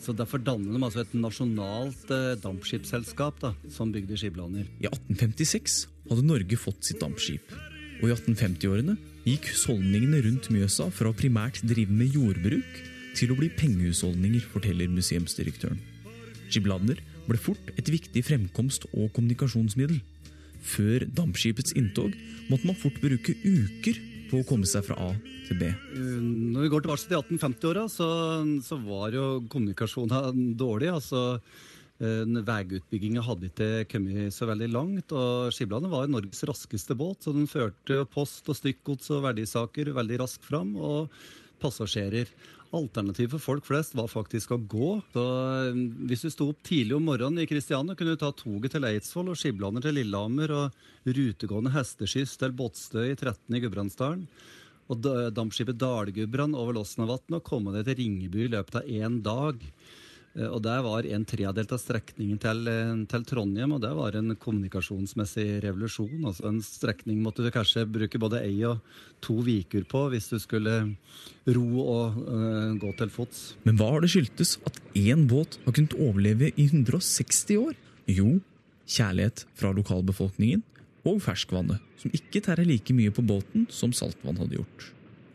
[0.01, 4.65] Så Derfor dannet de altså et nasjonalt eh, dampskipsselskap da, som bygde skiblander.
[4.81, 7.53] I 1856 hadde Norge fått sitt dampskip.
[8.01, 8.97] Og i 1850-årene
[9.27, 12.81] gikk husholdningene rundt Mjøsa fra å primært drive med jordbruk
[13.19, 15.81] til å bli pengehusholdninger, forteller museumsdirektøren.
[16.49, 20.01] Skiblander ble fort et viktig fremkomst- og kommunikasjonsmiddel.
[20.65, 22.17] Før dampskipets inntog
[22.49, 25.11] måtte man fort bruke uker på å komme seg fra A
[25.49, 25.71] til B.
[25.71, 26.21] Eh,
[26.55, 28.09] når vi går tilbake til 1850-åra, så,
[28.65, 30.93] så, var jo kommunikasjonen dårlig.
[30.95, 31.25] altså
[31.99, 35.13] eh, Veiutbygginga hadde ikke kommet så veldig langt.
[35.17, 40.23] og Skibladet var Norges raskeste båt, så den førte post og stykkgods og verdisaker veldig
[40.25, 40.75] raskt fram.
[40.79, 41.11] Og
[41.61, 42.31] passasjerer.
[42.71, 44.93] Alternativet for folk flest var faktisk å gå.
[45.15, 45.81] Så eh,
[46.11, 49.33] hvis du sto opp tidlig om morgenen i Kristiania, kunne du ta toget til Eidsvoll
[49.33, 54.27] og Skiblander til Lillehammer og rutegående hesteskyss til Båtsstø i 13 i Gudbrandsdalen
[54.91, 55.07] og
[55.37, 59.61] dampskipet Dalgudbrand over Losnavatn og komme ned til Ringebu i løpet av én dag.
[60.39, 64.17] Eh, og Det var en tredjedel av strekningen til, eh, til, Trondheim, og det var
[64.17, 66.25] en kommunikasjonsmessig revolusjon.
[66.25, 68.81] Altså En strekning måtte du kanskje bruke både ei og
[69.21, 70.97] to uker på hvis du skulle
[71.47, 73.57] ro og uh, gå til fots.
[73.65, 77.75] Men hva har det skyldtes at én båt har kunnet overleve i 160 år?
[78.09, 78.41] Jo,
[78.87, 80.63] kjærlighet fra lokalbefolkningen
[81.05, 84.91] og ferskvannet, som ikke tærer like mye på båten som saltvann hadde gjort.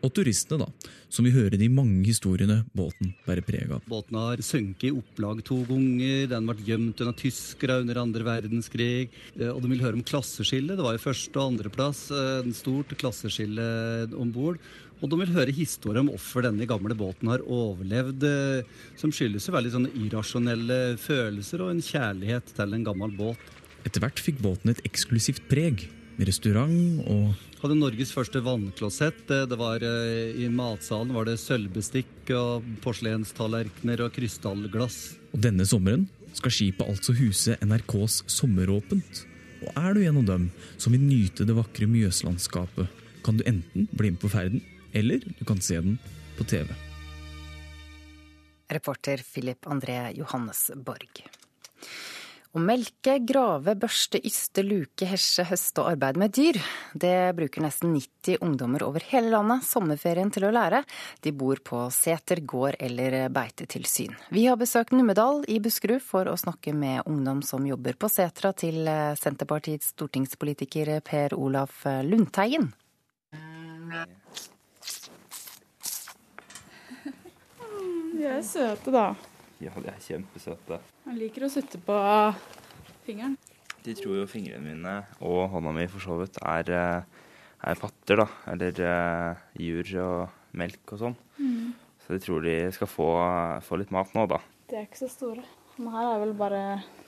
[0.06, 3.86] Og turistene, da, som vi hører de mange historiene båten bærer preg av.
[3.90, 9.10] Båten har sunket i opplag to ganger, den ble gjemt under tyskere under andre verdenskrig.
[9.40, 10.78] Eh, og de vil høre om klasseskille.
[10.78, 13.66] Det var jo første- og andreplass eh, en stort klasseskille
[14.14, 14.62] om bord.
[15.02, 19.50] Og de vil høre historier om hvorfor denne gamle båten har overlevd, eh, som skyldes
[19.50, 23.54] jo veldig sånne irrasjonelle følelser og en kjærlighet til en gammel båt.
[23.86, 27.34] Etter hvert fikk båten et eksklusivt preg, med restaurant og
[27.66, 29.24] Hadde Norges første vannklosett.
[29.26, 35.16] Det var, eh, I matsalen var det sølvbestikk og porselenstallerkener og krystallglass.
[35.34, 36.04] Og denne sommeren
[36.38, 39.26] skal skipet altså huse NRKs Sommeråpent.
[39.66, 42.86] Og er du en av dem som vil nyte det vakre Mjøslandskapet,
[43.26, 44.62] kan du enten bli med på ferden,
[44.94, 45.98] eller du kan se den
[46.38, 46.70] på TV.
[48.70, 51.26] Reporter Philip André Johannes Borg.
[52.56, 56.56] Å melke, grave, børste, yste, luke, hesje, høste og arbeide med dyr.
[56.96, 60.80] Det bruker nesten 90 ungdommer over hele landet sommerferien til å lære.
[61.20, 64.16] De bor på seter, gård eller beitetilsyn.
[64.32, 68.54] Vi har besøkt Numedal i Buskerud for å snakke med ungdom som jobber på setra
[68.56, 68.88] til
[69.20, 72.72] Senterpartiets stortingspolitiker Per Olaf Lundteigen.
[78.16, 79.10] De er søte, da.
[79.66, 80.78] Ja, de er kjempesøte.
[81.08, 81.96] Han liker å sutte på
[83.08, 83.34] fingeren.
[83.86, 84.94] De tror jo fingrene mine,
[85.26, 87.26] og hånda mi for så vidt, er, eh,
[87.70, 88.28] er patter, da.
[88.54, 91.18] Eller uh, jur og melk og sånn.
[91.38, 91.74] Mm.
[92.06, 93.10] Så de tror de skal få,
[93.66, 94.42] få, litt mat nå, da.
[94.70, 95.46] De er ikke så store.
[95.76, 96.64] Den her er vel bare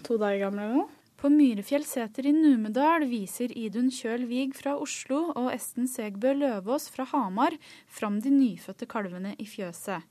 [0.05, 0.93] to dager gamle eller noe.
[1.17, 6.91] På Myrefjell seter i Numedal viser Idun Kjøl Wiig fra Oslo og Esten Segbø Løvaas
[6.93, 7.57] fra Hamar
[7.89, 10.05] fram de nyfødte kalvene i fjøset.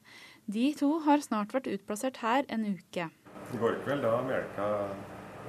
[0.46, 3.08] De to har snart vært utplassert her en uke.
[3.10, 4.66] I går kveld da melka,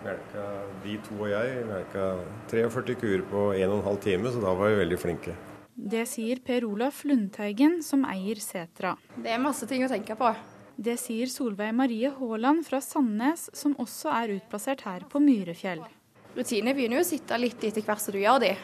[0.02, 0.46] melka
[0.82, 2.08] de to og jeg melka
[2.50, 5.36] 43 kuer på 1 12 time, så da var vi veldig flinke.
[5.78, 8.96] Det sier Per Olaf Lundteigen, som eier setra.
[9.14, 10.32] Det er masse ting å tenke på.
[10.78, 15.86] Det sier Solveig Marie Haaland fra Sandnes, som også er utplassert her på Myrefjell.
[16.34, 18.56] Rutinene begynner jo å sitte litt etter hvert som du gjør de.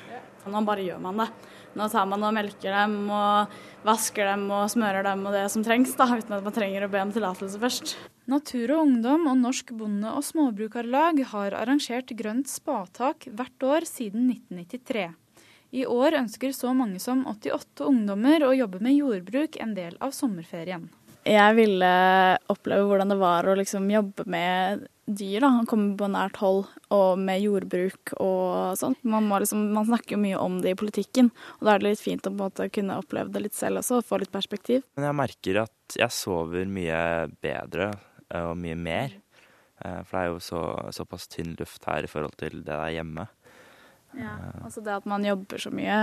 [0.50, 1.30] Nå bare gjør man det.
[1.74, 3.54] Nå tar man og melker dem og
[3.86, 6.92] vasker dem og smører dem og det som trengs, da, uten at man trenger å
[6.92, 7.96] be om tillatelse først.
[8.30, 14.30] Natur og Ungdom og Norsk Bonde- og Småbrukarlag har arrangert grønt spatak hvert år siden
[14.30, 15.10] 1993.
[15.74, 20.14] I år ønsker så mange som 88 ungdommer å jobbe med jordbruk en del av
[20.14, 20.92] sommerferien.
[21.24, 21.92] Jeg ville
[22.52, 25.44] oppleve hvordan det var å liksom jobbe med dyr.
[25.44, 28.96] da, Komme på nært hold og med jordbruk og sånn.
[29.08, 32.04] Man, liksom, man, snakker jo mye om det i politikken, og da er det litt
[32.04, 34.84] fint å måte kunne oppleve det litt selv også, og få litt perspektiv.
[34.98, 37.04] Men jeg merker at jeg sover mye
[37.44, 39.16] bedre eh, og mye mer.
[39.84, 40.66] Eh, for det er jo så,
[41.00, 43.30] såpass tynn luft her i forhold til det der hjemme.
[44.14, 45.96] Ja, altså det at man jobber så mye.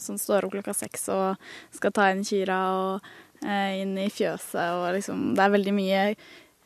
[0.00, 1.42] Sånn står opp klokka seks og
[1.76, 3.08] skal ta inn kyra og
[3.42, 4.56] Eh, inn i fjøset.
[4.56, 6.02] og liksom, Det er veldig mye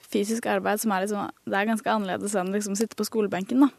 [0.08, 3.66] fysisk arbeid som er, liksom, det er ganske annerledes enn liksom sitte på skolebenken.
[3.66, 3.70] da.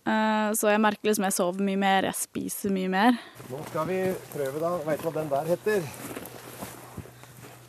[0.00, 3.18] Uh, så jeg merker liksom jeg sover mye mer, jeg spiser mye mer.
[3.50, 3.98] Nå skal vi
[4.32, 4.70] prøve, da.
[4.86, 5.84] Veit du hva den der heter?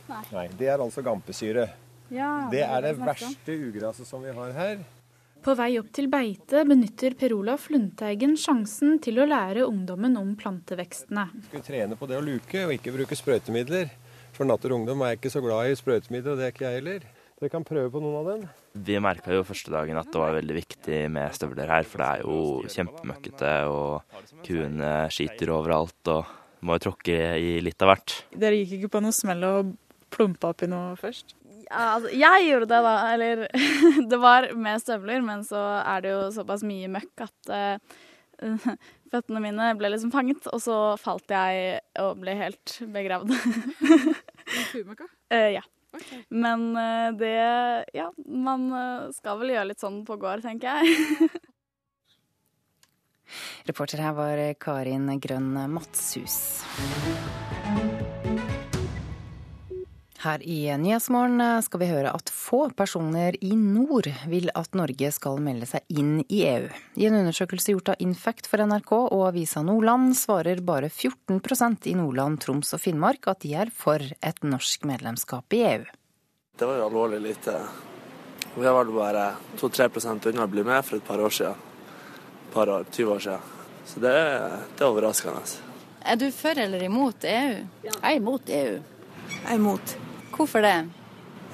[0.07, 0.23] Nei.
[0.31, 1.67] Nei det er altså gampesyre.
[2.11, 4.81] Ja, det, det er det verste ugraset som vi har her.
[5.41, 10.35] På vei opp til beite benytter Per Olaf Lundteigen sjansen til å lære ungdommen om
[10.37, 11.27] plantevekstene.
[11.33, 13.89] Vi skulle trene på det å luke og ikke bruke sprøytemidler.
[14.41, 17.03] For Natter Ungdom er ikke så glad i sprøytemidler, og det er ikke jeg heller.
[17.37, 18.45] Dere kan prøve på noen av dem.
[18.87, 22.07] Vi merka jo første dagen at det var veldig viktig med støvler her, for det
[22.07, 26.31] er jo kjempemøkkete, og kuene skiter overalt, og
[26.65, 28.15] må jo tråkke i litt av hvert.
[28.33, 29.75] Dere gikk ikke på noe smell og
[30.17, 31.35] plumpa opp i noe først?
[31.67, 32.95] Ja, altså, jeg gjorde det, da.
[33.13, 33.45] Eller
[34.15, 38.01] det var med støvler, men så er det jo såpass mye møkk at uh,
[39.13, 43.37] føttene mine ble liksom fanget, og så falt jeg og ble helt begravd.
[44.71, 45.07] Kumøkka?
[45.33, 45.63] Uh, ja.
[45.91, 46.21] Okay.
[46.31, 47.35] Men uh, det
[47.97, 51.29] Ja, man uh, skal vel gjøre litt sånn på gård, tenker jeg.
[53.69, 56.37] Reporter her var Karin Grønn Madshus.
[60.21, 65.39] Her i Nyhetsmorgen skal vi høre at få personer i nord vil at Norge skal
[65.41, 66.67] melde seg inn i EU.
[67.01, 71.95] I en undersøkelse gjort av Infact for NRK og Avisa Nordland svarer bare 14% i
[71.97, 75.89] Nordland, Troms og Finnmark at de er for et norsk medlemskap i EU.
[76.53, 77.57] Det var jo alvorlig lite.
[78.53, 79.25] Vi har vel bare
[79.57, 79.89] 2-3
[80.35, 81.65] unna å bli med for et par år siden.
[82.53, 83.49] Par år, 20 år siden.
[83.89, 85.41] Så det, det er overraskende.
[86.05, 87.59] Er du for eller imot EU?
[87.89, 88.79] Jeg er imot EU.
[89.31, 89.97] Jeg er imot.
[90.31, 90.89] Hvorfor det?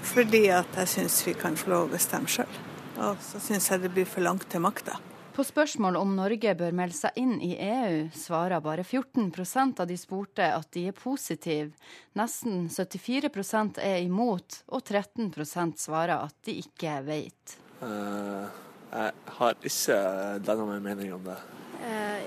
[0.06, 2.64] Fordi at jeg syns vi kan få lov å bestemme sjøl.
[3.02, 4.98] Og så syns jeg det blir for langt til makta.
[5.38, 9.98] På spørsmål om Norge bør melde seg inn i EU, svarer bare 14% av de
[10.00, 11.76] spurte at de er positive.
[12.18, 17.58] Nesten 74% er imot, og 13% svarer at de ikke vet.
[17.84, 18.50] Uh,
[18.90, 20.00] jeg har ikke
[20.48, 21.38] landa meg mening om det.
[21.84, 22.26] Uh,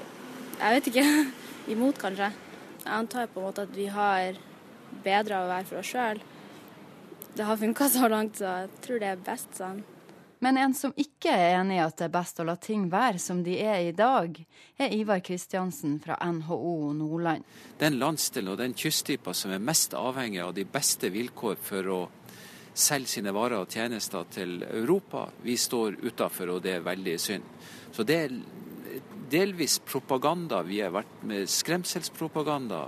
[0.61, 1.07] jeg vet ikke.
[1.75, 2.31] imot, kanskje.
[2.85, 4.39] Jeg antar på en måte at vi har
[5.03, 6.23] bedre av å være for oss sjøl
[7.35, 9.82] det har funka så langt, så jeg tror det er best sånn.
[10.40, 13.20] Men en som ikke er enig i at det er best å la ting være
[13.20, 14.39] som de er i dag,
[14.81, 17.44] er Ivar Kristiansen fra NHO Nordland.
[17.81, 22.01] Den landsdelen og den kysttypen som er mest avhengig av de beste vilkår for å
[22.73, 27.44] selge sine varer og tjenester til Europa, vi står utafor, og det er veldig synd.
[27.93, 28.39] Så det er
[29.31, 30.62] delvis propaganda.
[30.65, 32.86] Vi har vært med skremselspropaganda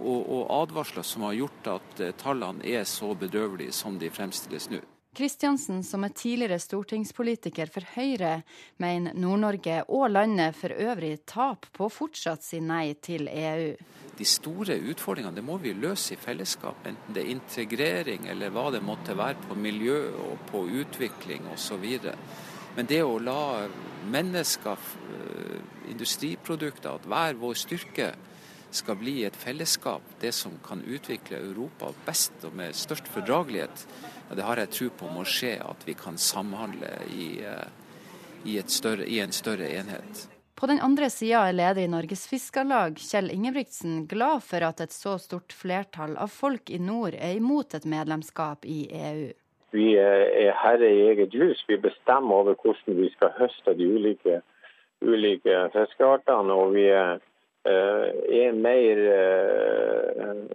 [0.00, 4.70] og, og advarsler som har gjort at eh, tallene er så bedrøvelige som de fremstilles
[4.72, 4.80] nå.
[5.16, 8.44] Kristiansen, som er tidligere stortingspolitiker for Høyre,
[8.78, 13.72] mener Nord-Norge og landet for øvrig taper på å fortsatt si nei til EU.
[14.20, 18.68] De store utfordringene det må vi løse i fellesskap, enten det er integrering eller hva
[18.70, 19.98] det måtte være på miljø
[20.28, 21.88] og på utvikling osv.
[22.76, 23.66] Men det å la
[24.14, 24.78] mennesker,
[25.10, 25.58] eh,
[25.90, 28.12] industriprodukter, at hver vår styrke,
[28.74, 33.86] skal bli et fellesskap, det som kan utvikle Europa best og med størst fordragelighet,
[34.28, 37.66] ja, det har jeg tro på må skje, at vi kan samhandle i, eh,
[38.44, 40.28] i, større, i en større enhet.
[40.60, 44.92] På den andre sida er leder i Norges Fiskarlag, Kjell Ingebrigtsen, glad for at et
[44.92, 49.30] så stort flertall av folk i nord er imot et medlemskap i EU.
[49.72, 51.64] vi er herre i eget hus.
[51.68, 54.42] Vi bestemmer over hvordan vi skal høste de ulike,
[55.00, 56.52] ulike fiskeartene.
[56.52, 57.24] Og vi er,
[57.64, 59.00] er mer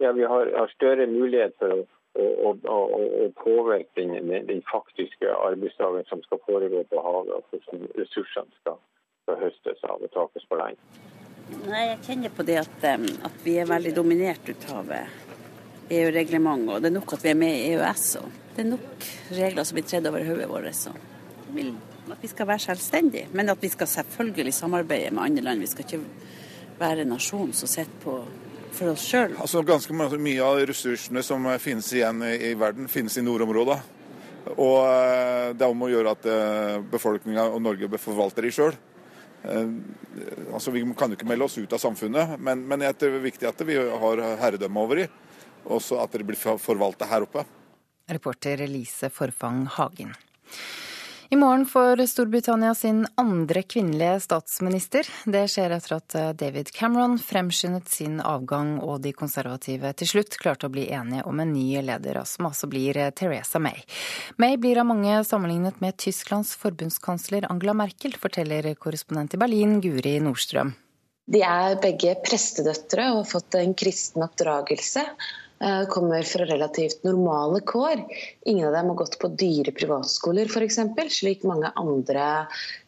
[0.01, 1.77] Ja, vi har, har større mulighet for å,
[2.17, 2.79] å, å,
[3.25, 8.79] å påvirke den, den, faktiske arbeidsdagen som skal foregå på havet, og hvordan ressursene skal,
[9.23, 10.81] skal høstes av og takes på land.
[11.67, 12.85] Nei, Jeg kjenner på det at,
[13.29, 14.93] at vi er veldig dominert ut av
[15.89, 16.71] EU-reglementet.
[16.75, 18.07] og det er nok at vi er med i EØS.
[18.21, 19.09] og Det er nok
[19.39, 20.71] regler som blir tredd over hodet vårt.
[20.73, 21.75] Så jeg vil
[22.11, 25.59] at vi skal være selvstendige, men at vi skal selvfølgelig samarbeide med andre land.
[25.59, 26.03] Vi skal ikke
[26.79, 28.19] være en nasjon som sitter på
[28.75, 29.35] for oss sjøl.
[29.39, 33.77] Altså, ganske mye av ressursene som finnes igjen i verden, finnes i nordområdene.
[34.53, 38.75] Og eh, det er om å gjøre at eh, befolkninga og Norge forvalter de sjøl.
[39.47, 39.71] Eh,
[40.51, 43.49] altså, vi kan jo ikke melde oss ut av samfunnet, men, men det er viktig
[43.49, 45.21] at vi har herredømme over dem
[45.65, 47.41] også at det blir forvalta her oppe.
[48.05, 50.13] Reporter Lise Forfang Hagen.
[51.29, 55.07] I morgen får Storbritannia sin andre kvinnelige statsminister.
[55.25, 60.69] Det skjer etter at David Cameron fremskyndet sin avgang og de konservative til slutt klarte
[60.69, 63.81] å bli enige om en ny leder, som altså blir Teresa May.
[64.37, 70.19] May blir av mange sammenlignet med Tysklands forbundskansler Angela Merkel, forteller korrespondent i Berlin Guri
[70.21, 70.75] Nordstrøm.
[71.25, 75.07] De er begge prestedøtre og har fått en kristen oppdragelse.
[75.59, 78.01] Eh, kommer fra relativt normale kår.
[78.45, 80.79] Ingen av dem har gått på dyre privatskoler f.eks.,
[81.09, 82.25] slik mange andre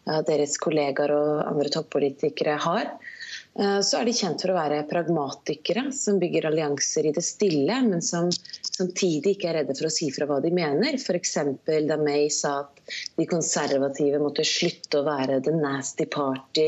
[0.08, 2.92] av deres kollegaer og andre toppolitikere har.
[3.60, 7.80] Eh, så er de kjent for å være pragmatikere som bygger allianser i det stille,
[7.88, 8.30] men som
[8.62, 11.00] samtidig ikke er redde for å si fra hva de mener.
[11.00, 11.38] F.eks.
[11.66, 16.68] da May sa at de konservative måtte slutte å være the nasty party,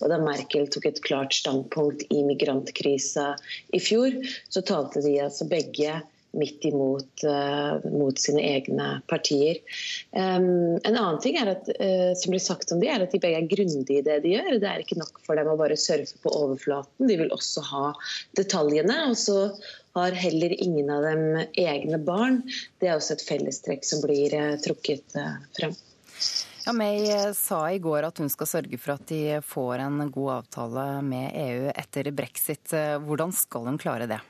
[0.00, 3.34] og da Merkel tok et klart standpunkt i migrantkrisa
[3.76, 4.16] i fjor,
[4.48, 6.00] så talte de altså begge
[6.32, 9.58] midt imot uh, mot sine egne partier.
[10.10, 13.40] Um, en annen ting at, uh, som blir sagt om de, er at de begge
[13.42, 14.58] er grundige i det de gjør.
[14.62, 17.84] Det er ikke nok for dem å bare surfe på overflaten, de vil også ha
[18.38, 18.98] detaljene.
[19.10, 19.38] Og så
[19.98, 22.42] har heller ingen av dem egne barn.
[22.78, 25.18] Det er også et fellestrekk som blir uh, trukket
[25.58, 25.74] frem.
[26.60, 30.34] Ja, May sa i går at hun skal sørge for at de får en god
[30.42, 32.76] avtale med EU etter brexit.
[33.06, 34.20] Hvordan skal hun klare det?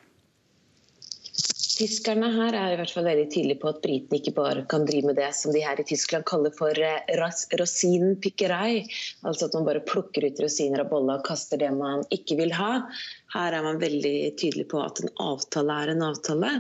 [1.81, 5.09] Tyskerne her er i hvert fall veldig tydelige på at britene ikke bare kan drive
[5.09, 6.77] med det som de her i Tyskland kaller for
[7.17, 8.83] ras, rosinpikkerei.
[9.25, 12.53] Altså at man bare plukker ut rosiner av bolla og kaster det man ikke vil
[12.59, 12.83] ha.
[13.33, 14.13] Her er man veldig
[14.43, 16.53] tydelig på at en avtale er en avtale.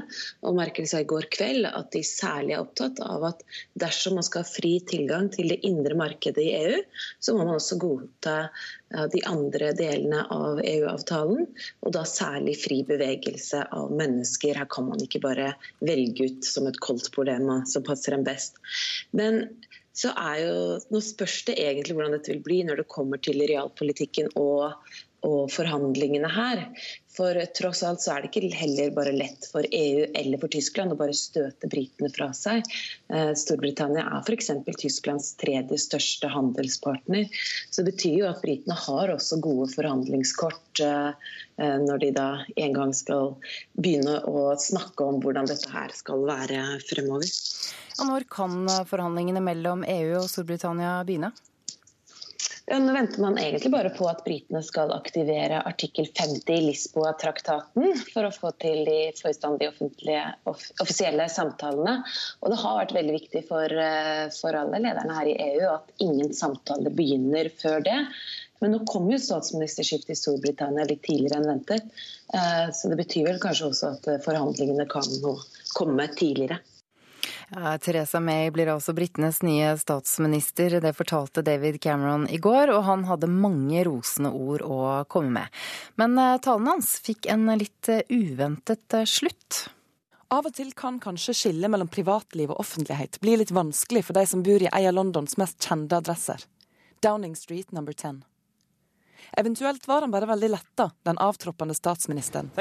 [0.46, 3.44] Og Merkel sa i går kveld at de særlig er opptatt av at
[3.82, 6.80] dersom man skal ha fri tilgang til det indre markedet i EU,
[7.20, 8.36] så må man også godta
[8.90, 11.44] de andre delene av EU-avtalen,
[11.86, 14.56] og da særlig fri bevegelse av mennesker.
[14.58, 18.60] Her kan man ikke bare velge ut som et koldt problema som passer dem best.
[19.10, 19.42] Men
[19.96, 20.56] så er jo,
[20.94, 24.76] Nå spørs det egentlig hvordan dette vil bli når det kommer til realpolitikken og
[25.26, 26.66] og forhandlingene her.
[27.10, 30.94] For tross alt så er det ikke heller bare lett for EU eller for Tyskland
[30.94, 32.64] å bare støte britene fra seg.
[33.12, 34.52] Eh, Storbritannia er f.eks.
[34.78, 37.26] Tysklands tredje største handelspartner.
[37.68, 42.28] Så det betyr jo at britene har også gode forhandlingskort eh, eh, når de da
[42.54, 43.34] en gang skal
[43.74, 47.28] begynne å snakke om hvordan dette her skal være fremover.
[48.00, 51.34] Og når kan forhandlingene mellom EU og Storbritannia begynne?
[52.70, 58.28] Nå venter man egentlig bare på at britene skal aktivere artikkel 50 i Lisboa-traktaten for
[58.28, 59.72] å få til de forstandige
[60.78, 61.96] offisielle samtalene.
[62.38, 65.90] Og det har vært veldig viktig for, eh, for alle lederne her i EU at
[65.98, 67.98] ingen samtale begynner før det.
[68.60, 71.90] Men nå kommer jo statsministerskiftet i Storbritannia litt tidligere enn ventet.
[72.32, 75.34] Eh, så det betyr vel kanskje også at forhandlingene kan nå
[75.74, 76.62] komme tidligere.
[77.52, 80.76] Ja, Theresa May blir altså britenes nye statsminister.
[80.80, 84.78] Det fortalte David Cameron i går, og han hadde mange rosende ord å
[85.10, 85.58] komme med.
[85.98, 89.64] Men eh, talen hans fikk en litt eh, uventet eh, slutt.
[90.30, 94.26] Av og til kan kanskje skillet mellom privatliv og offentlighet bli litt vanskelig for de
[94.30, 96.46] som bor i en av Londons mest kjente adresser.
[97.02, 98.22] Downing Street number 10.
[99.42, 102.54] Eventuelt var han bare veldig letta, den avtroppende statsministeren.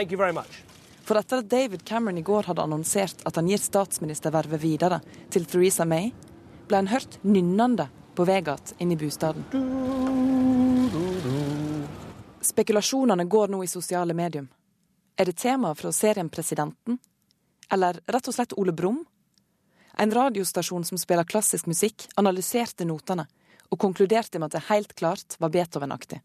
[1.10, 4.99] For etter at David Cameron i går hadde annonsert at han gir statsministervervet videre
[5.34, 6.11] til Theresa May,
[6.69, 9.48] ble han hørt nynnende på Vegat inn i bostaden.
[12.45, 14.45] Spekulasjonene går nå i sosiale medium.
[15.18, 17.02] Er det tema fra serien Presidenten?
[17.73, 19.02] Eller rett og slett Ole Brumm?
[19.98, 23.26] En radiostasjon som spiller klassisk musikk, analyserte notene
[23.73, 26.22] og konkluderte med at det helt klart var Beethoven-aktig.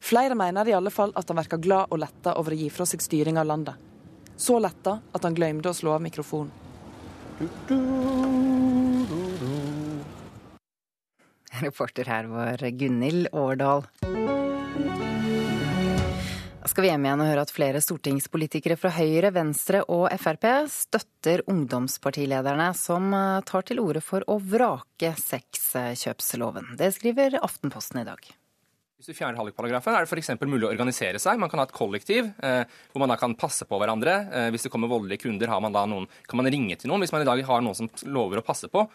[0.00, 2.86] Flere mener i alle fall at han virker glad og letta over å gi fra
[2.86, 3.74] seg styring av landet.
[4.36, 6.52] Så letta at han glemte å slå av mikrofonen.
[11.56, 13.86] Reporter her var Gunhild Årdal.
[16.60, 20.48] Da skal vi hjem igjen og høre at flere stortingspolitikere fra Høyre, Venstre og Frp
[20.68, 23.14] støtter ungdomspartilederne som
[23.48, 26.74] tar til orde for å vrake sexkjøpsloven.
[26.76, 28.36] Det skriver Aftenposten i dag.
[28.96, 30.30] Hvis du fjerner hallikparagrafen, er det f.eks.
[30.48, 31.36] mulig å organisere seg.
[31.36, 32.62] Man kan ha et kollektiv eh,
[32.92, 34.14] hvor man da kan passe på hverandre.
[34.32, 37.04] Eh, hvis det kommer voldelige kunder, man noen, kan man ringe til noen.
[37.04, 38.86] Hvis man i dag har noen som lover å passe på,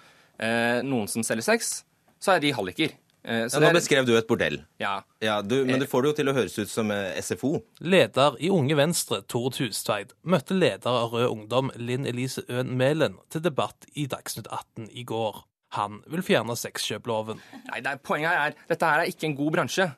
[0.41, 1.83] eh, noen som selger sex,
[2.17, 2.97] så er de halliker.
[3.21, 3.77] Eh, ja, nå er...
[3.77, 4.57] beskrev du et bordell.
[4.81, 4.95] Ja.
[5.21, 7.53] ja du, men du får det jo til å høres ut som eh, SFO.
[7.85, 13.21] Leder i Unge Venstre, Tord Hustveit, møtte leder av Rød Ungdom, Linn Elise Øen Mælen,
[13.29, 15.43] til debatt i Dagsnytt 18 i går.
[15.77, 17.41] Han vil fjerne sexkjøploven.
[17.69, 19.91] Nei, er, Poenget er dette her er ikke en god bransje.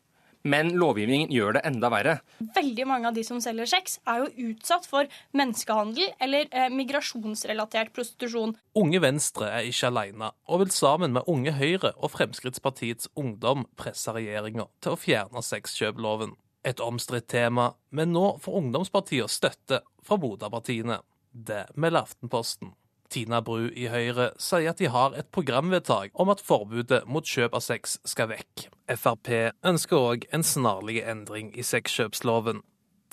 [0.43, 2.17] Men lovgivningen gjør det enda verre.
[2.55, 5.07] Veldig mange av de som selger sex, er jo utsatt for
[5.39, 8.51] menneskehandel eller eh, migrasjonsrelatert prostitusjon.
[8.79, 14.11] Unge Venstre er ikke alene, og vil sammen med Unge Høyre og Fremskrittspartiets Ungdom presse
[14.11, 16.35] regjeringa til å fjerne sexkjøploven.
[16.67, 20.99] Et omstridt tema, men nå får ungdomspartiene støtte fra moderpartiene.
[21.31, 22.75] Det melder Aftenposten.
[23.13, 27.53] Tina Bru i Høyre sier at de har et programvedtak om at forbudet mot kjøp
[27.53, 28.67] av sex skal vekk.
[28.97, 29.29] Frp
[29.69, 32.63] ønsker òg en snarlig endring i sexkjøpsloven.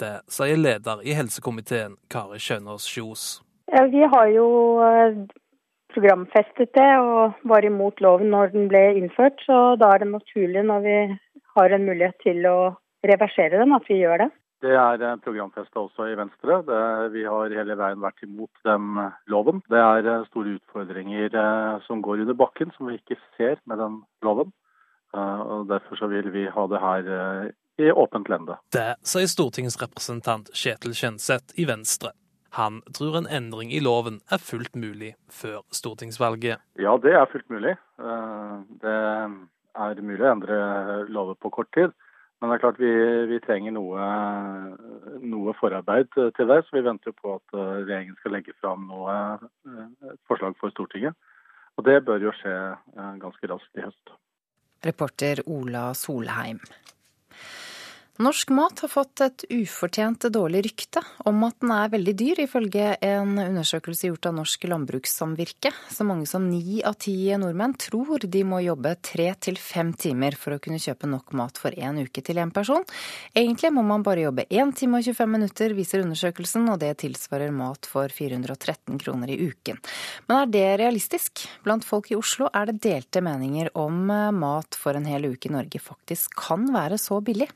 [0.00, 3.26] Det sier leder i helsekomiteen, Kari Kjønaas Kjos.
[3.70, 4.46] Ja, vi har jo
[4.82, 5.20] eh,
[5.94, 10.64] programfestet det og var imot loven når den ble innført, så da er det naturlig
[10.66, 10.96] når vi
[11.58, 12.58] har en mulighet til å
[13.06, 14.30] reversere den, at vi gjør det.
[14.60, 16.60] Det er eh, programfesta også i Venstre.
[16.68, 16.80] Det,
[17.14, 19.62] vi har hele veien vært imot den eh, loven.
[19.72, 21.36] Det er eh, store utfordringer
[21.86, 24.52] som går under bakken, som vi ikke ser med den loven.
[25.12, 27.08] og Derfor så vil vi ha det her
[27.80, 28.58] i åpent lende.
[28.70, 32.12] Det sier stortingsrepresentant Kjetil Kjenseth i Venstre.
[32.54, 36.62] Han tror en endring i loven er fullt mulig før stortingsvalget.
[36.78, 37.74] Ja, det er fullt mulig.
[38.84, 40.60] Det er mulig å endre
[41.08, 41.96] loven på kort tid.
[42.40, 42.90] Men det er klart vi,
[43.28, 44.04] vi trenger noe,
[45.20, 49.16] noe, forarbeid til det, så vi venter på at eh, regjeringen skal legge fram noe,
[49.68, 49.82] eh,
[50.14, 51.18] et forslag for Stortinget.
[51.76, 54.14] Og det bør jo skje eh, ganske raskt i høst.
[54.88, 56.62] Reporter Ola Solheim.
[58.20, 62.88] Norsk mat har fått et ufortjent dårlig rykte om at den er veldig dyr, ifølge
[63.00, 65.70] en undersøkelse gjort av Norsk Landbrukssamvirke.
[65.88, 70.36] Så mange som ni av ti nordmenn tror de må jobbe tre til fem timer
[70.36, 72.84] for å kunne kjøpe nok mat for én uke til én person.
[73.32, 77.56] Egentlig må man bare jobbe 1 time og 25 minutter, viser undersøkelsen, og det tilsvarer
[77.56, 79.80] mat for 413 kroner i uken.
[80.28, 81.46] Men er det realistisk?
[81.64, 85.56] Blant folk i Oslo er det delte meninger om mat for en hel uke i
[85.56, 87.48] Norge faktisk kan være så billig.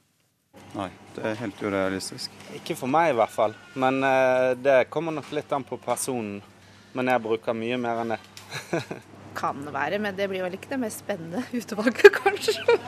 [0.75, 2.35] Nei, det er helt urealistisk.
[2.59, 3.55] Ikke for meg i hvert fall.
[3.79, 6.41] Men uh, det kommer nok litt an på personen.
[6.95, 8.23] Men jeg bruker mye mer enn det.
[9.35, 12.79] kan være, men det blir vel ikke det mest spennende utvalget, kanskje.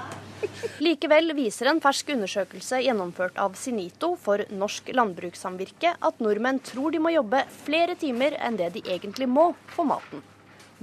[0.84, 7.02] Likevel viser en fersk undersøkelse gjennomført av Sinito for Norsk Landbrukssamvirke at nordmenn tror de
[7.02, 10.22] må jobbe flere timer enn det de egentlig må for maten.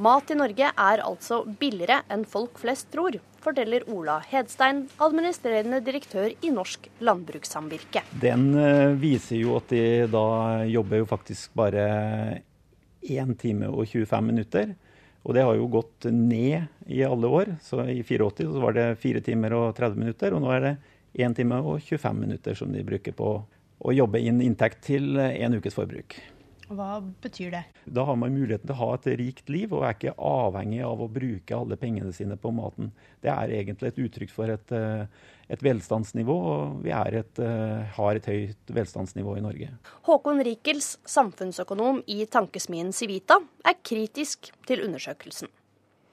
[0.02, 6.32] Mat i Norge er altså billigere enn folk flest tror forteller Ola Hedstein, administrerende direktør
[6.42, 8.02] i Norsk Landbrukssamvirke.
[8.22, 10.26] Den eh, viser jo at de da
[10.70, 11.86] jobber jo faktisk bare
[13.04, 14.74] 1 time og 25 minutter.
[15.24, 17.54] Og det har jo gått ned i alle år.
[17.64, 20.76] Så i 84 så var det 4 timer og 30 minutter, og nå er det
[21.24, 23.36] 1 time og 25 minutter som de bruker på
[23.84, 26.18] å jobbe inn inntekt til en ukes forbruk.
[26.72, 27.64] Hva betyr det?
[27.86, 31.02] Da har man muligheten til å ha et rikt liv, og er ikke avhengig av
[31.04, 32.92] å bruke alle pengene sine på maten.
[33.24, 35.06] Det er egentlig et uttrykk for et, eh,
[35.50, 39.70] et velstandsnivå, og vi et, eh, har et høyt velstandsnivå i Norge.
[40.04, 45.50] Håkon Rikels, samfunnsøkonom i tankesmien Civita, er kritisk til undersøkelsen.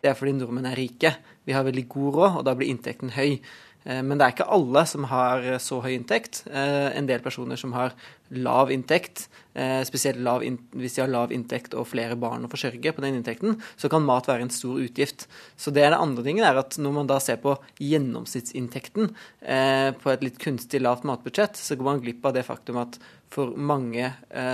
[0.00, 1.16] Det er fordi nordmenn er rike.
[1.44, 3.40] Vi har veldig god råd, og da blir inntekten høy.
[3.84, 6.42] Eh, men det er ikke alle som har så høy inntekt.
[6.50, 7.94] Eh, en del personer som har
[8.30, 12.50] lav inntekt, eh, spesielt lav in hvis de har lav inntekt og flere barn å
[12.50, 15.26] forsørge på den inntekten, så kan mat være en stor utgift.
[15.56, 20.12] Så det er det andre tingen er at når man da ser på gjennomsnittsinntekten på
[20.12, 22.98] et litt kunstig lavt matbudsjett, så går man glipp av det faktum at
[23.30, 24.12] for mange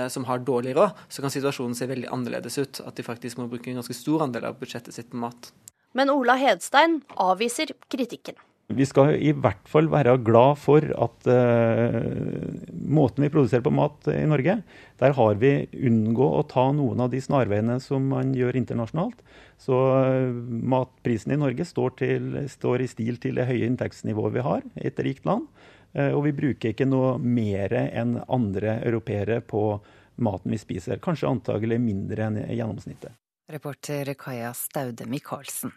[0.09, 2.81] som har dårlig råd, så kan situasjonen se veldig annerledes ut.
[2.85, 5.51] At de faktisk må bruke en ganske stor andel av budsjettet sitt på mat.
[5.93, 8.37] Men Ola Hedstein avviser kritikken.
[8.67, 12.01] Vi skal i hvert fall være glad for at uh,
[12.83, 14.57] måten vi produserer på mat i Norge,
[14.99, 19.23] der har vi unngå å ta noen av de snarveiene som man gjør internasjonalt.
[19.63, 20.35] Så uh,
[20.75, 24.89] matprisen i Norge står, til, står, i stil til det høye inntektsnivået vi har i
[24.91, 25.47] et rikt land.
[25.95, 29.63] Uh, og vi bruker ikke noe mer enn andre europeere på
[30.19, 30.99] maten vi spiser.
[30.99, 33.15] Kanskje antagelig mindre enn gjennomsnittet.
[33.47, 35.71] Reporter Kaja Staude Michaelsen.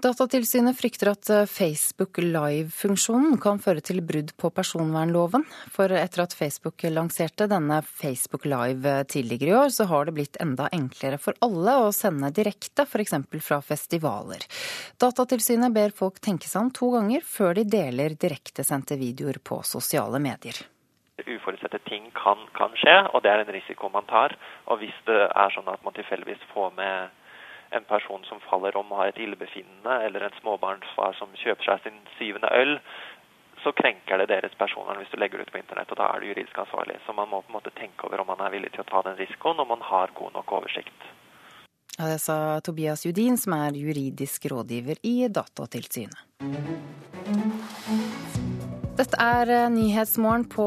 [0.00, 5.44] Datatilsynet frykter at eh, Facebook Live-funksjonen kan føre til brudd på personvernloven.
[5.70, 10.16] For etter at Facebook lanserte denne Facebook Live eh, tidligere i år, så har det
[10.16, 13.14] blitt enda enklere for alle å sende direkte, f.eks.
[13.44, 14.48] fra festivaler.
[15.02, 20.22] Datatilsynet ber folk tenke seg om to ganger før de deler direktesendte videoer på sosiale
[20.22, 20.64] medier
[21.22, 24.34] uforutsette ting kan, kan, skje, og det er en risiko man tar.
[24.66, 27.12] Og hvis det er sånn at man tilfeldigvis får med
[27.76, 31.86] en person som faller om og har et illebefinnende, eller en småbarnsfar som kjøper seg
[31.86, 32.76] sin syvende øl,
[33.62, 36.20] så krenker det deres personvern hvis du legger det ut på internett, og da er
[36.20, 36.98] du juridisk ansvarlig.
[37.06, 39.02] Så man må på en måte tenke over om man er villig til å ta
[39.06, 41.10] den risikoen, og man har god nok oversikt.
[41.98, 46.16] Ja, det sa Tobias Judin, som er juridisk rådgiver i Datatilsynet.
[48.92, 50.66] Dette er Nyhetsmorgen på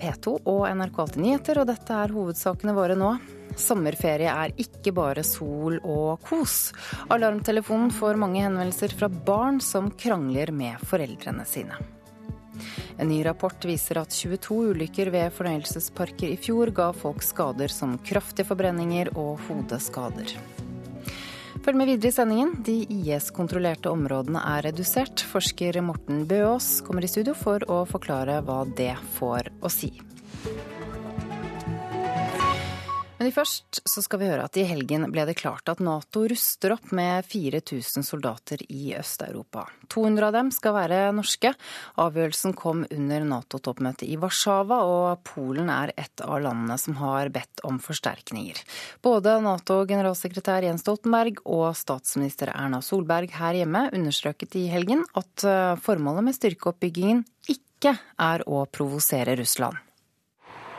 [0.00, 3.14] P2 og NRK Alltid nyheter, og dette er hovedsakene våre nå.
[3.60, 6.72] Sommerferie er ikke bare sol og kos.
[7.14, 11.78] Alarmtelefonen får mange henvendelser fra barn som krangler med foreldrene sine.
[12.98, 17.96] En ny rapport viser at 22 ulykker ved fornøyelsesparker i fjor ga folk skader som
[18.06, 20.36] kraftige forbrenninger og hodeskader.
[21.64, 22.50] Følg med videre i sendingen.
[22.66, 25.22] De IS-kontrollerte områdene er redusert.
[25.30, 29.94] Forsker Morten Bøås kommer i studio for å forklare hva det får å si.
[33.14, 36.74] Men først så skal vi høre at i helgen ble det klart at Nato ruster
[36.74, 39.68] opp med 4000 soldater i Øst-Europa.
[39.94, 41.52] 200 av dem skal være norske.
[42.02, 47.62] Avgjørelsen kom under Nato-toppmøtet i Warszawa, og Polen er et av landene som har bedt
[47.68, 48.58] om forsterkninger.
[49.06, 55.78] Både Nato-generalsekretær Jens Stoltenberg og statsminister Erna Solberg her hjemme understreket i helgen at eh,
[55.86, 59.78] formålet med styrkeoppbyggingen ikke er å provosere Russland.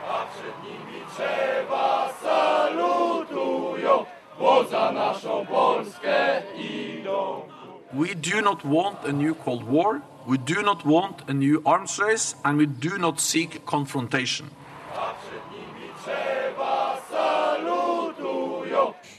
[0.06, 0.35] za
[7.92, 11.98] We do not want a new Cold War, we do not want a new arms
[11.98, 14.50] race, and we do not seek confrontation.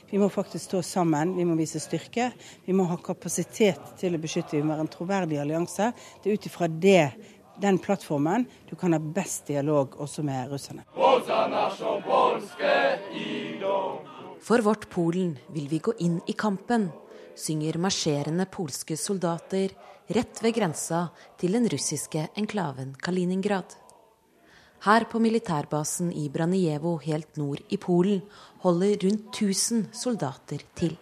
[0.09, 2.31] Vi må faktisk stå sammen, vi må vise styrke.
[2.65, 4.55] Vi må ha kapasitet til å beskytte.
[4.55, 5.91] Vi må være en troverdig allianse.
[6.23, 6.67] Det er ut ifra
[7.61, 10.87] den plattformen du kan ha best dialog også med russerne.
[14.47, 16.85] For vårt Polen vil vi gå inn i kampen,
[17.35, 19.73] synger marsjerende polske soldater
[20.15, 21.01] rett ved grensa
[21.35, 23.75] til den russiske enklaven Kaliningrad.
[24.87, 28.21] Her på militærbasen i Branievo helt nord i Polen
[28.63, 30.95] holder rundt 1000 soldater til.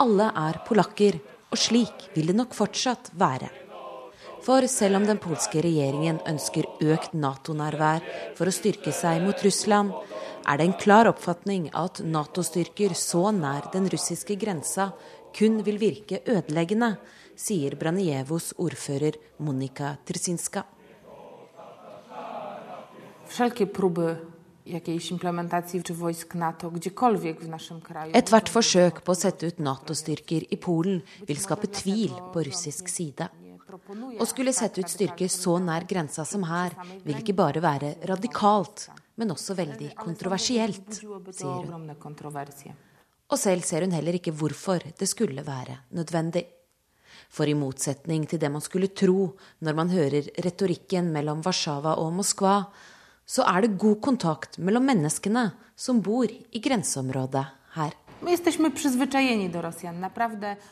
[0.00, 1.20] Alle er polakker,
[1.52, 3.52] og slik vil det nok fortsatt være.
[4.42, 8.02] For selv om den polske regjeringen ønsker økt Nato-nærvær
[8.34, 9.92] for å styrke seg mot Russland,
[10.42, 14.90] er det en klar oppfatning at Nato-styrker så nær den russiske grensa
[15.36, 16.96] kun vil virke ødeleggende,
[17.38, 20.64] sier Branievos ordfører Monika Trzinska.
[28.20, 31.00] Ethvert forsøk på å sette ut Nato-styrker i Polen
[31.30, 33.30] vil skape tvil på russisk side.
[33.72, 36.74] Å skulle sette ut styrker så nær grensa som her,
[37.06, 40.98] vil ikke bare være radikalt, men også veldig kontroversielt,
[41.32, 41.86] sier hun.
[43.32, 46.44] Og selv ser hun heller ikke hvorfor det skulle være nødvendig.
[47.32, 49.30] For i motsetning til det man skulle tro
[49.64, 52.58] når man hører retorikken mellom Warszawa og Moskva,
[53.24, 57.46] så er det god kontakt mellom menneskene som bor i grenseområdet
[57.78, 57.96] her.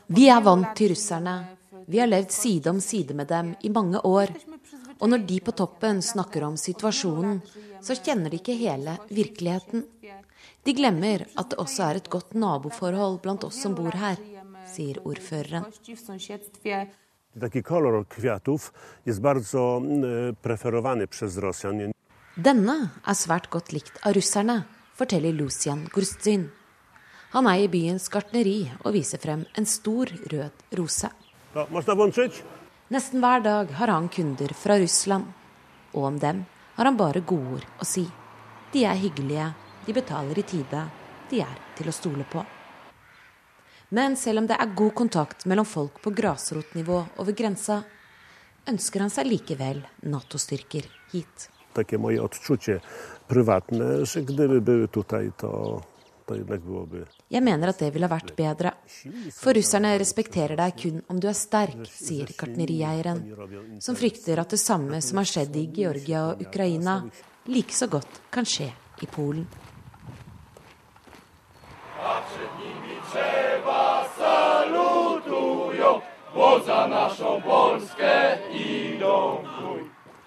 [0.06, 1.34] Vi er vant til russerne,
[1.90, 4.30] vi har levd side om side med dem i mange år.
[5.00, 7.40] Og når de på toppen snakker om situasjonen,
[7.82, 9.84] så kjenner de ikke hele virkeligheten.
[10.62, 14.20] De glemmer at det også er et godt naboforhold blant oss som bor her,
[14.68, 15.64] sier ordføreren.
[22.36, 24.62] Denne er svært godt likt av russerne,
[24.94, 26.48] forteller Lucian Gurstzyn.
[27.30, 31.10] Han eier byens gartneri og viser frem en stor rød rose.
[32.90, 35.28] Nesten hver dag har han kunder fra Russland.
[35.94, 36.44] Og om dem
[36.74, 38.02] har han bare godord å si.
[38.72, 39.46] De er hyggelige,
[39.86, 40.82] de betaler i tide,
[41.30, 42.42] de er til å stole på.
[43.94, 47.80] Men selv om det er god kontakt mellom folk på grasrotnivå over grensa,
[48.70, 51.48] ønsker han seg likevel Nato-styrker hit.
[51.74, 52.80] Takie moje odczucie
[53.28, 55.82] prywatne, że gdyby były tutaj, to
[56.30, 58.72] jeg mener at det ville vært bedre.
[59.36, 63.24] For russerne respekterer deg kun om du er sterk, sier gartnerieieren,
[63.82, 67.02] som frykter at det samme som har skjedd i Georgia og Ukraina,
[67.50, 68.70] like så godt kan skje
[69.02, 69.48] i Polen.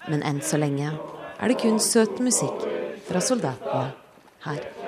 [0.04, 0.92] Men enn så lenge
[1.40, 2.66] er det kun søt musikk
[3.08, 3.86] fra soldatene
[4.44, 4.83] her.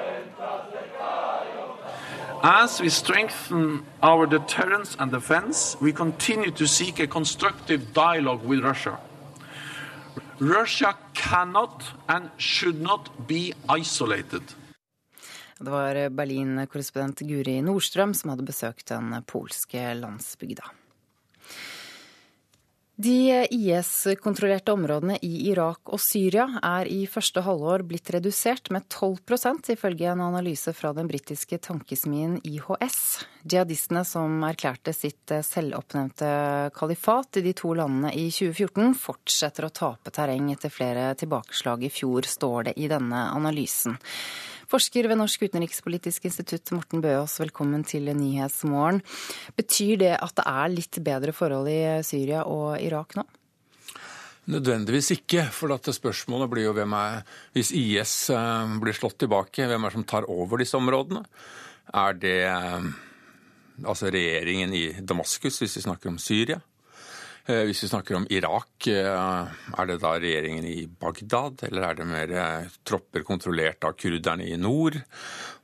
[2.48, 8.60] As we strengthen our deterrence and defense, we continue to seek a constructive dialogue with
[8.60, 9.00] Russia.
[10.38, 14.42] Russia cannot and should not be isolated.
[15.58, 20.70] Det var Berlin-korrespondent Guri Nordstrøm som hadde besøkt den polske landsbygda.
[22.96, 29.68] De IS-kontrollerte områdene i Irak og Syria er i første halvår blitt redusert med 12%
[29.74, 32.96] ifølge en analyse fra den britiske tankesmien IHS.
[33.44, 36.32] Jihadistene som erklærte sitt selvoppnevnte
[36.78, 41.92] kalifat i de to landene i 2014, fortsetter å tape terreng etter flere tilbakeslag i
[41.92, 44.00] fjor, står det i denne analysen.
[44.66, 48.98] Forsker ved Norsk utenrikspolitisk institutt, Morten Bøås, velkommen til Nyhetsmorgen.
[49.54, 53.22] Betyr det at det er litt bedre forhold i Syria og Irak nå?
[54.50, 57.22] Nødvendigvis ikke, for dette spørsmålet blir jo hvem er
[57.54, 61.22] Hvis IS eh, blir slått tilbake, hvem er det som tar over disse områdene?
[61.94, 62.90] Er det eh,
[63.86, 66.58] altså regjeringen i Damaskus, hvis vi snakker om Syria?
[67.46, 71.94] Eh, hvis vi snakker om Irak, eh, er det da regjeringen i Bagdad, eller er
[71.94, 74.98] det mer eh, tropper kontrollert av kurderne i nord?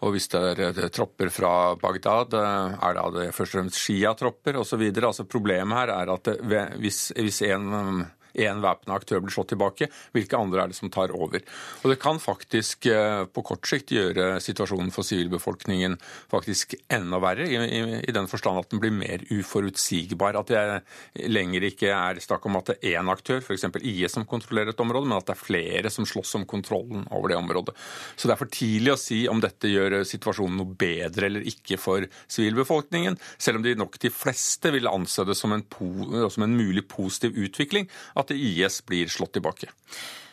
[0.06, 4.84] Og hvis det er tropper fra Bagdad, er det først og fremst Shia-tropper osv.?
[4.94, 6.30] Altså problemet her er at
[6.78, 11.12] hvis, hvis en én væpna aktør blir slått tilbake, hvilke andre er det som tar
[11.14, 11.42] over?
[11.82, 15.98] Og Det kan faktisk eh, på kort sikt gjøre situasjonen for sivilbefolkningen
[16.32, 20.38] faktisk enda verre, i, i, i, den forstand at den blir mer uforutsigbar.
[20.40, 23.68] At det lenger ikke er snakk om at det er én aktør, f.eks.
[23.82, 27.32] IS, som kontrollerer et område, men at det er flere som slåss om kontrollen over
[27.32, 27.76] det området.
[28.16, 31.78] Så det er for tidlig å si om dette gjør situasjonen noe bedre eller ikke
[31.80, 35.64] for sivilbefolkningen, selv om de nok de fleste vil anse det som en,
[36.32, 37.88] som en mulig positiv utvikling
[38.18, 39.73] at IS blir slått tilbake.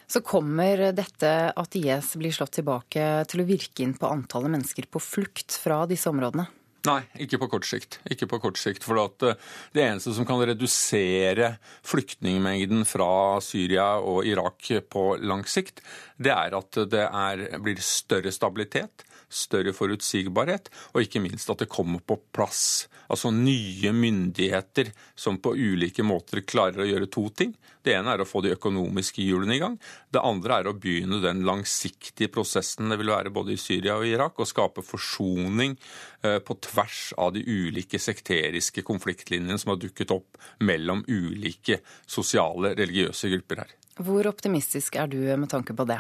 [0.10, 4.88] Så kommer dette at IS blir slått tilbake til å virke inn på antallet mennesker
[4.90, 6.48] på flukt fra disse områdene?
[6.88, 7.98] Nei, ikke på kort sikt.
[8.08, 9.36] Ikke på kort sikt, for eh,
[9.76, 15.84] Det eneste som kan redusere flyktningmengden fra Syria og Irak på lang sikt,
[16.18, 21.72] det er at det er, blir større stabilitet, større forutsigbarhet, og ikke minst at det
[21.72, 27.56] kommer på plass altså nye myndigheter som på ulike måter klarer å gjøre to ting.
[27.82, 29.78] Det ene er å få de økonomiske hjulene i gang.
[30.14, 34.06] Det andre er å begynne den langsiktige prosessen det vil være både i Syria og
[34.08, 35.76] Irak, og skape forsoning
[36.22, 42.76] eh, på tvers av de ulike sekteriske konfliktlinjene som har dukket opp mellom ulike sosiale,
[42.78, 43.76] religiøse grupper her.
[44.00, 46.00] Hvor optimistisk er du med tanke på det?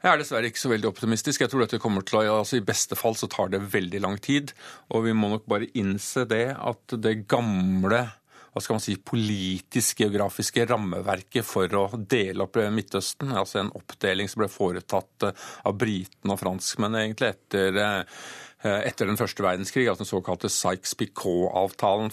[0.00, 1.42] Jeg er dessverre ikke så veldig optimistisk.
[1.42, 4.16] Jeg tror dette kommer til å, altså I beste fall så tar det veldig lang
[4.22, 4.54] tid.
[4.96, 8.06] Og vi må nok bare innse det at det gamle
[8.50, 14.42] hva skal man si, politisk-geografiske rammeverket for å dele opp Midtøsten, altså en oppdeling som
[14.42, 18.24] ble foretatt eh, av britene og franskmennene egentlig etter eh,
[18.60, 22.10] etter den første verdenskrig, altså den såkalte Sykes-Picot-avtalen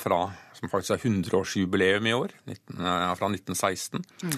[0.57, 2.33] som faktisk er 100-årsjubileum i år,
[3.17, 4.03] fra 1916.
[4.23, 4.37] Mm.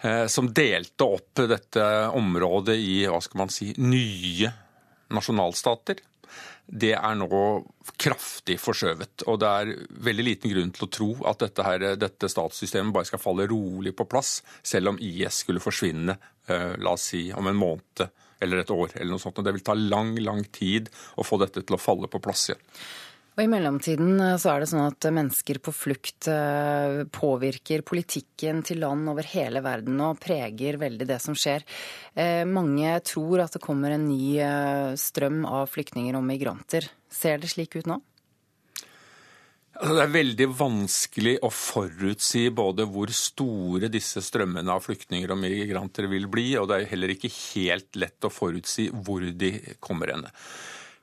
[0.00, 1.84] Eh, som delte opp dette
[2.16, 4.52] området i hva skal man si, nye
[5.14, 6.00] nasjonalstater.
[6.68, 7.42] Det er nå
[7.98, 9.24] kraftig forskjøvet.
[9.30, 9.74] Og det er
[10.08, 13.94] veldig liten grunn til å tro at dette, her, dette statssystemet bare skal falle rolig
[13.96, 16.18] på plass, selv om IS skulle forsvinne,
[16.48, 18.08] eh, la oss si, om en måned
[18.40, 18.94] eller et år.
[18.94, 19.38] eller noe sånt.
[19.38, 22.48] Og det vil ta lang, lang tid å få dette til å falle på plass
[22.50, 22.64] igjen.
[23.38, 28.64] Og I mellomtiden eh, så er det sånn at mennesker på flukt eh, påvirker politikken
[28.66, 31.62] til land over hele verden og preger veldig det som skjer.
[32.18, 34.42] Eh, mange tror at det kommer en ny
[34.98, 36.90] strøm av flyktninger og migranter.
[37.14, 38.00] Ser det slik ut nå?
[39.78, 45.38] Altså, det er veldig vanskelig å forutsi både hvor store disse strømmene av flyktninger og
[45.38, 50.10] migranter vil bli, og det er heller ikke helt lett å forutsi hvor de kommer
[50.10, 50.26] hen.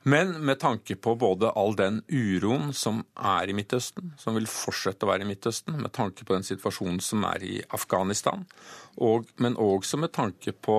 [0.06, 5.02] Men med tanke på både all den uroen som er i Midtøsten, som vil fortsette
[5.02, 8.44] å være i Midtøsten, med tanke på den situasjonen som er i Afghanistan,
[9.02, 10.78] og, men også med tanke på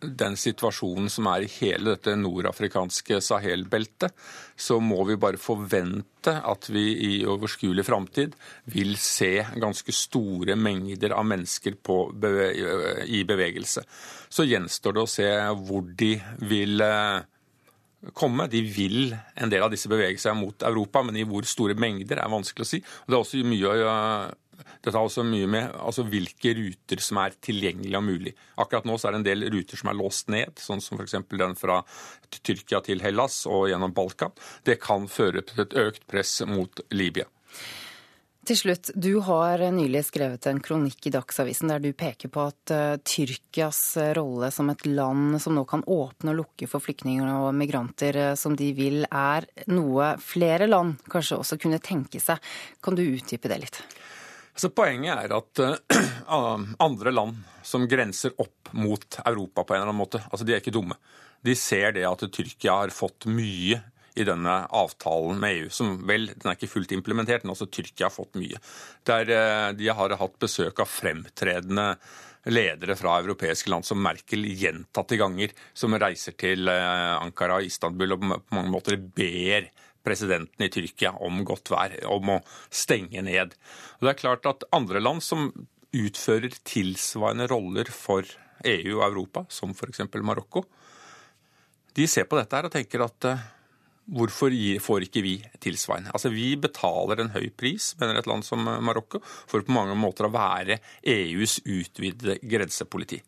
[0.00, 4.14] den situasjonen som er i hele dette nordafrikanske Sahel-beltet,
[4.56, 8.36] så må vi bare forvente at vi i overskuelig framtid
[8.72, 12.50] vil se ganske store mengder av mennesker beve
[13.08, 13.84] i bevegelse.
[14.28, 15.28] Så gjenstår det å se
[15.66, 16.14] hvor de
[16.48, 17.20] vil eh,
[18.16, 18.48] komme.
[18.52, 22.22] De vil en del av disse bevege seg mot Europa, men i hvor store mengder
[22.22, 22.80] er vanskelig å si.
[23.04, 23.74] Og det er også mye
[24.80, 28.34] dette har også mye med altså, hvilke ruter som er tilgjengelige og mulig.
[28.60, 31.18] Akkurat nå er det en del ruter som er låst ned, sånn som f.eks.
[31.32, 31.82] den fra
[32.40, 34.34] Tyrkia til Hellas og gjennom Balkan.
[34.66, 37.28] Det kan føre til et økt press mot Libya.
[38.50, 42.72] Til slutt, du har nylig skrevet en kronikk i Dagsavisen der du peker på at
[42.72, 43.82] uh, Tyrkias
[44.16, 48.34] rolle som et land som nå kan åpne og lukke for flyktninger og migranter uh,
[48.40, 52.40] som de vil, er noe flere land kanskje også kunne tenke seg.
[52.82, 53.82] Kan du utdype det litt?
[54.60, 59.88] Så Poenget er at uh, andre land som grenser opp mot Europa på en eller
[59.88, 60.98] annen måte, altså de er ikke dumme.
[61.40, 63.78] De ser det at Tyrkia har fått mye
[64.20, 68.10] i denne avtalen med EU, som vel den er ikke fullt implementert, men også Tyrkia
[68.10, 68.58] har fått mye.
[69.08, 71.86] Der eh, de har hatt besøk av fremtredende
[72.50, 78.16] ledere fra europeiske land, som Merkel gjentatte ganger, som reiser til eh, Ankara og Istanbul
[78.18, 79.70] og på mange måter ber
[80.06, 82.40] presidenten i Tyrkia om godt vær, om å
[82.72, 83.54] stenge ned.
[83.98, 85.50] Og det er klart at andre land som
[85.96, 88.26] utfører tilsvarende roller for
[88.64, 90.04] EU og Europa, som f.eks.
[90.22, 90.64] Marokko,
[91.96, 93.48] de ser på dette her og tenker at eh,
[94.10, 94.50] Hvorfor
[94.82, 96.10] får ikke vi tilsvarende?
[96.10, 100.26] Altså, Vi betaler en høy pris, mener et land som Marokko, for på mange måter
[100.26, 103.20] å være EUs utvidede grensepoliti.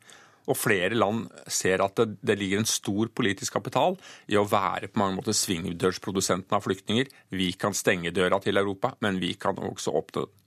[0.51, 4.90] Og flere land ser at det, det, ligger en stor politisk kapital i å være
[4.90, 7.10] på mange måter svingdørsprodusenten av flyktninger.
[7.31, 10.39] Vi kan stenge døra til Europa, men vi kan også åpne den.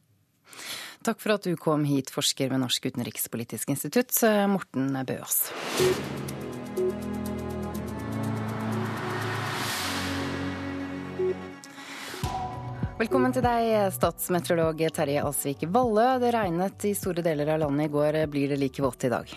[1.05, 4.15] Takk for at du kom hit, forsker ved Norsk utenrikspolitisk institutt,
[4.49, 5.43] Morten Bøås.
[12.95, 16.15] Velkommen til deg, statsmeteorolog Terje Alsvik Valle.
[16.23, 18.23] Det regnet i store deler av landet i går.
[18.31, 19.35] Blir det like vått i dag?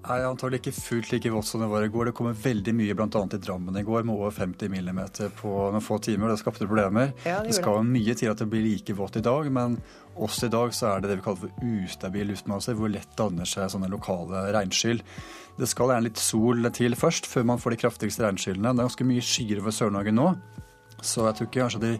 [0.00, 2.08] Nei, antagelig ikke fullt like vått som det var i går.
[2.08, 3.20] Det kommer veldig mye bl.a.
[3.20, 5.00] i Drammen i går, med over 50 mm
[5.36, 6.32] på noen få timer.
[6.32, 7.12] Det skapte problemer.
[7.26, 7.90] Ja, det, det skal det.
[7.92, 9.76] mye til at det blir like vått i dag, men
[10.16, 13.48] også i dag så er det det vi kaller for ustabil luftmasse, hvor lett danner
[13.48, 15.02] seg sånne lokale regnskyll.
[15.60, 18.72] Det skal gjerne litt sol til først, før man får de kraftigste regnskyllene.
[18.72, 20.30] Det er ganske mye skyer over Sør-Norge nå.
[21.04, 21.92] Så jeg tror ikke kanskje de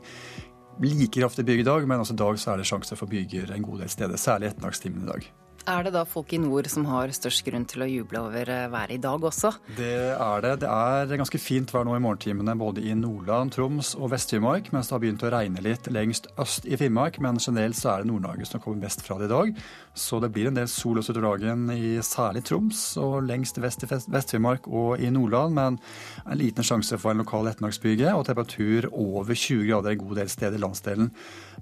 [0.80, 3.52] like kraftig byger i dag, men også i dag så er det sjanse for byger
[3.52, 4.20] en god del steder.
[4.20, 5.30] Særlig ettermiddagstimene i dag.
[5.68, 8.68] Er det da folk i nord som har størst grunn til å juble over eh,
[8.72, 9.50] været i dag også?
[9.76, 10.54] Det er det.
[10.62, 14.88] Det er ganske fint vær nå i morgentimene både i Nordland, Troms og Vest-Finnmark, mens
[14.88, 17.18] det har begynt å regne litt lengst øst i Finnmark.
[17.20, 19.52] Men generelt så er det Nord-Norge som kommer best fra det i dag.
[19.92, 23.84] Så det blir en del sol også utover dagen i særlig Troms og lengst vest
[23.84, 25.54] i Vest-Finnmark og i Nordland.
[25.60, 25.78] Men
[26.24, 30.32] en liten sjanse for en lokal ettermiddagsbyge og temperatur over 20 grader en god del
[30.32, 31.12] steder i landsdelen.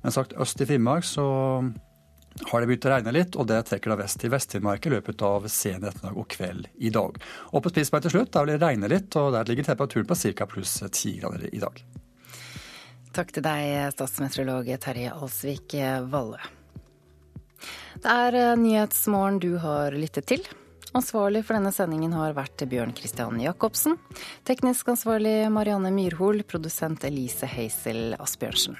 [0.04, 1.26] Men sagt øst i Finnmark så
[2.46, 5.24] har det begynt å regne litt, og det trekker da vest til Vest-Finnmark i løpet
[5.26, 7.18] av sen ettermiddag og kveld i dag.
[7.52, 10.18] Og på Spitsberg til slutt, der vil det regne litt, og der ligger temperaturen på
[10.22, 10.46] ca.
[10.50, 11.82] pluss ti grader i dag.
[13.18, 15.74] Takk til deg, statsmeteorolog Terje Alsvik
[16.12, 16.40] Valle.
[17.98, 20.44] Det er eh, Nyhetsmorgen du har lyttet til.
[20.96, 23.98] Ansvarlig for denne sendingen har vært Bjørn Christian Jacobsen.
[24.48, 26.40] Teknisk ansvarlig Marianne Myrhol.
[26.48, 28.78] Produsent Elise Heisel Asbjørnsen.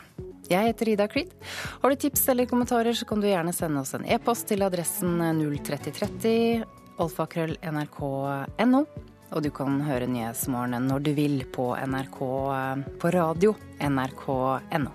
[0.49, 1.35] Jeg heter Ida Creed.
[1.83, 5.21] Har du tips eller kommentarer, så kan du gjerne sende oss en e-post til adressen
[5.21, 6.65] 03030
[6.99, 8.85] alfakrøll.nrk.no.
[9.29, 12.23] Og du kan høre Nyhetsmorgen når du vil på NRK
[13.03, 13.53] på radio
[13.85, 14.95] nrk.no.